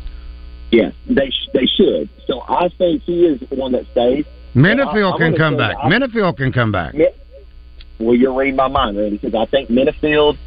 Yeah, 0.72 0.92
they 1.06 1.28
sh- 1.28 1.50
they 1.52 1.66
should. 1.76 2.08
So 2.26 2.40
I 2.48 2.70
think 2.78 3.02
he 3.02 3.26
is 3.26 3.38
the 3.50 3.54
one 3.54 3.72
that 3.72 3.84
stays. 3.92 4.24
Menifield 4.54 5.12
I'm 5.12 5.18
can 5.18 5.32
gonna 5.32 5.36
come 5.36 5.56
back. 5.58 5.76
I- 5.82 5.90
Menifield 5.90 6.38
can 6.38 6.52
come 6.54 6.72
back. 6.72 6.94
Mi- 6.94 7.08
Well, 8.00 8.14
you're 8.14 8.32
reading 8.32 8.56
my 8.56 8.68
mind, 8.68 8.96
Randy, 8.96 9.18
because 9.18 9.34
I 9.34 9.44
think 9.50 9.68
Menifield 9.68 10.38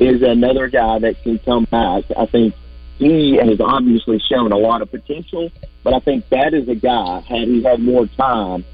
is 0.00 0.22
another 0.22 0.68
guy 0.68 0.98
that 1.00 1.22
can 1.22 1.38
come 1.44 1.64
back. 1.70 2.04
I 2.16 2.24
think 2.24 2.54
he 2.98 3.36
has 3.36 3.60
obviously 3.60 4.18
shown 4.18 4.52
a 4.52 4.58
lot 4.58 4.82
of 4.82 4.90
potential, 4.90 5.50
but 5.84 5.94
I 5.94 6.00
think 6.00 6.28
that 6.30 6.52
is 6.52 6.68
a 6.68 6.74
guy, 6.74 7.20
had 7.20 7.48
he 7.48 7.62
had 7.62 7.80
more 7.80 8.06
time, 8.06 8.64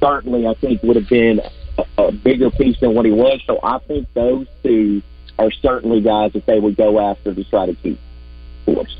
certainly 0.00 0.46
I 0.46 0.54
think 0.54 0.82
would 0.82 0.96
have 0.96 1.08
been 1.08 1.40
a, 1.78 2.02
a 2.02 2.12
bigger 2.12 2.50
piece 2.50 2.78
than 2.80 2.94
what 2.94 3.06
he 3.06 3.12
was. 3.12 3.40
So 3.46 3.60
I 3.62 3.78
think 3.86 4.12
those 4.14 4.46
two 4.62 5.00
are 5.38 5.50
certainly 5.62 6.00
guys 6.00 6.32
that 6.32 6.46
they 6.46 6.58
would 6.58 6.76
go 6.76 6.98
after 6.98 7.32
to 7.32 7.44
try 7.44 7.66
to 7.66 7.74
keep. 7.74 7.98
Of 8.66 8.74
course. 8.74 8.96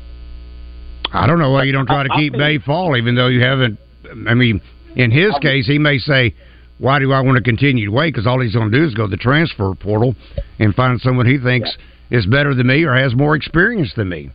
I 1.11 1.27
don't 1.27 1.39
know 1.39 1.51
why 1.51 1.63
you 1.63 1.73
don't 1.73 1.87
try 1.87 2.03
to 2.03 2.09
keep 2.15 2.33
Baye 2.33 2.59
Fall, 2.59 2.95
even 2.95 3.15
though 3.15 3.27
you 3.27 3.41
haven't. 3.41 3.79
I 4.27 4.33
mean, 4.33 4.61
in 4.95 5.11
his 5.11 5.33
case, 5.41 5.67
he 5.67 5.77
may 5.77 5.97
say, 5.97 6.35
"Why 6.77 6.99
do 6.99 7.11
I 7.11 7.21
want 7.21 7.37
to 7.37 7.43
continue 7.43 7.85
to 7.85 7.91
wait?" 7.91 8.13
Because 8.13 8.27
all 8.27 8.39
he's 8.39 8.53
going 8.53 8.71
to 8.71 8.77
do 8.77 8.85
is 8.85 8.93
go 8.93 9.07
to 9.07 9.09
the 9.09 9.17
transfer 9.17 9.73
portal 9.75 10.15
and 10.59 10.73
find 10.73 11.01
someone 11.01 11.25
he 11.25 11.37
thinks 11.37 11.75
is 12.11 12.25
better 12.25 12.53
than 12.53 12.67
me 12.67 12.83
or 12.83 12.95
has 12.95 13.15
more 13.15 13.35
experience 13.35 13.93
than 13.95 14.07
me. 14.07 14.29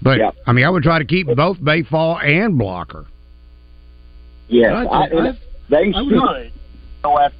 But 0.00 0.18
I 0.46 0.52
mean, 0.52 0.64
I 0.64 0.70
would 0.70 0.82
try 0.82 0.98
to 0.98 1.04
keep 1.04 1.26
both 1.34 1.62
Baye 1.62 1.82
Fall 1.82 2.18
and 2.18 2.56
Blocker. 2.58 3.06
Yes, 4.48 4.72
I 4.72 4.84
I, 4.86 5.08
they 5.68 5.76
I 5.94 6.00
would- 6.02 6.08
should 6.10 6.52
go 7.02 7.18
after. 7.18 7.36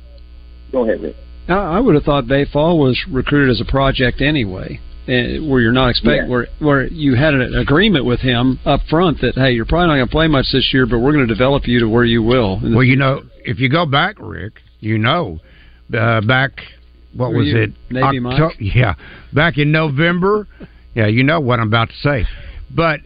Go 0.72 0.84
ahead, 0.84 1.00
Rick. 1.02 1.16
I, 1.48 1.54
I 1.54 1.80
would 1.80 1.94
have 1.94 2.04
thought 2.04 2.26
Baye 2.26 2.44
Fall 2.52 2.78
was 2.78 2.98
recruited 3.10 3.50
as 3.50 3.60
a 3.60 3.64
project 3.64 4.20
anyway, 4.20 4.78
eh, 5.06 5.38
where 5.38 5.60
you're 5.60 5.72
not 5.72 5.88
expect 5.88 6.24
Yeah. 6.24 6.28
where 6.28 6.48
where 6.58 6.86
you 6.86 7.14
had 7.14 7.32
an 7.32 7.54
agreement 7.54 8.04
with 8.04 8.20
him 8.20 8.58
up 8.66 8.80
front 8.90 9.20
that 9.22 9.34
hey, 9.34 9.52
you're 9.52 9.64
probably 9.64 9.86
not 9.88 9.94
going 9.96 10.06
to 10.08 10.12
play 10.12 10.28
much 10.28 10.46
this 10.52 10.68
year, 10.74 10.84
but 10.84 10.98
we're 10.98 11.12
going 11.12 11.26
to 11.26 11.32
develop 11.34 11.66
you 11.66 11.80
to 11.80 11.88
where 11.88 12.04
you 12.04 12.22
will. 12.22 12.60
Well, 12.62 12.82
you 12.84 12.96
know, 12.96 13.22
if 13.44 13.58
you 13.60 13.70
go 13.70 13.86
back, 13.86 14.16
Rick, 14.18 14.54
you 14.80 14.98
know, 14.98 15.38
uh, 15.96 16.20
back 16.20 16.60
what 17.14 17.30
Were 17.30 17.38
was 17.38 17.46
you 17.46 17.58
it? 17.62 17.70
Navy 17.88 18.18
Mike? 18.20 18.38
Octo- 18.40 18.56
Yeah, 18.60 18.94
back 19.32 19.56
in 19.56 19.72
November. 19.72 20.46
Yeah, 20.94 21.06
you 21.06 21.22
know 21.22 21.40
what 21.40 21.60
I'm 21.60 21.68
about 21.68 21.88
to 21.88 21.94
say. 21.96 22.26
But 22.74 23.00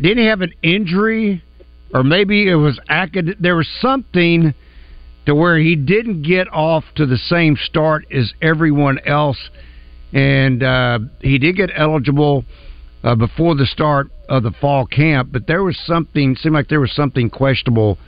didn't 0.00 0.18
he 0.18 0.26
have 0.26 0.42
an 0.42 0.52
injury, 0.62 1.42
or 1.94 2.02
maybe 2.02 2.48
it 2.48 2.54
was 2.54 2.78
acad- 2.88 3.36
There 3.40 3.56
was 3.56 3.68
something 3.80 4.54
to 5.26 5.34
where 5.34 5.58
he 5.58 5.74
didn't 5.74 6.22
get 6.22 6.46
off 6.52 6.84
to 6.94 7.06
the 7.06 7.16
same 7.18 7.56
start 7.56 8.06
as 8.12 8.32
everyone 8.40 8.98
else, 9.04 9.38
and 10.12 10.62
uh, 10.62 10.98
he 11.20 11.38
did 11.38 11.56
get 11.56 11.70
eligible 11.74 12.44
uh, 13.02 13.14
before 13.14 13.54
the 13.54 13.66
start 13.66 14.08
of 14.28 14.42
the 14.42 14.52
fall 14.52 14.86
camp. 14.86 15.30
But 15.32 15.46
there 15.46 15.62
was 15.62 15.76
something 15.84 16.36
seemed 16.36 16.54
like 16.54 16.68
there 16.68 16.80
was 16.80 16.92
something 16.92 17.30
questionable 17.30 17.98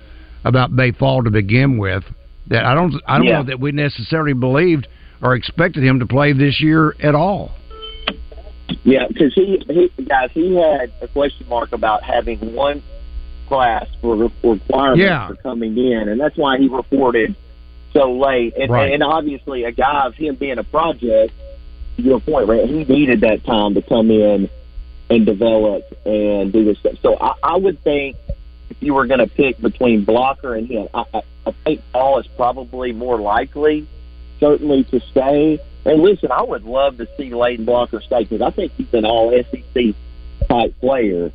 about 0.44 0.74
Baye 0.76 0.92
Fall 0.92 1.24
to 1.24 1.30
begin 1.30 1.78
with 1.78 2.04
that 2.46 2.64
I 2.64 2.74
don't 2.74 2.94
I 3.06 3.18
don't 3.18 3.26
Yeah. 3.26 3.38
know 3.38 3.44
that 3.44 3.60
we 3.60 3.72
necessarily 3.72 4.32
believed 4.32 4.86
or 5.20 5.34
expected 5.34 5.82
him 5.82 5.98
to 5.98 6.06
play 6.06 6.32
this 6.32 6.60
year 6.60 6.94
at 7.00 7.14
all. 7.14 7.52
Yeah, 8.84 9.06
because 9.08 9.34
he, 9.34 9.62
he, 9.68 10.02
guys, 10.04 10.30
he 10.32 10.54
had 10.56 10.92
a 11.00 11.08
question 11.08 11.46
mark 11.48 11.72
about 11.72 12.02
having 12.02 12.54
one 12.54 12.82
class 13.46 13.86
for 14.00 14.14
re- 14.16 14.32
requirements 14.42 15.00
Yeah. 15.02 15.28
for 15.28 15.36
coming 15.36 15.76
in, 15.76 16.08
and 16.08 16.20
that's 16.20 16.36
why 16.36 16.58
he 16.58 16.68
reported 16.68 17.34
so 17.92 18.12
late. 18.12 18.54
And, 18.58 18.70
Right. 18.70 18.92
and 18.92 19.02
obviously, 19.02 19.64
a 19.64 19.72
guy 19.72 20.06
of 20.06 20.14
him 20.14 20.34
being 20.34 20.58
a 20.58 20.64
project, 20.64 21.32
to 21.96 22.02
your 22.02 22.20
point, 22.20 22.46
right? 22.48 22.68
He 22.68 22.84
needed 22.84 23.22
that 23.22 23.44
time 23.44 23.74
to 23.74 23.82
come 23.82 24.10
in 24.10 24.48
and 25.10 25.26
develop 25.26 25.84
and 26.04 26.52
do 26.52 26.64
this 26.64 26.78
stuff. 26.78 26.94
So 27.02 27.16
I, 27.18 27.32
I 27.42 27.56
would 27.56 27.82
think 27.82 28.16
if 28.70 28.76
you 28.82 28.92
were 28.94 29.06
going 29.06 29.20
to 29.20 29.26
pick 29.26 29.58
between 29.60 30.04
Blocker 30.04 30.54
and 30.54 30.68
him, 30.68 30.88
I, 30.92 31.04
I, 31.14 31.22
I 31.46 31.50
think 31.64 31.80
Paul 31.92 32.18
is 32.20 32.26
probably 32.36 32.92
more 32.92 33.18
likely, 33.18 33.86
certainly 34.38 34.84
to 34.84 35.00
stay. 35.00 35.58
And 35.88 36.02
listen, 36.02 36.30
I 36.30 36.42
would 36.42 36.64
love 36.64 36.98
to 36.98 37.08
see 37.16 37.30
Layden 37.30 37.64
Blocker 37.64 38.00
stay 38.02 38.24
because 38.24 38.42
I 38.42 38.50
think 38.50 38.72
he's 38.76 38.92
an 38.92 39.04
all 39.06 39.32
SEC 39.50 39.94
type 40.48 40.78
player. 40.80 41.32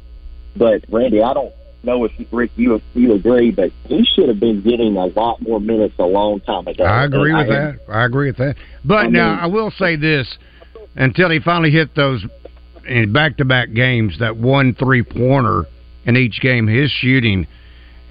But 0.55 0.83
Randy, 0.89 1.23
I 1.23 1.33
don't 1.33 1.53
know 1.81 2.05
if 2.05 2.11
Rick 2.31 2.51
you 2.55 2.79
you 2.93 3.13
agree, 3.13 3.49
but 3.49 3.71
he 3.85 4.05
should 4.05 4.29
have 4.29 4.39
been 4.39 4.61
getting 4.61 4.95
a 4.95 5.07
lot 5.07 5.41
more 5.41 5.59
minutes 5.59 5.95
a 5.97 6.05
long 6.05 6.39
time 6.41 6.67
ago. 6.67 6.83
I 6.83 7.05
agree 7.05 7.31
And 7.31 7.39
with 7.39 7.47
that. 7.49 7.79
I 7.91 8.05
agree 8.05 8.27
with 8.27 8.37
that. 8.37 8.55
But 8.85 9.05
I 9.05 9.07
now 9.07 9.31
mean- 9.31 9.39
I 9.39 9.47
will 9.47 9.71
say 9.71 9.95
this: 9.95 10.37
until 10.95 11.29
he 11.31 11.39
finally 11.39 11.71
hit 11.71 11.95
those 11.95 12.23
back-to-back 13.11 13.73
games, 13.73 14.19
that 14.19 14.37
one 14.37 14.75
three-pointer 14.75 15.65
in 16.05 16.17
each 16.17 16.41
game, 16.41 16.67
his 16.67 16.91
shooting 16.91 17.47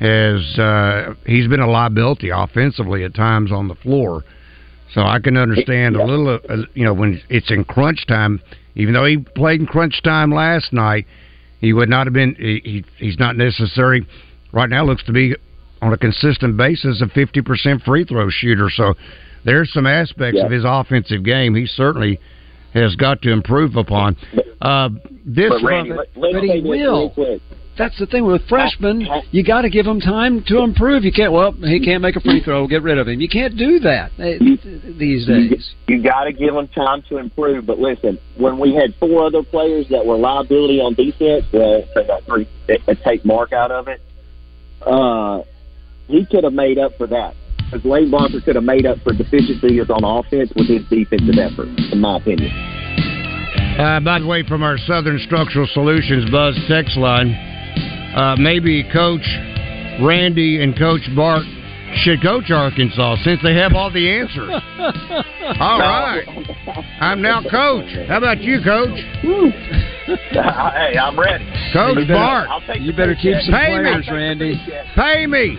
has 0.01 0.59
uh, 0.59 1.15
he's 1.27 1.47
been 1.47 1.61
a 1.61 1.71
liability 1.71 2.31
offensively 2.31 3.05
at 3.05 3.15
times 3.15 3.53
on 3.53 3.69
the 3.69 3.77
floor. 3.77 4.25
So 4.93 5.03
I 5.03 5.19
can 5.21 5.37
understand 5.37 5.97
a 5.97 6.05
little, 6.05 6.39
uh, 6.49 6.57
you 6.75 6.85
know, 6.85 6.93
when 6.95 7.21
it's 7.29 7.51
in 7.51 7.65
crunch 7.65 8.07
time. 8.07 8.41
Even 8.75 8.95
though 8.95 9.05
he 9.05 9.19
played 9.19 9.61
in 9.61 9.67
crunch 9.67 10.03
time 10.03 10.33
last 10.33 10.73
night, 10.73 11.07
he 11.61 11.73
would 11.73 11.89
not 11.91 12.07
have 12.07 12.15
been. 12.15 12.35
He, 12.37 12.61
he, 12.65 12.85
he's 13.07 13.19
not 13.19 13.37
necessary. 13.37 14.07
Right 14.53 14.69
now, 14.69 14.85
looks 14.85 15.05
to 15.05 15.13
be 15.13 15.35
on 15.83 15.93
a 15.93 15.99
consistent 15.99 16.57
basis 16.57 17.03
a 17.03 17.09
fifty 17.09 17.43
percent 17.43 17.83
free 17.83 18.05
throw 18.05 18.29
shooter. 18.31 18.71
So 18.71 18.95
there's 19.45 19.73
some 19.73 19.87
aspects 19.87 20.39
Yeah. 20.39 20.47
of 20.47 20.51
his 20.53 20.65
offensive 20.67 21.23
game 21.25 21.55
he 21.55 21.67
certainly 21.67 22.19
has 22.75 22.97
got 22.97 23.21
to 23.23 23.31
improve 23.31 23.77
upon. 23.77 24.17
Uh, 24.63 24.89
this, 25.27 25.51
But 25.51 25.63
Randy, 25.63 25.91
let, 25.91 26.09
let's 26.17 26.35
But 26.35 26.43
he 26.45 26.61
will. 26.63 26.71
real 26.71 27.11
quick. 27.11 27.43
That's 27.79 27.99
the 27.99 28.07
thing 28.07 28.27
with 28.27 28.43
freshmen. 28.49 29.07
You 29.31 29.43
got 29.43 29.63
to 29.63 29.71
give 29.71 29.87
them 29.87 29.99
time 29.99 30.45
to 30.49 30.59
improve. 30.59 31.05
You 31.05 31.13
can't. 31.13 31.33
Well, 31.33 31.53
he 31.53 31.81
can't 31.81 32.03
make 32.03 32.17
a 32.17 32.21
free 32.21 32.43
throw. 32.43 32.67
Get 32.67 32.83
rid 32.83 32.99
of 32.99 33.09
him. 33.09 33.21
You 33.21 33.29
can't 33.29 33.57
do 33.57 33.81
that 33.81 34.13
eh, 34.19 34.39
these 34.99 35.27
days. 35.27 35.75
You 35.89 36.03
got 36.03 36.25
to 36.25 36.33
give 36.33 36.53
them 36.53 36.69
time 36.69 37.03
to 37.09 37.17
improve. 37.17 37.65
But 37.65 37.79
listen, 37.79 38.19
when 38.37 38.59
we 38.59 38.75
had 38.75 38.95
four 39.01 39.25
other 39.25 39.43
players 39.43 39.87
that 39.89 40.05
were 40.05 40.17
liability 40.17 40.81
on 40.81 40.95
defense, 40.95 41.47
well, 41.53 41.83
they 41.95 42.07
got 42.07 42.25
three. 42.25 42.47
Take 43.05 43.25
Mark 43.25 43.53
out 43.53 43.71
of 43.71 43.89
it. 43.89 44.03
Uh, 44.85 45.43
he 46.09 46.27
could 46.27 46.45
have 46.45 46.53
made 46.53 46.79
up 46.79 46.93
for 46.99 47.07
that. 47.07 47.35
Because 47.71 47.87
Lane 47.87 48.11
Blocker 48.11 48.43
could 48.43 48.57
have 48.57 48.65
made 48.65 48.85
up 48.85 48.99
for 48.99 49.15
deficiencies 49.15 49.89
on 49.89 50.05
offense 50.05 50.53
with 50.55 50.69
his 50.69 50.87
defensive 50.91 51.39
effort, 51.39 51.69
in 51.91 52.01
my 52.01 52.19
opinion. 52.19 52.51
Uh, 53.79 53.99
by 54.01 54.19
the 54.19 54.27
way, 54.27 54.43
from 54.47 54.63
our 54.63 54.77
Southern 54.77 55.19
Structural 55.21 55.67
Solutions 55.73 56.31
Buzz 56.31 56.55
text 56.69 56.99
line, 56.99 57.52
uh, 58.15 58.37
maybe 58.39 58.85
Coach 58.93 59.25
Randy 60.03 60.63
and 60.63 60.77
Coach 60.79 61.03
Bart 61.15 61.45
should 61.97 62.23
coach 62.23 62.51
Arkansas 62.51 63.17
since 63.23 63.41
they 63.43 63.55
have 63.55 63.75
all 63.75 63.91
the 63.93 64.09
answers. 64.11 64.49
all 65.61 65.79
right. 65.79 66.25
I'm 67.01 67.21
now 67.21 67.43
coach. 67.43 67.85
How 68.09 68.17
about 68.19 68.41
you, 68.41 68.61
Coach? 68.65 68.97
hey, 70.07 70.99
I'm 70.99 71.19
ready. 71.19 71.45
Coach 71.75 71.97
You 71.99 72.07
better- 72.07 72.15
Bart. 72.15 72.49
I'll 72.49 72.61
take 72.67 72.81
You 72.81 72.93
better 72.95 73.15
keep 73.15 73.35
some 73.43 73.53
Pay 73.55 73.77
me. 73.77 73.83
players, 73.83 74.09
Randy. 74.11 74.67
Pay 74.95 75.27
me. 75.27 75.59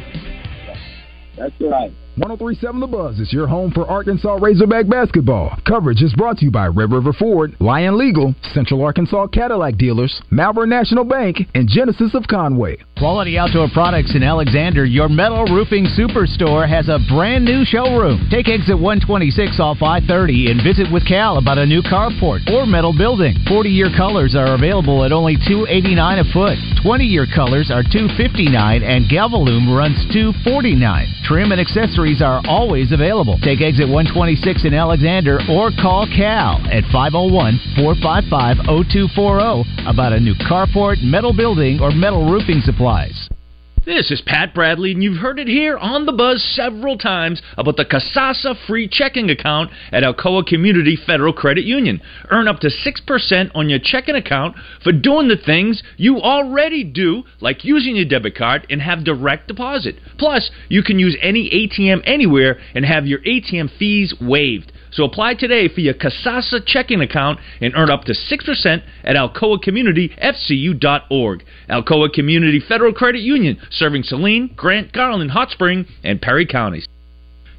That's 1.37 1.53
right. 1.61 1.91
1037 2.16 2.80
The 2.80 2.86
Buzz 2.86 3.20
is 3.20 3.34
your 3.34 3.47
home 3.47 3.72
for 3.72 3.88
Arkansas 3.88 4.36
Razorback 4.36 4.88
basketball. 4.88 5.57
Coverage 5.66 6.03
is 6.03 6.14
brought 6.14 6.38
to 6.38 6.45
you 6.45 6.51
by 6.51 6.68
Red 6.68 6.91
River 6.91 7.11
Ford, 7.11 7.55
Lion 7.59 7.97
Legal, 7.97 8.36
Central 8.53 8.84
Arkansas 8.84 9.26
Cadillac 9.34 9.78
Dealers, 9.78 10.22
Malvern 10.30 10.70
National 10.70 11.05
Bank, 11.05 11.38
and 11.55 11.68
Genesis 11.68 12.14
of 12.14 12.28
Conway. 12.28 12.78
Quality 13.03 13.37
Outdoor 13.37 13.67
Products 13.67 14.15
in 14.15 14.23
Alexander, 14.23 14.85
your 14.85 15.09
metal 15.09 15.43
roofing 15.51 15.83
superstore, 15.91 16.63
has 16.63 16.87
a 16.87 17.03
brand 17.11 17.43
new 17.43 17.65
showroom. 17.65 18.29
Take 18.31 18.47
exit 18.47 18.79
126 18.79 19.59
off 19.59 19.83
I 19.83 19.99
30 19.99 20.47
and 20.47 20.63
visit 20.63 20.87
with 20.87 21.05
Cal 21.05 21.35
about 21.35 21.57
a 21.57 21.65
new 21.65 21.81
carport 21.83 22.47
or 22.47 22.65
metal 22.65 22.95
building. 22.95 23.35
40 23.45 23.67
year 23.67 23.91
colors 23.91 24.39
are 24.39 24.55
available 24.55 25.03
at 25.03 25.11
only 25.11 25.35
289 25.35 25.99
a 26.19 26.23
foot. 26.31 26.55
20 26.79 27.03
year 27.03 27.27
colors 27.27 27.67
are 27.67 27.83
259 27.83 28.55
and 28.55 29.11
Galvalume 29.11 29.67
runs 29.75 29.99
249. 30.15 30.79
Trim 31.27 31.51
and 31.51 31.59
accessories 31.59 32.21
are 32.21 32.39
always 32.47 32.93
available. 32.93 33.35
Take 33.43 33.59
exit 33.59 33.83
126 33.83 34.63
in 34.63 34.73
Alexander 34.73 35.43
or 35.51 35.75
call 35.75 36.07
Cal 36.07 36.63
at 36.71 36.87
501 36.87 37.59
455 37.75 38.63
0240 38.63 39.91
about 39.91 40.15
a 40.15 40.19
new 40.23 40.35
carport, 40.47 41.03
metal 41.03 41.35
building, 41.35 41.83
or 41.83 41.91
metal 41.91 42.31
roofing 42.31 42.63
This 43.85 44.11
is 44.11 44.21
Pat 44.21 44.53
Bradley, 44.53 44.91
and 44.91 45.01
you've 45.01 45.17
heard 45.17 45.39
it 45.39 45.47
here 45.47 45.77
on 45.77 46.05
the 46.05 46.11
buzz 46.11 46.43
several 46.55 46.95
times 46.95 47.41
about 47.57 47.75
the 47.75 47.85
Kasasa 47.85 48.55
free 48.67 48.87
checking 48.87 49.31
account 49.31 49.71
at 49.91 50.03
Alcoa 50.03 50.45
Community 50.45 50.95
Federal 50.95 51.33
Credit 51.33 51.65
Union. 51.65 52.01
Earn 52.29 52.47
up 52.47 52.59
to 52.59 52.67
6% 52.67 53.51
on 53.55 53.69
your 53.69 53.79
checking 53.79 54.13
account 54.13 54.57
for 54.83 54.91
doing 54.91 55.27
the 55.27 55.37
things 55.43 55.81
you 55.97 56.21
already 56.21 56.83
do, 56.83 57.23
like 57.41 57.65
using 57.65 57.95
your 57.95 58.05
debit 58.05 58.35
card 58.35 58.67
and 58.69 58.79
have 58.79 59.03
direct 59.03 59.47
deposit. 59.47 59.95
Plus, 60.19 60.51
you 60.69 60.83
can 60.83 60.99
use 60.99 61.17
any 61.19 61.49
ATM 61.49 62.03
anywhere 62.05 62.59
and 62.75 62.85
have 62.85 63.07
your 63.07 63.21
ATM 63.21 63.75
fees 63.79 64.13
waived. 64.21 64.71
So 64.93 65.03
apply 65.03 65.33
today 65.35 65.67
for 65.67 65.81
your 65.81 65.95
Kasasa 65.95 66.65
checking 66.65 67.01
account 67.01 67.39
and 67.59 67.73
earn 67.75 67.89
up 67.89 68.05
to 68.05 68.13
6% 68.13 68.83
at 69.03 69.15
alcoacommunityfcu.org. 69.15 71.45
Alcoa 71.69 72.13
Community 72.13 72.59
Federal 72.59 72.93
Credit 72.93 73.21
Union, 73.21 73.59
serving 73.71 74.03
Saline, 74.03 74.53
Grant, 74.55 74.93
Garland, 74.93 75.31
Hot 75.31 75.49
Spring, 75.49 75.87
and 76.03 76.21
Perry 76.21 76.45
counties. 76.45 76.87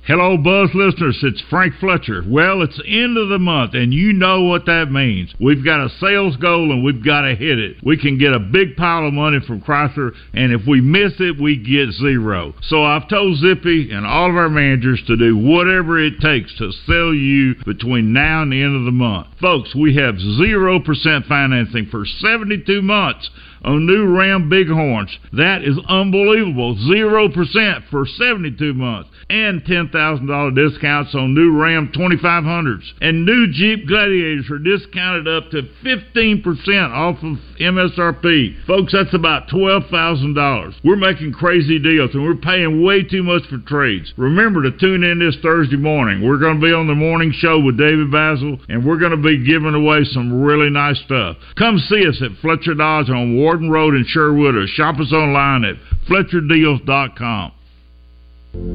Hello, 0.06 0.36
Buzz 0.36 0.68
listeners. 0.74 1.18
It's 1.22 1.42
Frank 1.48 1.76
Fletcher. 1.80 2.22
Well, 2.28 2.60
it's 2.60 2.76
the 2.76 3.02
end 3.02 3.16
of 3.16 3.30
the 3.30 3.38
month, 3.38 3.72
and 3.72 3.94
you 3.94 4.12
know 4.12 4.42
what 4.42 4.66
that 4.66 4.92
means. 4.92 5.32
We've 5.40 5.64
got 5.64 5.80
a 5.80 5.88
sales 5.98 6.36
goal, 6.36 6.72
and 6.72 6.84
we've 6.84 7.02
got 7.02 7.22
to 7.22 7.34
hit 7.34 7.58
it. 7.58 7.78
We 7.82 7.96
can 7.96 8.18
get 8.18 8.34
a 8.34 8.38
big 8.38 8.76
pile 8.76 9.06
of 9.08 9.14
money 9.14 9.38
from 9.46 9.62
Chrysler, 9.62 10.10
and 10.34 10.52
if 10.52 10.66
we 10.68 10.82
miss 10.82 11.14
it, 11.20 11.40
we 11.40 11.56
get 11.56 11.94
zero. 11.94 12.52
So 12.64 12.84
I've 12.84 13.08
told 13.08 13.38
Zippy 13.38 13.92
and 13.92 14.04
all 14.04 14.28
of 14.28 14.36
our 14.36 14.50
managers 14.50 15.02
to 15.06 15.16
do 15.16 15.38
whatever 15.38 15.98
it 15.98 16.20
takes 16.20 16.54
to 16.58 16.70
sell 16.84 17.14
you 17.14 17.54
between 17.64 18.12
now 18.12 18.42
and 18.42 18.52
the 18.52 18.62
end 18.62 18.76
of 18.76 18.84
the 18.84 18.92
month. 18.92 19.28
Folks, 19.40 19.74
we 19.74 19.96
have 19.96 20.16
0% 20.16 21.26
financing 21.26 21.86
for 21.86 22.04
72 22.04 22.82
months 22.82 23.30
on 23.64 23.86
new 23.86 24.06
Ram 24.16 24.48
Bighorns. 24.48 25.16
That 25.32 25.64
is 25.64 25.78
unbelievable. 25.88 26.76
0% 26.76 27.88
for 27.90 28.06
72 28.06 28.74
months. 28.74 29.10
And 29.30 29.62
$10,000 29.64 30.54
discounts 30.54 31.14
on 31.14 31.34
new 31.34 31.58
Ram 31.58 31.90
2500s. 31.94 32.84
And 33.00 33.24
new 33.24 33.50
Jeep 33.50 33.88
Gladiators 33.88 34.50
are 34.50 34.58
discounted 34.58 35.26
up 35.26 35.50
to 35.50 35.62
15% 35.82 36.44
off 36.90 37.16
of 37.22 37.38
MSRP. 37.58 38.66
Folks, 38.66 38.92
that's 38.92 39.14
about 39.14 39.48
$12,000. 39.48 40.74
We're 40.84 40.96
making 40.96 41.32
crazy 41.32 41.78
deals 41.78 42.10
and 42.14 42.22
we're 42.22 42.34
paying 42.34 42.84
way 42.84 43.02
too 43.02 43.22
much 43.22 43.42
for 43.48 43.58
trades. 43.58 44.12
Remember 44.16 44.62
to 44.62 44.76
tune 44.76 45.04
in 45.04 45.18
this 45.18 45.36
Thursday 45.42 45.76
morning. 45.76 46.22
We're 46.22 46.38
going 46.38 46.60
to 46.60 46.66
be 46.66 46.72
on 46.72 46.86
the 46.86 46.94
morning 46.94 47.32
show 47.32 47.58
with 47.58 47.78
David 47.78 48.12
Basil 48.12 48.58
and 48.68 48.84
we're 48.86 48.98
going 48.98 49.12
to 49.12 49.16
be 49.16 49.44
giving 49.44 49.74
away 49.74 50.04
some 50.04 50.42
really 50.42 50.70
nice 50.70 51.00
stuff. 51.04 51.36
Come 51.56 51.78
see 51.78 52.06
us 52.06 52.20
at 52.22 52.38
Fletcher 52.42 52.74
Dodge 52.74 53.08
on 53.08 53.36
Warden 53.54 53.70
Road 53.70 53.94
in 53.94 54.04
Sherwood 54.04 54.56
or 54.56 54.66
shop 54.66 54.98
us 54.98 55.12
online 55.12 55.62
at 55.62 55.76
FletcherDeals.com. 56.08 57.52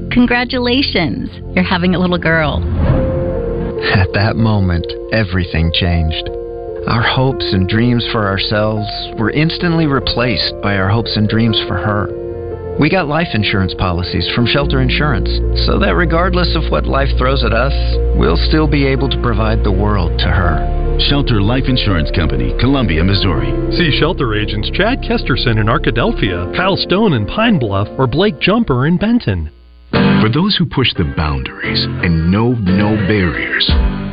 Congratulations, 0.09 1.29
you're 1.53 1.65
having 1.65 1.95
a 1.95 1.99
little 1.99 2.17
girl. 2.17 2.63
At 3.93 4.07
that 4.13 4.37
moment, 4.37 4.87
everything 5.11 5.73
changed. 5.73 6.29
Our 6.87 7.03
hopes 7.03 7.51
and 7.51 7.67
dreams 7.67 8.07
for 8.13 8.25
ourselves 8.25 8.87
were 9.19 9.31
instantly 9.31 9.85
replaced 9.85 10.53
by 10.63 10.77
our 10.77 10.87
hopes 10.87 11.17
and 11.17 11.27
dreams 11.27 11.61
for 11.67 11.75
her. 11.75 12.77
We 12.79 12.89
got 12.89 13.09
life 13.09 13.27
insurance 13.33 13.73
policies 13.77 14.31
from 14.33 14.47
Shelter 14.47 14.79
Insurance 14.79 15.29
so 15.65 15.77
that 15.79 15.95
regardless 15.95 16.55
of 16.55 16.71
what 16.71 16.85
life 16.85 17.09
throws 17.17 17.43
at 17.43 17.51
us, 17.51 17.73
we'll 18.15 18.39
still 18.47 18.67
be 18.69 18.87
able 18.87 19.09
to 19.09 19.21
provide 19.21 19.65
the 19.65 19.73
world 19.73 20.17
to 20.19 20.27
her. 20.29 20.88
Shelter 21.07 21.41
Life 21.41 21.63
Insurance 21.67 22.11
Company, 22.11 22.53
Columbia, 22.59 23.03
Missouri. 23.03 23.47
See 23.77 23.97
shelter 23.99 24.35
agents 24.35 24.69
Chad 24.75 24.99
Kesterson 24.99 25.59
in 25.59 25.67
Arkadelphia, 25.67 26.53
Kyle 26.55 26.75
Stone 26.75 27.13
in 27.13 27.25
Pine 27.25 27.57
Bluff, 27.57 27.87
or 27.97 28.05
Blake 28.05 28.39
Jumper 28.39 28.85
in 28.85 28.97
Benton. 28.97 29.49
For 29.91 30.27
those 30.27 30.57
who 30.57 30.65
push 30.65 30.93
the 30.93 31.11
boundaries 31.15 31.85
and 32.03 32.29
know 32.29 32.51
no 32.51 32.99
barriers, 33.07 33.65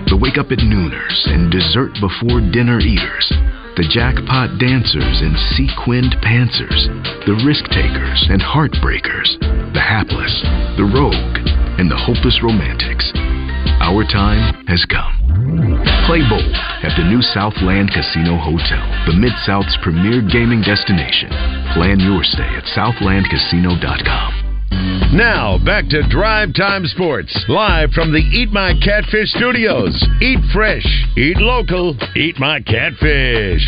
the 0.07 0.17
wake 0.17 0.39
up 0.39 0.53
at 0.53 0.63
nooners 0.63 1.27
and 1.27 1.51
dessert 1.51 1.91
before 2.01 2.39
dinner 2.55 2.79
eaters, 2.79 3.27
the 3.75 3.91
jackpot 3.91 4.57
dancers 4.63 5.21
and 5.21 5.35
sequined 5.59 6.15
pantsers, 6.23 6.87
the 7.27 7.35
risk 7.43 7.67
takers 7.75 8.25
and 8.31 8.41
heartbreakers, 8.41 9.35
the 9.75 9.83
hapless, 9.83 10.33
the 10.79 10.87
rogue, 10.87 11.37
and 11.83 11.91
the 11.91 11.99
hopeless 11.99 12.39
romantics. 12.43 13.11
Our 13.81 14.05
time 14.05 14.65
has 14.67 14.85
come. 14.87 15.13
Play 16.07 16.23
bold 16.29 16.55
at 16.83 16.97
the 16.97 17.05
new 17.05 17.21
Southland 17.23 17.91
Casino 17.91 18.39
Hotel, 18.39 18.83
the 19.07 19.15
Mid 19.19 19.33
South's 19.45 19.77
premier 19.83 20.23
gaming 20.23 20.63
destination. 20.63 21.29
Plan 21.75 22.01
your 22.01 22.23
stay 22.25 22.49
at 22.57 22.65
southlandcasino.com. 22.77 24.47
Now, 25.13 25.59
back 25.65 25.89
to 25.89 26.09
Drive 26.09 26.55
Time 26.55 26.87
Sports, 26.87 27.37
live 27.49 27.91
from 27.93 28.13
the 28.13 28.19
Eat 28.19 28.51
My 28.51 28.75
Catfish 28.83 29.31
studios. 29.31 29.95
Eat 30.21 30.41
fresh, 30.53 30.87
eat 31.17 31.39
local, 31.39 31.97
eat 32.17 32.39
my 32.39 32.61
catfish. 32.61 33.63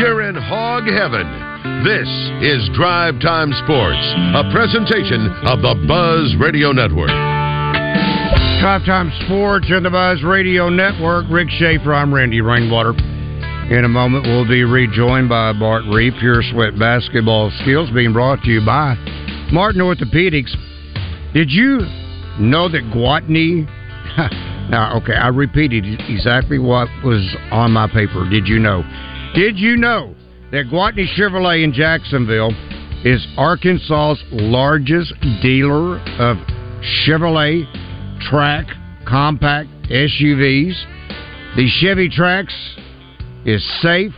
You're 0.00 0.22
in 0.28 0.34
hog 0.34 0.84
heaven. 0.84 1.41
This 1.82 2.06
is 2.46 2.70
Drive 2.74 3.18
Time 3.18 3.50
Sports, 3.64 3.98
a 4.38 4.46
presentation 4.54 5.26
of 5.50 5.62
the 5.62 5.74
Buzz 5.88 6.32
Radio 6.38 6.70
Network. 6.70 7.10
Drive 8.62 8.86
Time 8.86 9.10
Sports 9.26 9.66
and 9.68 9.84
the 9.84 9.90
Buzz 9.90 10.22
Radio 10.22 10.68
Network. 10.68 11.26
Rick 11.28 11.50
Schaefer, 11.50 11.92
I'm 11.92 12.14
Randy 12.14 12.40
Rainwater. 12.40 12.94
In 13.74 13.82
a 13.84 13.88
moment, 13.88 14.26
we'll 14.28 14.46
be 14.46 14.62
rejoined 14.62 15.28
by 15.28 15.52
Bart 15.54 15.82
Reed, 15.92 16.12
Pure 16.20 16.44
Sweat 16.52 16.78
Basketball 16.78 17.50
Skills, 17.62 17.90
being 17.90 18.12
brought 18.12 18.40
to 18.44 18.50
you 18.50 18.64
by 18.64 18.94
Martin 19.50 19.82
Orthopedics. 19.82 20.54
Did 21.34 21.50
you 21.50 21.78
know 22.38 22.68
that 22.68 22.84
Gwatney? 22.94 23.66
now, 24.70 24.96
okay, 25.02 25.14
I 25.14 25.28
repeated 25.34 25.84
exactly 26.08 26.60
what 26.60 26.86
was 27.02 27.26
on 27.50 27.72
my 27.72 27.88
paper. 27.88 28.30
Did 28.30 28.46
you 28.46 28.60
know? 28.60 28.84
Did 29.34 29.58
you 29.58 29.76
know 29.76 30.14
that 30.52 30.66
Gwatney 30.66 31.06
Chevrolet 31.16 31.64
in 31.64 31.72
Jacksonville 31.72 32.52
is 33.04 33.26
Arkansas's 33.38 34.22
largest 34.30 35.14
dealer 35.40 35.98
of 36.20 36.36
Chevrolet 37.06 37.64
Trax 38.30 38.66
compact 39.08 39.70
SUVs? 39.88 40.74
The 41.56 41.66
Chevy 41.80 42.10
Trax 42.10 42.52
is 43.46 43.64
safe, 43.80 44.12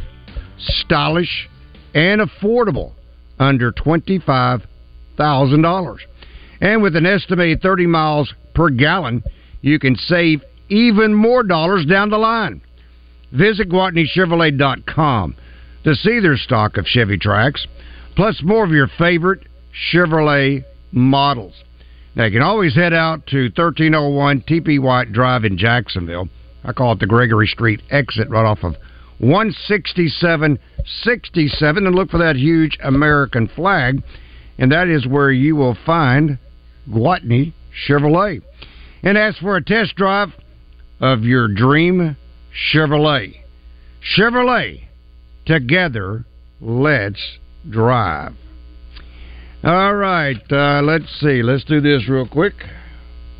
stylish, 0.58 1.48
and 1.94 2.20
affordable 2.20 2.94
under 3.38 3.70
$25,000. 3.70 5.98
And 6.60 6.82
with 6.82 6.96
an 6.96 7.06
estimated 7.06 7.62
30 7.62 7.86
miles 7.86 8.34
per 8.56 8.70
gallon, 8.70 9.22
you 9.60 9.78
can 9.78 9.94
save 9.94 10.42
even 10.68 11.14
more 11.14 11.44
dollars 11.44 11.86
down 11.86 12.10
the 12.10 12.18
line. 12.18 12.60
Visit 13.30 13.68
GwatneyChevrolet.com 13.68 15.36
to 15.84 15.94
see 15.94 16.20
their 16.20 16.36
stock 16.36 16.76
of 16.76 16.86
Chevy 16.86 17.18
Trax, 17.18 17.66
plus 18.16 18.42
more 18.42 18.64
of 18.64 18.70
your 18.70 18.88
favorite 18.98 19.46
Chevrolet 19.92 20.64
models. 20.92 21.54
Now, 22.16 22.24
you 22.24 22.32
can 22.32 22.42
always 22.42 22.74
head 22.74 22.92
out 22.92 23.26
to 23.28 23.44
1301 23.44 24.42
TP 24.42 24.78
White 24.80 25.12
Drive 25.12 25.44
in 25.44 25.56
Jacksonville. 25.58 26.28
I 26.64 26.72
call 26.72 26.92
it 26.92 26.98
the 27.00 27.06
Gregory 27.06 27.48
Street 27.48 27.82
exit 27.90 28.30
right 28.30 28.46
off 28.46 28.62
of 28.62 28.76
16767 29.20 31.86
and 31.86 31.94
look 31.94 32.10
for 32.10 32.18
that 32.18 32.36
huge 32.36 32.78
American 32.82 33.48
flag. 33.48 34.02
And 34.58 34.72
that 34.72 34.88
is 34.88 35.06
where 35.06 35.32
you 35.32 35.56
will 35.56 35.76
find 35.84 36.38
Gwatney 36.88 37.52
Chevrolet. 37.86 38.40
And 39.02 39.18
ask 39.18 39.40
for 39.40 39.56
a 39.56 39.64
test 39.64 39.96
drive 39.96 40.28
of 41.00 41.24
your 41.24 41.48
dream 41.48 42.16
Chevrolet. 42.72 43.34
Chevrolet, 44.16 44.84
together, 45.46 46.24
let's 46.60 47.38
drive. 47.68 48.34
All 49.62 49.94
right, 49.94 50.42
uh, 50.52 50.82
let's 50.82 51.08
see. 51.20 51.42
Let's 51.42 51.64
do 51.64 51.80
this 51.80 52.08
real 52.08 52.28
quick. 52.28 52.54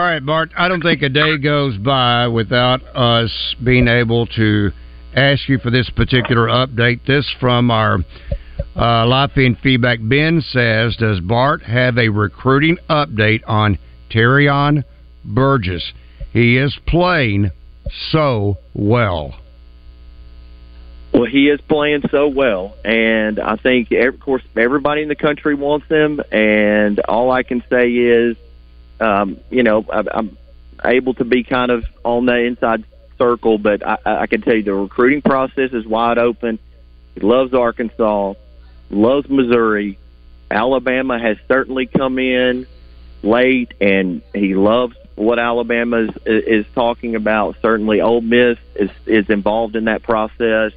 All 0.00 0.06
right, 0.06 0.24
Bart. 0.24 0.50
I 0.56 0.66
don't 0.68 0.80
think 0.80 1.02
a 1.02 1.10
day 1.10 1.36
goes 1.36 1.76
by 1.76 2.26
without 2.26 2.80
us 2.96 3.30
being 3.62 3.86
able 3.86 4.24
to 4.28 4.70
ask 5.14 5.46
you 5.46 5.58
for 5.58 5.70
this 5.70 5.90
particular 5.90 6.46
update. 6.46 7.04
This 7.06 7.30
from 7.38 7.70
our 7.70 7.98
uh, 8.74 9.28
feed 9.34 9.58
feedback. 9.62 9.98
Ben 10.00 10.40
says, 10.40 10.96
"Does 10.96 11.20
Bart 11.20 11.64
have 11.64 11.98
a 11.98 12.08
recruiting 12.08 12.78
update 12.88 13.42
on 13.46 13.78
Terrion 14.10 14.84
Burgess? 15.22 15.92
He 16.32 16.56
is 16.56 16.74
playing 16.86 17.50
so 18.10 18.56
well." 18.72 19.34
Well, 21.12 21.26
he 21.26 21.50
is 21.50 21.60
playing 21.68 22.04
so 22.10 22.26
well, 22.26 22.74
and 22.86 23.38
I 23.38 23.56
think, 23.56 23.90
of 23.90 24.18
course, 24.18 24.42
everybody 24.56 25.02
in 25.02 25.08
the 25.08 25.14
country 25.14 25.54
wants 25.54 25.88
him. 25.88 26.22
And 26.32 27.00
all 27.00 27.30
I 27.30 27.42
can 27.42 27.62
say 27.68 27.90
is, 27.90 28.38
um, 29.00 29.38
you 29.50 29.62
know, 29.62 29.84
I'm 29.90 30.36
able 30.84 31.14
to 31.14 31.24
be 31.24 31.42
kind 31.42 31.70
of 31.70 31.84
on 32.04 32.26
the 32.26 32.36
inside 32.36 32.84
circle, 33.18 33.58
but 33.58 33.86
I, 33.86 33.98
I 34.04 34.26
can 34.26 34.42
tell 34.42 34.54
you 34.54 34.62
the 34.62 34.74
recruiting 34.74 35.22
process 35.22 35.72
is 35.72 35.86
wide 35.86 36.18
open. 36.18 36.58
He 37.14 37.20
loves 37.20 37.54
Arkansas, 37.54 38.34
loves 38.90 39.28
Missouri. 39.28 39.98
Alabama 40.50 41.18
has 41.18 41.36
certainly 41.48 41.86
come 41.86 42.18
in 42.18 42.66
late, 43.22 43.72
and 43.80 44.22
he 44.34 44.54
loves 44.54 44.96
what 45.14 45.38
Alabama 45.38 45.98
is, 45.98 46.10
is 46.24 46.66
talking 46.74 47.14
about. 47.14 47.56
Certainly, 47.62 48.00
Ole 48.00 48.20
Miss 48.20 48.58
is 48.74 48.90
is 49.06 49.28
involved 49.28 49.76
in 49.76 49.84
that 49.84 50.02
process. 50.02 50.72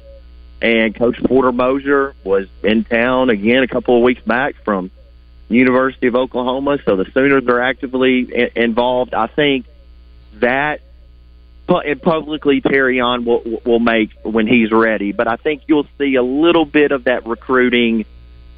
And 0.62 0.94
Coach 0.94 1.22
Porter 1.22 1.52
Moser 1.52 2.14
was 2.24 2.46
in 2.62 2.84
town 2.84 3.28
again 3.28 3.62
a 3.62 3.68
couple 3.68 3.96
of 3.96 4.02
weeks 4.02 4.22
back 4.22 4.54
from 4.64 4.90
University 5.48 6.06
of 6.06 6.16
Oklahoma. 6.16 6.78
So 6.84 6.96
the 6.96 7.10
Sooners 7.12 7.46
are 7.46 7.60
actively 7.60 8.28
I- 8.34 8.50
involved. 8.60 9.14
I 9.14 9.26
think 9.26 9.66
that 10.34 10.80
and 11.68 12.02
publicly 12.02 12.60
Terrion 12.60 13.24
will 13.24 13.60
will 13.64 13.78
make 13.78 14.10
when 14.22 14.46
he's 14.46 14.70
ready. 14.70 15.12
But 15.12 15.28
I 15.28 15.36
think 15.36 15.62
you'll 15.66 15.86
see 15.98 16.14
a 16.16 16.22
little 16.22 16.64
bit 16.64 16.92
of 16.92 17.04
that 17.04 17.26
recruiting 17.26 18.04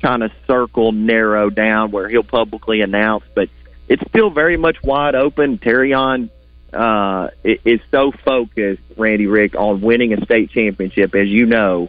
kind 0.02 0.22
of 0.22 0.32
circle 0.46 0.92
narrow 0.92 1.50
down 1.50 1.90
where 1.90 2.08
he'll 2.08 2.22
publicly 2.22 2.80
announce. 2.80 3.24
But 3.34 3.48
it's 3.88 4.02
still 4.08 4.30
very 4.30 4.56
much 4.56 4.82
wide 4.82 5.14
open. 5.14 5.58
Terrion 5.58 6.30
uh, 6.72 7.28
is 7.44 7.80
so 7.90 8.12
focused, 8.12 8.82
Randy 8.96 9.26
Rick, 9.26 9.54
on 9.54 9.80
winning 9.80 10.12
a 10.12 10.24
state 10.24 10.50
championship. 10.50 11.14
As 11.14 11.28
you 11.28 11.46
know, 11.46 11.88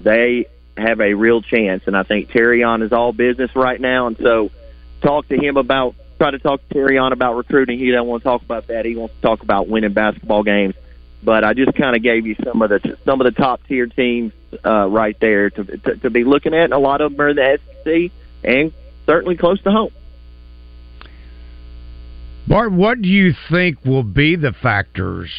they 0.00 0.46
have 0.76 1.00
a 1.00 1.14
real 1.14 1.42
chance, 1.42 1.84
and 1.86 1.96
I 1.96 2.02
think 2.02 2.30
Terrion 2.30 2.82
is 2.82 2.92
all 2.92 3.12
business 3.12 3.50
right 3.54 3.80
now. 3.80 4.06
And 4.06 4.16
so, 4.18 4.50
talk 5.02 5.28
to 5.28 5.36
him 5.36 5.56
about 5.56 5.94
try 6.18 6.30
to 6.30 6.38
talk 6.38 6.66
to 6.68 6.74
Terrion 6.74 7.12
about 7.12 7.34
recruiting. 7.34 7.78
He 7.78 7.90
doesn't 7.90 8.06
want 8.06 8.22
to 8.22 8.28
talk 8.28 8.42
about 8.42 8.68
that. 8.68 8.84
He 8.84 8.94
wants 8.94 9.14
to 9.16 9.20
talk 9.20 9.42
about 9.42 9.68
winning 9.68 9.92
basketball 9.92 10.44
games. 10.44 10.74
But 11.24 11.44
I 11.44 11.54
just 11.54 11.74
kind 11.76 11.96
of 11.96 12.02
gave 12.02 12.26
you 12.26 12.36
some 12.44 12.62
of 12.62 12.70
the 12.70 12.96
some 13.04 13.20
of 13.20 13.24
the 13.24 13.40
top 13.40 13.60
tier 13.66 13.86
teams 13.86 14.32
uh, 14.64 14.88
right 14.88 15.16
there 15.20 15.50
to, 15.50 15.64
to 15.64 15.96
to 15.96 16.10
be 16.10 16.24
looking 16.24 16.54
at. 16.54 16.72
A 16.72 16.78
lot 16.78 17.00
of 17.00 17.12
them 17.12 17.20
are 17.20 17.28
in 17.28 17.36
the 17.36 17.58
SEC 17.84 18.12
and 18.44 18.72
certainly 19.06 19.36
close 19.36 19.60
to 19.62 19.70
home. 19.70 19.90
Bart, 22.48 22.72
what 22.72 23.00
do 23.00 23.08
you 23.08 23.34
think 23.50 23.84
will 23.84 24.02
be 24.02 24.34
the 24.34 24.52
factors 24.52 25.30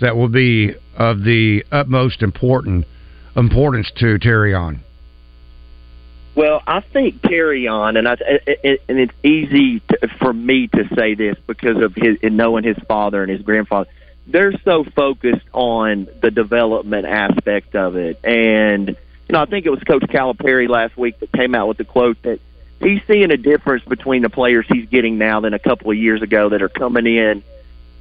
that 0.00 0.14
will 0.14 0.28
be 0.28 0.74
of 0.94 1.24
the 1.24 1.64
utmost 1.72 2.22
important 2.22 2.86
importance 3.36 3.90
to 3.96 4.18
Terrion? 4.18 4.80
Well, 6.34 6.62
I 6.66 6.80
think 6.80 7.22
Terrion, 7.22 7.98
and 7.98 8.08
I 8.08 8.16
it, 8.20 8.82
and 8.88 8.98
it's 8.98 9.12
easy 9.22 9.80
to, 9.80 10.08
for 10.18 10.32
me 10.32 10.68
to 10.68 10.88
say 10.94 11.14
this 11.14 11.36
because 11.46 11.82
of 11.82 11.94
his 11.94 12.18
and 12.22 12.36
knowing 12.36 12.64
his 12.64 12.78
father 12.88 13.22
and 13.22 13.30
his 13.30 13.42
grandfather. 13.42 13.90
They're 14.26 14.56
so 14.64 14.84
focused 14.84 15.46
on 15.52 16.06
the 16.20 16.30
development 16.30 17.04
aspect 17.04 17.74
of 17.74 17.96
it, 17.96 18.24
and 18.24 18.88
you 18.88 19.32
know, 19.32 19.42
I 19.42 19.46
think 19.46 19.66
it 19.66 19.70
was 19.70 19.80
Coach 19.80 20.02
Calipari 20.02 20.68
last 20.68 20.96
week 20.96 21.18
that 21.20 21.32
came 21.32 21.54
out 21.54 21.68
with 21.68 21.78
the 21.78 21.84
quote 21.84 22.22
that 22.22 22.40
he's 22.80 23.00
seeing 23.06 23.30
a 23.30 23.36
difference 23.36 23.84
between 23.84 24.22
the 24.22 24.30
players 24.30 24.66
he's 24.68 24.88
getting 24.88 25.18
now 25.18 25.40
than 25.40 25.52
a 25.52 25.58
couple 25.58 25.90
of 25.90 25.96
years 25.96 26.22
ago 26.22 26.48
that 26.48 26.62
are 26.62 26.68
coming 26.68 27.06
in 27.06 27.42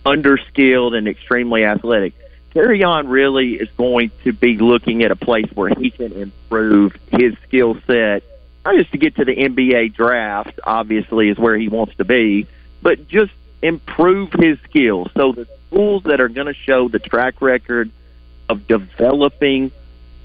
underskilled 0.06 0.96
and 0.96 1.08
extremely 1.08 1.66
athletic. 1.66 2.14
Terrion 2.54 3.10
really 3.10 3.54
is 3.54 3.70
going 3.78 4.12
to 4.24 4.34
be 4.34 4.58
looking 4.58 5.04
at 5.04 5.12
a 5.12 5.16
place 5.16 5.50
where 5.54 5.70
he 5.70 5.92
can 5.92 6.12
improve 6.14 6.96
his 7.12 7.36
skill 7.48 7.78
set, 7.86 8.24
not 8.66 8.76
just 8.76 8.92
to 8.92 8.98
get 8.98 9.16
to 9.18 9.26
the 9.26 9.36
NBA 9.36 9.94
draft, 9.94 10.60
obviously, 10.64 11.30
is 11.30 11.38
where 11.38 11.58
he 11.58 11.68
wants 11.68 11.96
to 11.98 12.06
be, 12.06 12.48
but 12.82 13.08
just 13.08 13.32
improve 13.62 14.32
his 14.34 14.58
skills. 14.62 15.10
So 15.16 15.34
the 15.34 15.48
schools 15.68 16.04
that 16.04 16.22
are 16.22 16.30
going 16.30 16.48
to 16.48 16.54
show 16.54 16.88
the 16.88 17.00
track 17.00 17.42
record 17.42 17.92
of 18.48 18.68
developing 18.68 19.72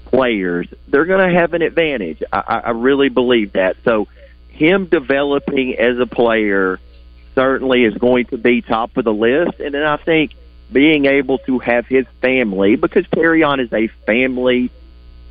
players, 0.05 0.67
they're 0.87 1.05
going 1.05 1.29
to 1.29 1.35
have 1.39 1.53
an 1.53 1.61
advantage. 1.61 2.23
I 2.31 2.61
I 2.65 2.69
really 2.71 3.09
believe 3.09 3.53
that. 3.53 3.77
So 3.83 4.07
him 4.49 4.85
developing 4.85 5.75
as 5.75 5.99
a 5.99 6.07
player 6.07 6.79
certainly 7.35 7.83
is 7.83 7.93
going 7.95 8.25
to 8.27 8.37
be 8.37 8.61
top 8.61 8.95
of 8.97 9.03
the 9.03 9.13
list. 9.13 9.59
And 9.59 9.73
then 9.73 9.83
I 9.83 9.97
think 9.97 10.33
being 10.71 11.05
able 11.05 11.37
to 11.39 11.59
have 11.59 11.87
his 11.87 12.05
family, 12.21 12.75
because 12.75 13.05
Terry 13.13 13.41
is 13.41 13.73
a 13.73 13.87
family 14.05 14.71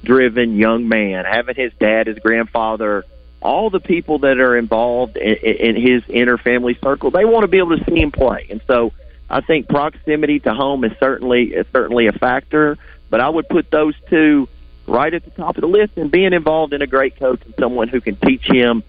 driven 0.04 0.56
young 0.56 0.88
man, 0.88 1.24
having 1.24 1.56
his 1.56 1.72
dad, 1.78 2.06
his 2.06 2.18
grandfather, 2.18 3.04
all 3.40 3.70
the 3.70 3.80
people 3.80 4.20
that 4.20 4.38
are 4.38 4.56
involved 4.56 5.16
in, 5.16 5.34
in 5.34 5.76
his 5.76 6.02
inner 6.08 6.38
family 6.38 6.78
circle, 6.82 7.10
they 7.10 7.24
want 7.24 7.42
to 7.42 7.48
be 7.48 7.58
able 7.58 7.76
to 7.76 7.84
see 7.84 8.00
him 8.00 8.10
play. 8.10 8.46
And 8.50 8.60
so 8.66 8.92
I 9.28 9.40
think 9.40 9.68
proximity 9.68 10.40
to 10.40 10.54
home 10.54 10.84
is 10.84 10.92
certainly 10.98 11.54
is 11.54 11.66
certainly 11.72 12.06
a 12.06 12.12
factor. 12.12 12.78
But 13.10 13.20
I 13.20 13.28
would 13.28 13.48
put 13.48 13.70
those 13.70 13.94
two 14.08 14.48
right 14.86 15.12
at 15.12 15.24
the 15.24 15.30
top 15.30 15.56
of 15.56 15.60
the 15.60 15.68
list 15.68 15.96
and 15.96 16.10
being 16.10 16.32
involved 16.32 16.72
in 16.72 16.82
a 16.82 16.86
great 16.86 17.16
coach 17.16 17.40
and 17.44 17.54
someone 17.58 17.88
who 17.88 18.00
can 18.00 18.16
teach 18.16 18.44
him 18.44 18.82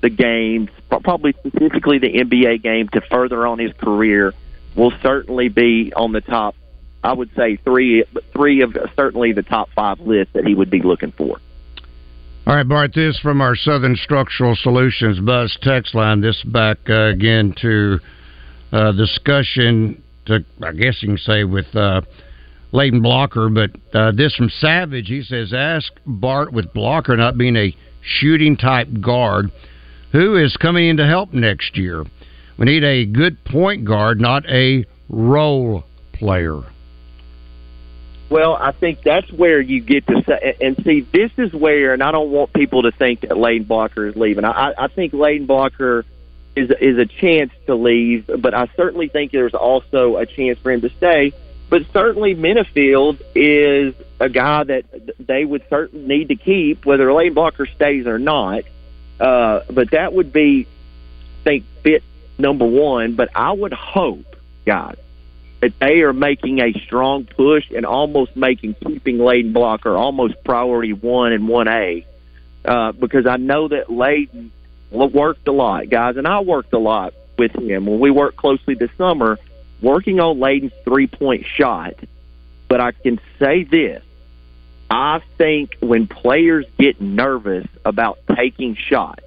the 0.00 0.10
game, 0.10 0.68
probably 0.88 1.32
specifically 1.32 1.98
the 1.98 2.12
NBA 2.12 2.62
game, 2.62 2.88
to 2.88 3.00
further 3.00 3.46
on 3.46 3.58
his 3.58 3.72
career, 3.74 4.34
will 4.76 4.92
certainly 5.02 5.48
be 5.48 5.92
on 5.94 6.12
the 6.12 6.20
top. 6.20 6.54
I 7.04 7.12
would 7.12 7.30
say 7.36 7.56
three, 7.56 8.04
three 8.32 8.62
of 8.62 8.76
certainly 8.96 9.32
the 9.32 9.42
top 9.42 9.68
five 9.74 10.00
list 10.00 10.32
that 10.34 10.46
he 10.46 10.54
would 10.54 10.70
be 10.70 10.82
looking 10.82 11.12
for. 11.12 11.40
All 12.44 12.56
right, 12.56 12.66
Bart, 12.66 12.92
this 12.94 13.18
from 13.20 13.40
our 13.40 13.54
Southern 13.54 13.96
Structural 13.96 14.56
Solutions 14.56 15.20
Buzz 15.20 15.56
text 15.62 15.94
line. 15.94 16.20
This 16.20 16.42
back 16.42 16.78
uh, 16.88 17.10
again 17.10 17.54
to 17.62 18.00
uh, 18.72 18.92
discussion, 18.92 20.02
to, 20.26 20.44
I 20.62 20.72
guess 20.72 21.02
you 21.02 21.08
can 21.10 21.18
say, 21.18 21.44
with 21.44 21.66
uh, 21.76 22.02
Layden 22.72 23.02
Blocker, 23.02 23.48
but 23.48 23.70
uh, 23.94 24.12
this 24.12 24.34
from 24.34 24.48
Savage. 24.48 25.06
He 25.06 25.22
says, 25.22 25.52
Ask 25.52 25.92
Bart 26.06 26.52
with 26.52 26.72
Blocker 26.72 27.16
not 27.16 27.38
being 27.38 27.56
a 27.56 27.76
shooting 28.02 28.56
type 28.56 28.88
guard, 29.00 29.52
who 30.10 30.36
is 30.36 30.56
coming 30.56 30.88
in 30.88 30.96
to 30.96 31.06
help 31.06 31.32
next 31.32 31.76
year? 31.76 32.04
We 32.62 32.66
need 32.66 32.84
a 32.84 33.04
good 33.06 33.42
point 33.42 33.84
guard, 33.84 34.20
not 34.20 34.48
a 34.48 34.86
role 35.08 35.82
player. 36.12 36.62
Well, 38.30 38.54
I 38.54 38.70
think 38.70 39.02
that's 39.02 39.32
where 39.32 39.60
you 39.60 39.80
get 39.80 40.06
to 40.06 40.22
say, 40.22 40.56
and 40.60 40.80
see, 40.84 41.00
this 41.00 41.32
is 41.38 41.52
where, 41.52 41.92
and 41.92 42.04
I 42.04 42.12
don't 42.12 42.30
want 42.30 42.52
people 42.52 42.82
to 42.82 42.92
think 42.92 43.22
that 43.22 43.36
Lane 43.36 43.64
Blocker 43.64 44.06
is 44.06 44.14
leaving. 44.14 44.44
I, 44.44 44.74
I 44.78 44.86
think 44.86 45.12
Lane 45.12 45.46
Blocker 45.46 46.04
is 46.54 46.70
is 46.80 46.98
a 46.98 47.04
chance 47.04 47.50
to 47.66 47.74
leave, 47.74 48.30
but 48.38 48.54
I 48.54 48.68
certainly 48.76 49.08
think 49.08 49.32
there's 49.32 49.54
also 49.54 50.18
a 50.18 50.26
chance 50.26 50.60
for 50.60 50.70
him 50.70 50.82
to 50.82 50.90
stay. 50.90 51.32
But 51.68 51.86
certainly, 51.92 52.36
Menifield 52.36 53.20
is 53.34 53.92
a 54.20 54.28
guy 54.28 54.62
that 54.62 55.16
they 55.18 55.44
would 55.44 55.64
certainly 55.68 56.18
need 56.18 56.28
to 56.28 56.36
keep, 56.36 56.86
whether 56.86 57.12
Lane 57.12 57.34
Blocker 57.34 57.66
stays 57.66 58.06
or 58.06 58.20
not. 58.20 58.62
Uh, 59.18 59.62
but 59.68 59.90
that 59.90 60.12
would 60.12 60.32
be, 60.32 60.68
I 61.40 61.42
think, 61.42 61.64
fit 61.82 62.04
number 62.38 62.64
one. 62.64 63.14
But 63.14 63.30
I 63.34 63.52
would 63.52 63.72
hope, 63.72 64.36
guys, 64.64 64.96
that 65.60 65.78
they 65.78 66.02
are 66.02 66.12
making 66.12 66.60
a 66.60 66.72
strong 66.84 67.24
push 67.24 67.70
and 67.70 67.86
almost 67.86 68.36
making 68.36 68.74
keeping 68.74 69.18
Layden 69.18 69.52
Blocker 69.52 69.96
almost 69.96 70.42
priority 70.44 70.92
one 70.92 71.32
and 71.32 71.48
one 71.48 71.68
A, 71.68 72.06
uh, 72.64 72.92
because 72.92 73.26
I 73.26 73.36
know 73.36 73.68
that 73.68 73.88
Layden 73.88 74.50
worked 74.90 75.48
a 75.48 75.52
lot, 75.52 75.88
guys, 75.88 76.16
and 76.16 76.26
I 76.26 76.40
worked 76.40 76.72
a 76.72 76.78
lot 76.78 77.14
with 77.38 77.54
him 77.54 77.86
when 77.86 77.98
we 77.98 78.10
worked 78.10 78.36
closely 78.36 78.74
this 78.74 78.90
summer, 78.98 79.38
working 79.80 80.20
on 80.20 80.38
Layden's 80.38 80.72
three 80.84 81.06
point 81.06 81.46
shot 81.46 81.94
but 82.72 82.80
I 82.80 82.92
can 82.92 83.20
say 83.38 83.64
this. 83.64 84.02
I 84.88 85.20
think 85.36 85.76
when 85.80 86.06
players 86.06 86.64
get 86.78 87.02
nervous 87.02 87.66
about 87.84 88.18
taking 88.34 88.76
shots 88.76 89.22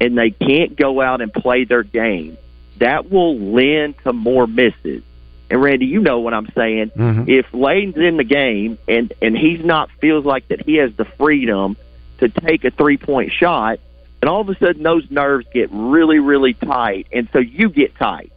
and 0.00 0.16
they 0.16 0.30
can't 0.30 0.76
go 0.76 1.00
out 1.00 1.20
and 1.20 1.32
play 1.32 1.64
their 1.64 1.82
game, 1.82 2.36
that 2.78 3.10
will 3.10 3.38
lend 3.38 3.94
to 4.04 4.12
more 4.12 4.46
misses. 4.46 5.02
And 5.48 5.62
Randy, 5.62 5.86
you 5.86 6.00
know 6.00 6.20
what 6.20 6.34
I'm 6.34 6.48
saying. 6.54 6.90
Mm-hmm. 6.90 7.30
If 7.30 7.46
Layden's 7.52 7.96
in 7.96 8.16
the 8.16 8.24
game 8.24 8.78
and 8.88 9.12
and 9.22 9.36
he's 9.36 9.64
not 9.64 9.90
feels 10.00 10.24
like 10.24 10.48
that 10.48 10.62
he 10.66 10.76
has 10.76 10.92
the 10.94 11.04
freedom 11.04 11.76
to 12.18 12.28
take 12.28 12.64
a 12.64 12.70
three 12.70 12.96
point 12.96 13.32
shot, 13.32 13.78
and 14.20 14.28
all 14.28 14.40
of 14.40 14.48
a 14.48 14.58
sudden 14.58 14.82
those 14.82 15.08
nerves 15.10 15.46
get 15.52 15.70
really 15.70 16.18
really 16.18 16.54
tight, 16.54 17.06
and 17.12 17.28
so 17.32 17.38
you 17.38 17.68
get 17.68 17.94
tight. 17.96 18.32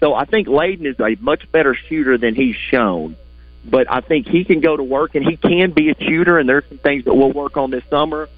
So 0.00 0.14
I 0.14 0.24
think 0.24 0.48
Layden 0.48 0.86
is 0.86 0.98
a 1.00 1.16
much 1.22 1.50
better 1.52 1.74
shooter 1.74 2.16
than 2.16 2.34
he's 2.34 2.56
shown, 2.56 3.16
but 3.64 3.90
I 3.90 4.00
think 4.00 4.26
he 4.26 4.44
can 4.44 4.60
go 4.60 4.76
to 4.76 4.82
work 4.82 5.14
and 5.14 5.24
he 5.24 5.36
can 5.36 5.70
be 5.72 5.90
a 5.90 5.94
shooter, 5.98 6.38
and 6.38 6.48
there's 6.48 6.64
some 6.68 6.78
things 6.78 7.04
that 7.04 7.14
we'll 7.14 7.32
work 7.32 7.56
on 7.58 7.70
this 7.70 7.84
summer. 7.90 8.28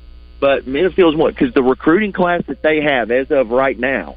But 0.47 0.64
Menifield's 0.64 1.16
one 1.16 1.32
because 1.32 1.53
the 1.55 1.62
recruiting 1.64 2.12
class 2.12 2.44
that 2.47 2.62
they 2.62 2.80
have 2.80 3.11
as 3.11 3.32
of 3.32 3.51
right 3.51 3.76
now, 3.76 4.14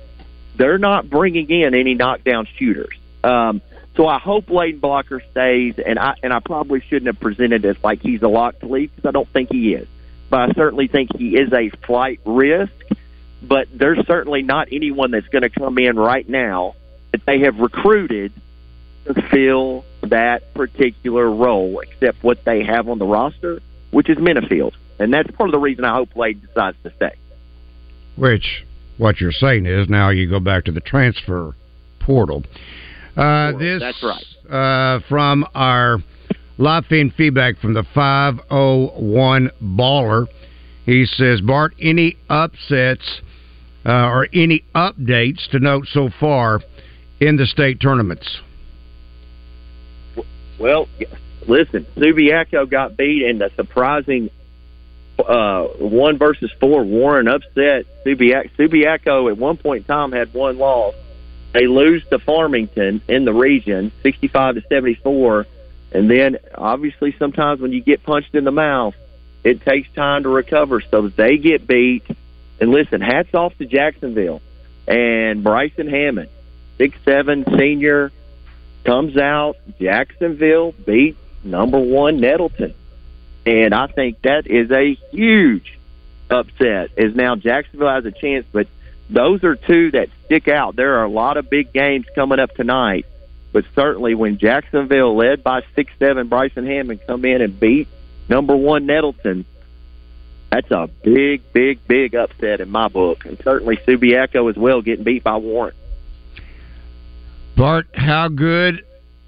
they're 0.57 0.77
not 0.77 1.09
bringing 1.09 1.49
in 1.49 1.73
any 1.73 1.95
knockdown 1.95 2.47
shooters. 2.55 2.95
Um, 3.23 3.63
so 3.95 4.05
I 4.05 4.19
hope 4.19 4.45
Layden 4.45 4.79
Blocker 4.79 5.23
stays, 5.31 5.79
and 5.83 5.97
I 5.97 6.13
and 6.21 6.31
I 6.31 6.39
probably 6.39 6.81
shouldn't 6.81 7.07
have 7.07 7.19
presented 7.19 7.65
it 7.65 7.83
like 7.83 8.01
he's 8.03 8.21
a 8.21 8.27
lock 8.27 8.59
to 8.59 8.67
leave 8.67 8.95
because 8.95 9.09
I 9.09 9.11
don't 9.11 9.27
think 9.29 9.51
he 9.51 9.73
is, 9.73 9.87
but 10.29 10.41
I 10.41 10.53
certainly 10.53 10.87
think 10.87 11.17
he 11.17 11.35
is 11.35 11.51
a 11.51 11.71
flight 11.87 12.19
risk. 12.25 12.73
But 13.41 13.67
there's 13.73 14.05
certainly 14.05 14.43
not 14.43 14.67
anyone 14.71 15.09
that's 15.09 15.29
going 15.29 15.41
to 15.41 15.49
come 15.49 15.79
in 15.79 15.97
right 15.97 16.29
now 16.29 16.75
that 17.11 17.25
they 17.25 17.39
have 17.39 17.57
recruited 17.57 18.33
to 19.05 19.19
fill 19.31 19.83
that 20.03 20.53
particular 20.53 21.27
role, 21.27 21.79
except 21.79 22.23
what 22.23 22.45
they 22.45 22.63
have 22.65 22.87
on 22.87 22.99
the 22.99 23.07
roster, 23.07 23.63
which 23.89 24.11
is 24.11 24.19
Menifield, 24.19 24.73
and 24.99 25.13
that's 25.13 25.29
part 25.31 25.49
of 25.49 25.53
the 25.53 25.59
reason 25.59 25.85
I 25.85 25.95
hope 25.95 26.13
Layden 26.13 26.45
decides 26.45 26.77
to 26.83 26.93
stay. 26.95 27.15
Which, 28.17 28.65
what 28.97 29.21
you're 29.21 29.31
saying 29.31 29.65
is 29.65 29.89
now 29.89 30.09
you 30.09 30.29
go 30.29 30.39
back 30.39 30.65
to 30.65 30.71
the 30.71 30.81
transfer 30.81 31.55
portal. 31.99 32.43
Uh, 33.15 33.57
this 33.57 33.81
That's 33.81 34.03
right. 34.03 34.53
uh, 34.53 34.99
from 35.07 35.45
our 35.55 35.99
live 36.57 36.85
feed 36.87 37.13
feedback 37.15 37.57
from 37.59 37.73
the 37.73 37.85
501 37.95 39.51
baller. 39.61 40.27
He 40.85 41.05
says, 41.05 41.41
Bart, 41.41 41.73
any 41.79 42.17
upsets 42.29 43.21
uh, 43.85 43.91
or 43.91 44.27
any 44.33 44.65
updates 44.75 45.49
to 45.51 45.59
note 45.59 45.87
so 45.91 46.09
far 46.19 46.61
in 47.19 47.37
the 47.37 47.45
state 47.45 47.79
tournaments? 47.79 48.39
Well, 50.59 50.87
listen, 51.47 51.85
Subiaco 51.95 52.69
got 52.69 52.97
beat 52.97 53.23
in 53.23 53.39
the 53.39 53.49
surprising 53.55 54.29
uh, 55.19 55.67
one 55.77 56.17
versus 56.17 56.51
four 56.59 56.83
Warren 56.83 57.27
upset. 57.27 57.85
Subiaco, 58.05 58.49
Subiaco 58.57 59.29
at 59.31 59.37
one 59.37 59.57
point 59.57 59.79
in 59.79 59.83
time 59.85 60.11
had 60.11 60.33
one 60.33 60.57
loss. 60.57 60.95
They 61.51 61.67
lose 61.67 62.05
to 62.09 62.19
Farmington 62.19 63.01
in 63.07 63.25
the 63.25 63.33
region, 63.33 63.91
sixty-five 64.03 64.55
to 64.55 64.61
seventy-four, 64.69 65.47
and 65.91 66.09
then 66.09 66.37
obviously 66.53 67.15
sometimes 67.17 67.59
when 67.59 67.73
you 67.73 67.81
get 67.81 68.03
punched 68.03 68.35
in 68.35 68.43
the 68.43 68.51
mouth, 68.51 68.95
it 69.43 69.61
takes 69.61 69.91
time 69.93 70.23
to 70.23 70.29
recover. 70.29 70.81
So 70.81 71.07
they 71.07 71.37
get 71.37 71.65
beat. 71.65 72.03
And 72.61 72.71
listen, 72.71 73.01
hats 73.01 73.33
off 73.33 73.57
to 73.59 73.65
Jacksonville 73.65 74.41
and 74.87 75.43
Bryson 75.43 75.87
Hammond, 75.87 76.29
six 76.77 76.97
seven 77.05 77.45
senior, 77.57 78.11
comes 78.83 79.17
out. 79.17 79.55
Jacksonville 79.79 80.73
beat 80.73 81.15
number 81.43 81.79
one 81.79 82.19
Nettleton, 82.19 82.73
and 83.45 83.73
I 83.73 83.87
think 83.87 84.21
that 84.23 84.47
is 84.47 84.71
a 84.71 84.95
huge 85.11 85.77
upset. 86.29 86.91
Is 86.97 87.15
now 87.15 87.35
Jacksonville 87.35 87.89
has 87.89 88.05
a 88.05 88.11
chance, 88.11 88.45
but 88.51 88.67
those 89.09 89.43
are 89.43 89.55
two 89.55 89.91
that 89.91 90.09
stick 90.25 90.47
out. 90.47 90.75
There 90.75 90.99
are 90.99 91.03
a 91.03 91.09
lot 91.09 91.37
of 91.37 91.49
big 91.49 91.73
games 91.73 92.05
coming 92.15 92.39
up 92.39 92.53
tonight, 92.55 93.05
but 93.51 93.65
certainly 93.75 94.15
when 94.15 94.37
Jacksonville, 94.37 95.15
led 95.15 95.43
by 95.43 95.63
six 95.75 95.91
seven 95.99 96.27
Bryson 96.27 96.65
Hammond, 96.65 97.01
come 97.07 97.25
in 97.25 97.41
and 97.41 97.59
beat 97.59 97.87
number 98.27 98.55
one 98.55 98.85
Nettleton, 98.85 99.45
that's 100.51 100.69
a 100.71 100.87
big, 101.03 101.41
big, 101.53 101.79
big 101.87 102.15
upset 102.15 102.61
in 102.61 102.69
my 102.69 102.87
book, 102.87 103.25
and 103.25 103.37
certainly 103.43 103.77
Subiaco 103.77 104.49
as 104.49 104.57
well, 104.57 104.81
getting 104.81 105.03
beat 105.03 105.23
by 105.23 105.37
Warren. 105.37 105.75
Bart, 107.55 107.87
how 107.93 108.29
good 108.29 108.83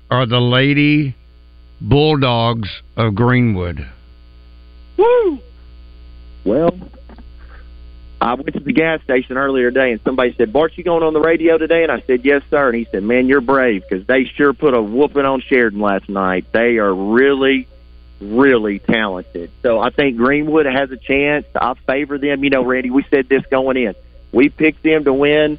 are 0.10 0.26
the 0.26 0.40
Lady 0.40 1.16
Bulldogs 1.80 2.70
of 2.96 3.14
Greenwood? 3.14 3.88
Woo! 5.02 5.40
Well, 6.44 6.78
I 8.20 8.36
went 8.36 8.54
to 8.54 8.60
the 8.60 8.74
gas 8.74 9.02
station 9.02 9.36
earlier 9.38 9.72
today, 9.72 9.92
and 9.92 10.02
somebody 10.04 10.36
said, 10.38 10.54
"Bart, 10.54 10.74
you 10.76 10.84
going 10.84 11.02
on 11.02 11.14
the 11.14 11.20
radio 11.20 11.58
today?" 11.58 11.84
And 11.84 11.92
I 11.92 12.02
said, 12.02 12.24
"Yes, 12.24 12.44
sir." 12.52 12.70
And 12.70 12.78
he 12.78 12.88
said, 12.92 13.04
"Man, 13.04 13.28
you're 13.28 13.42
brave 13.42 13.84
because 13.88 14.06
they 14.06 14.26
sure 14.26 14.54
put 14.54 14.76
a 14.76 14.82
whooping 14.82 15.26
on 15.26 15.42
Sheridan 15.42 15.80
last 15.80 16.08
night. 16.08 16.46
They 16.52 16.78
are 16.78 16.94
really, 16.94 17.68
really 18.20 18.78
talented. 18.78 19.50
So 19.64 19.80
I 19.80 19.90
think 19.90 20.18
Greenwood 20.18 20.68
has 20.68 20.92
a 20.92 20.98
chance. 20.98 21.48
I 21.56 21.74
favor 21.88 22.20
them. 22.20 22.44
You 22.44 22.52
know, 22.52 22.64
Randy, 22.64 22.92
we 22.92 23.04
said 23.10 23.28
this 23.28 23.44
going 23.50 23.78
in. 23.78 23.96
We 24.32 24.50
picked 24.50 24.84
them 24.84 25.04
to 25.06 25.14
win 25.14 25.58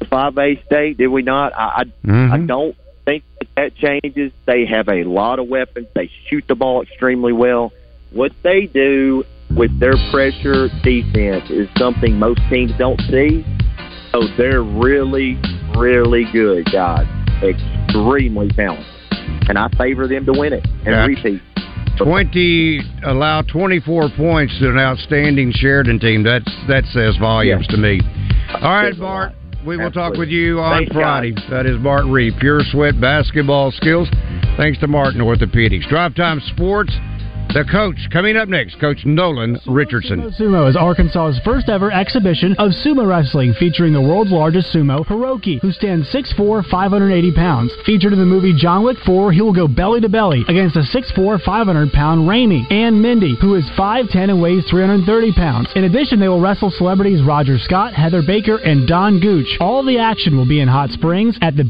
the 0.00 0.04
five 0.06 0.36
A 0.36 0.60
state, 0.64 0.96
did 0.98 1.08
we 1.08 1.22
not? 1.22 1.52
I 1.52 1.64
I, 1.64 1.80
I 1.80 1.84
mm-hmm. 2.06 2.46
don't 2.46 2.76
think 3.04 3.22
that, 3.38 3.54
that 3.54 3.74
changes. 3.76 4.32
They 4.46 4.66
have 4.66 4.88
a 4.88 5.04
lot 5.04 5.38
of 5.38 5.46
weapons. 5.46 5.86
They 5.94 6.10
shoot 6.26 6.44
the 6.48 6.56
ball 6.56 6.82
extremely 6.82 7.32
well. 7.32 7.72
What 8.12 8.32
they 8.42 8.66
do 8.66 9.24
with 9.56 9.78
their 9.78 9.94
pressure 10.10 10.68
defense 10.82 11.48
is 11.50 11.68
something 11.78 12.18
most 12.18 12.40
teams 12.50 12.72
don't 12.78 13.00
see. 13.10 13.44
So 14.12 14.22
they're 14.36 14.62
really, 14.62 15.38
really 15.76 16.24
good, 16.32 16.66
guys. 16.72 17.06
Extremely 17.42 18.48
talented. 18.50 18.86
And 19.48 19.58
I 19.58 19.68
favor 19.78 20.06
them 20.06 20.26
to 20.26 20.32
win 20.32 20.52
it 20.52 20.66
and 20.84 20.94
Yeah. 20.94 21.06
repeat. 21.06 21.40
Twenty 21.96 22.80
allow 23.04 23.42
twenty 23.42 23.78
four 23.80 24.08
points 24.10 24.58
to 24.58 24.70
an 24.70 24.78
outstanding 24.78 25.52
Sheridan 25.52 25.98
team. 25.98 26.22
That's 26.22 26.50
that 26.66 26.84
says 26.86 27.16
volumes 27.16 27.66
to 27.68 27.76
me. 27.76 28.00
All 28.54 28.72
right, 28.72 28.98
Bart. 28.98 29.32
We 29.66 29.76
will 29.76 29.90
talk 29.90 30.16
with 30.16 30.30
you 30.30 30.60
on 30.60 30.78
Thanks, 30.78 30.94
Friday. 30.94 31.34
That 31.50 31.66
is 31.66 31.76
Bart 31.78 32.06
Reed, 32.06 32.34
Pure 32.40 32.62
Sweat 32.70 32.98
Basketball 32.98 33.70
Skills. 33.72 34.08
Thanks 34.56 34.78
to 34.78 34.86
Martin 34.86 35.20
Orthopedics. 35.20 35.86
Drive 35.88 36.14
Time 36.14 36.40
Sports. 36.40 36.96
The 37.52 37.64
coach 37.64 37.98
coming 38.12 38.36
up 38.36 38.48
next, 38.48 38.78
Coach 38.78 39.04
Nolan 39.04 39.58
Richardson. 39.66 40.30
Sumo 40.38 40.70
is 40.70 40.76
Arkansas's 40.76 41.40
first 41.44 41.68
ever 41.68 41.90
exhibition 41.90 42.54
of 42.58 42.70
sumo 42.70 43.04
wrestling 43.04 43.54
featuring 43.58 43.92
the 43.92 44.00
world's 44.00 44.30
largest 44.30 44.72
sumo, 44.72 45.04
Hiroki, 45.04 45.60
who 45.60 45.72
stands 45.72 46.06
6'4", 46.14 46.64
580 46.70 47.32
pounds. 47.34 47.72
Featured 47.84 48.12
in 48.12 48.20
the 48.20 48.24
movie 48.24 48.54
John 48.56 48.84
Wick 48.84 48.98
4, 49.04 49.32
he 49.32 49.42
will 49.42 49.52
go 49.52 49.66
belly 49.66 50.00
to 50.00 50.08
belly 50.08 50.44
against 50.46 50.76
a 50.76 50.86
6'4", 50.94 51.42
500 51.42 51.90
pound 51.90 52.28
Raimi 52.28 52.70
and 52.70 53.02
Mindy, 53.02 53.36
who 53.40 53.56
is 53.56 53.64
5'10 53.76 54.30
and 54.30 54.40
weighs 54.40 54.62
330 54.70 55.32
pounds. 55.32 55.68
In 55.74 55.82
addition, 55.82 56.20
they 56.20 56.28
will 56.28 56.40
wrestle 56.40 56.70
celebrities 56.70 57.20
Roger 57.20 57.58
Scott, 57.58 57.94
Heather 57.94 58.22
Baker, 58.22 58.58
and 58.58 58.86
Don 58.86 59.18
Gooch. 59.18 59.58
All 59.58 59.84
the 59.84 59.98
action 59.98 60.36
will 60.36 60.46
be 60.46 60.60
in 60.60 60.68
Hot 60.68 60.90
Springs 60.90 61.36
at 61.42 61.56
the 61.56 61.64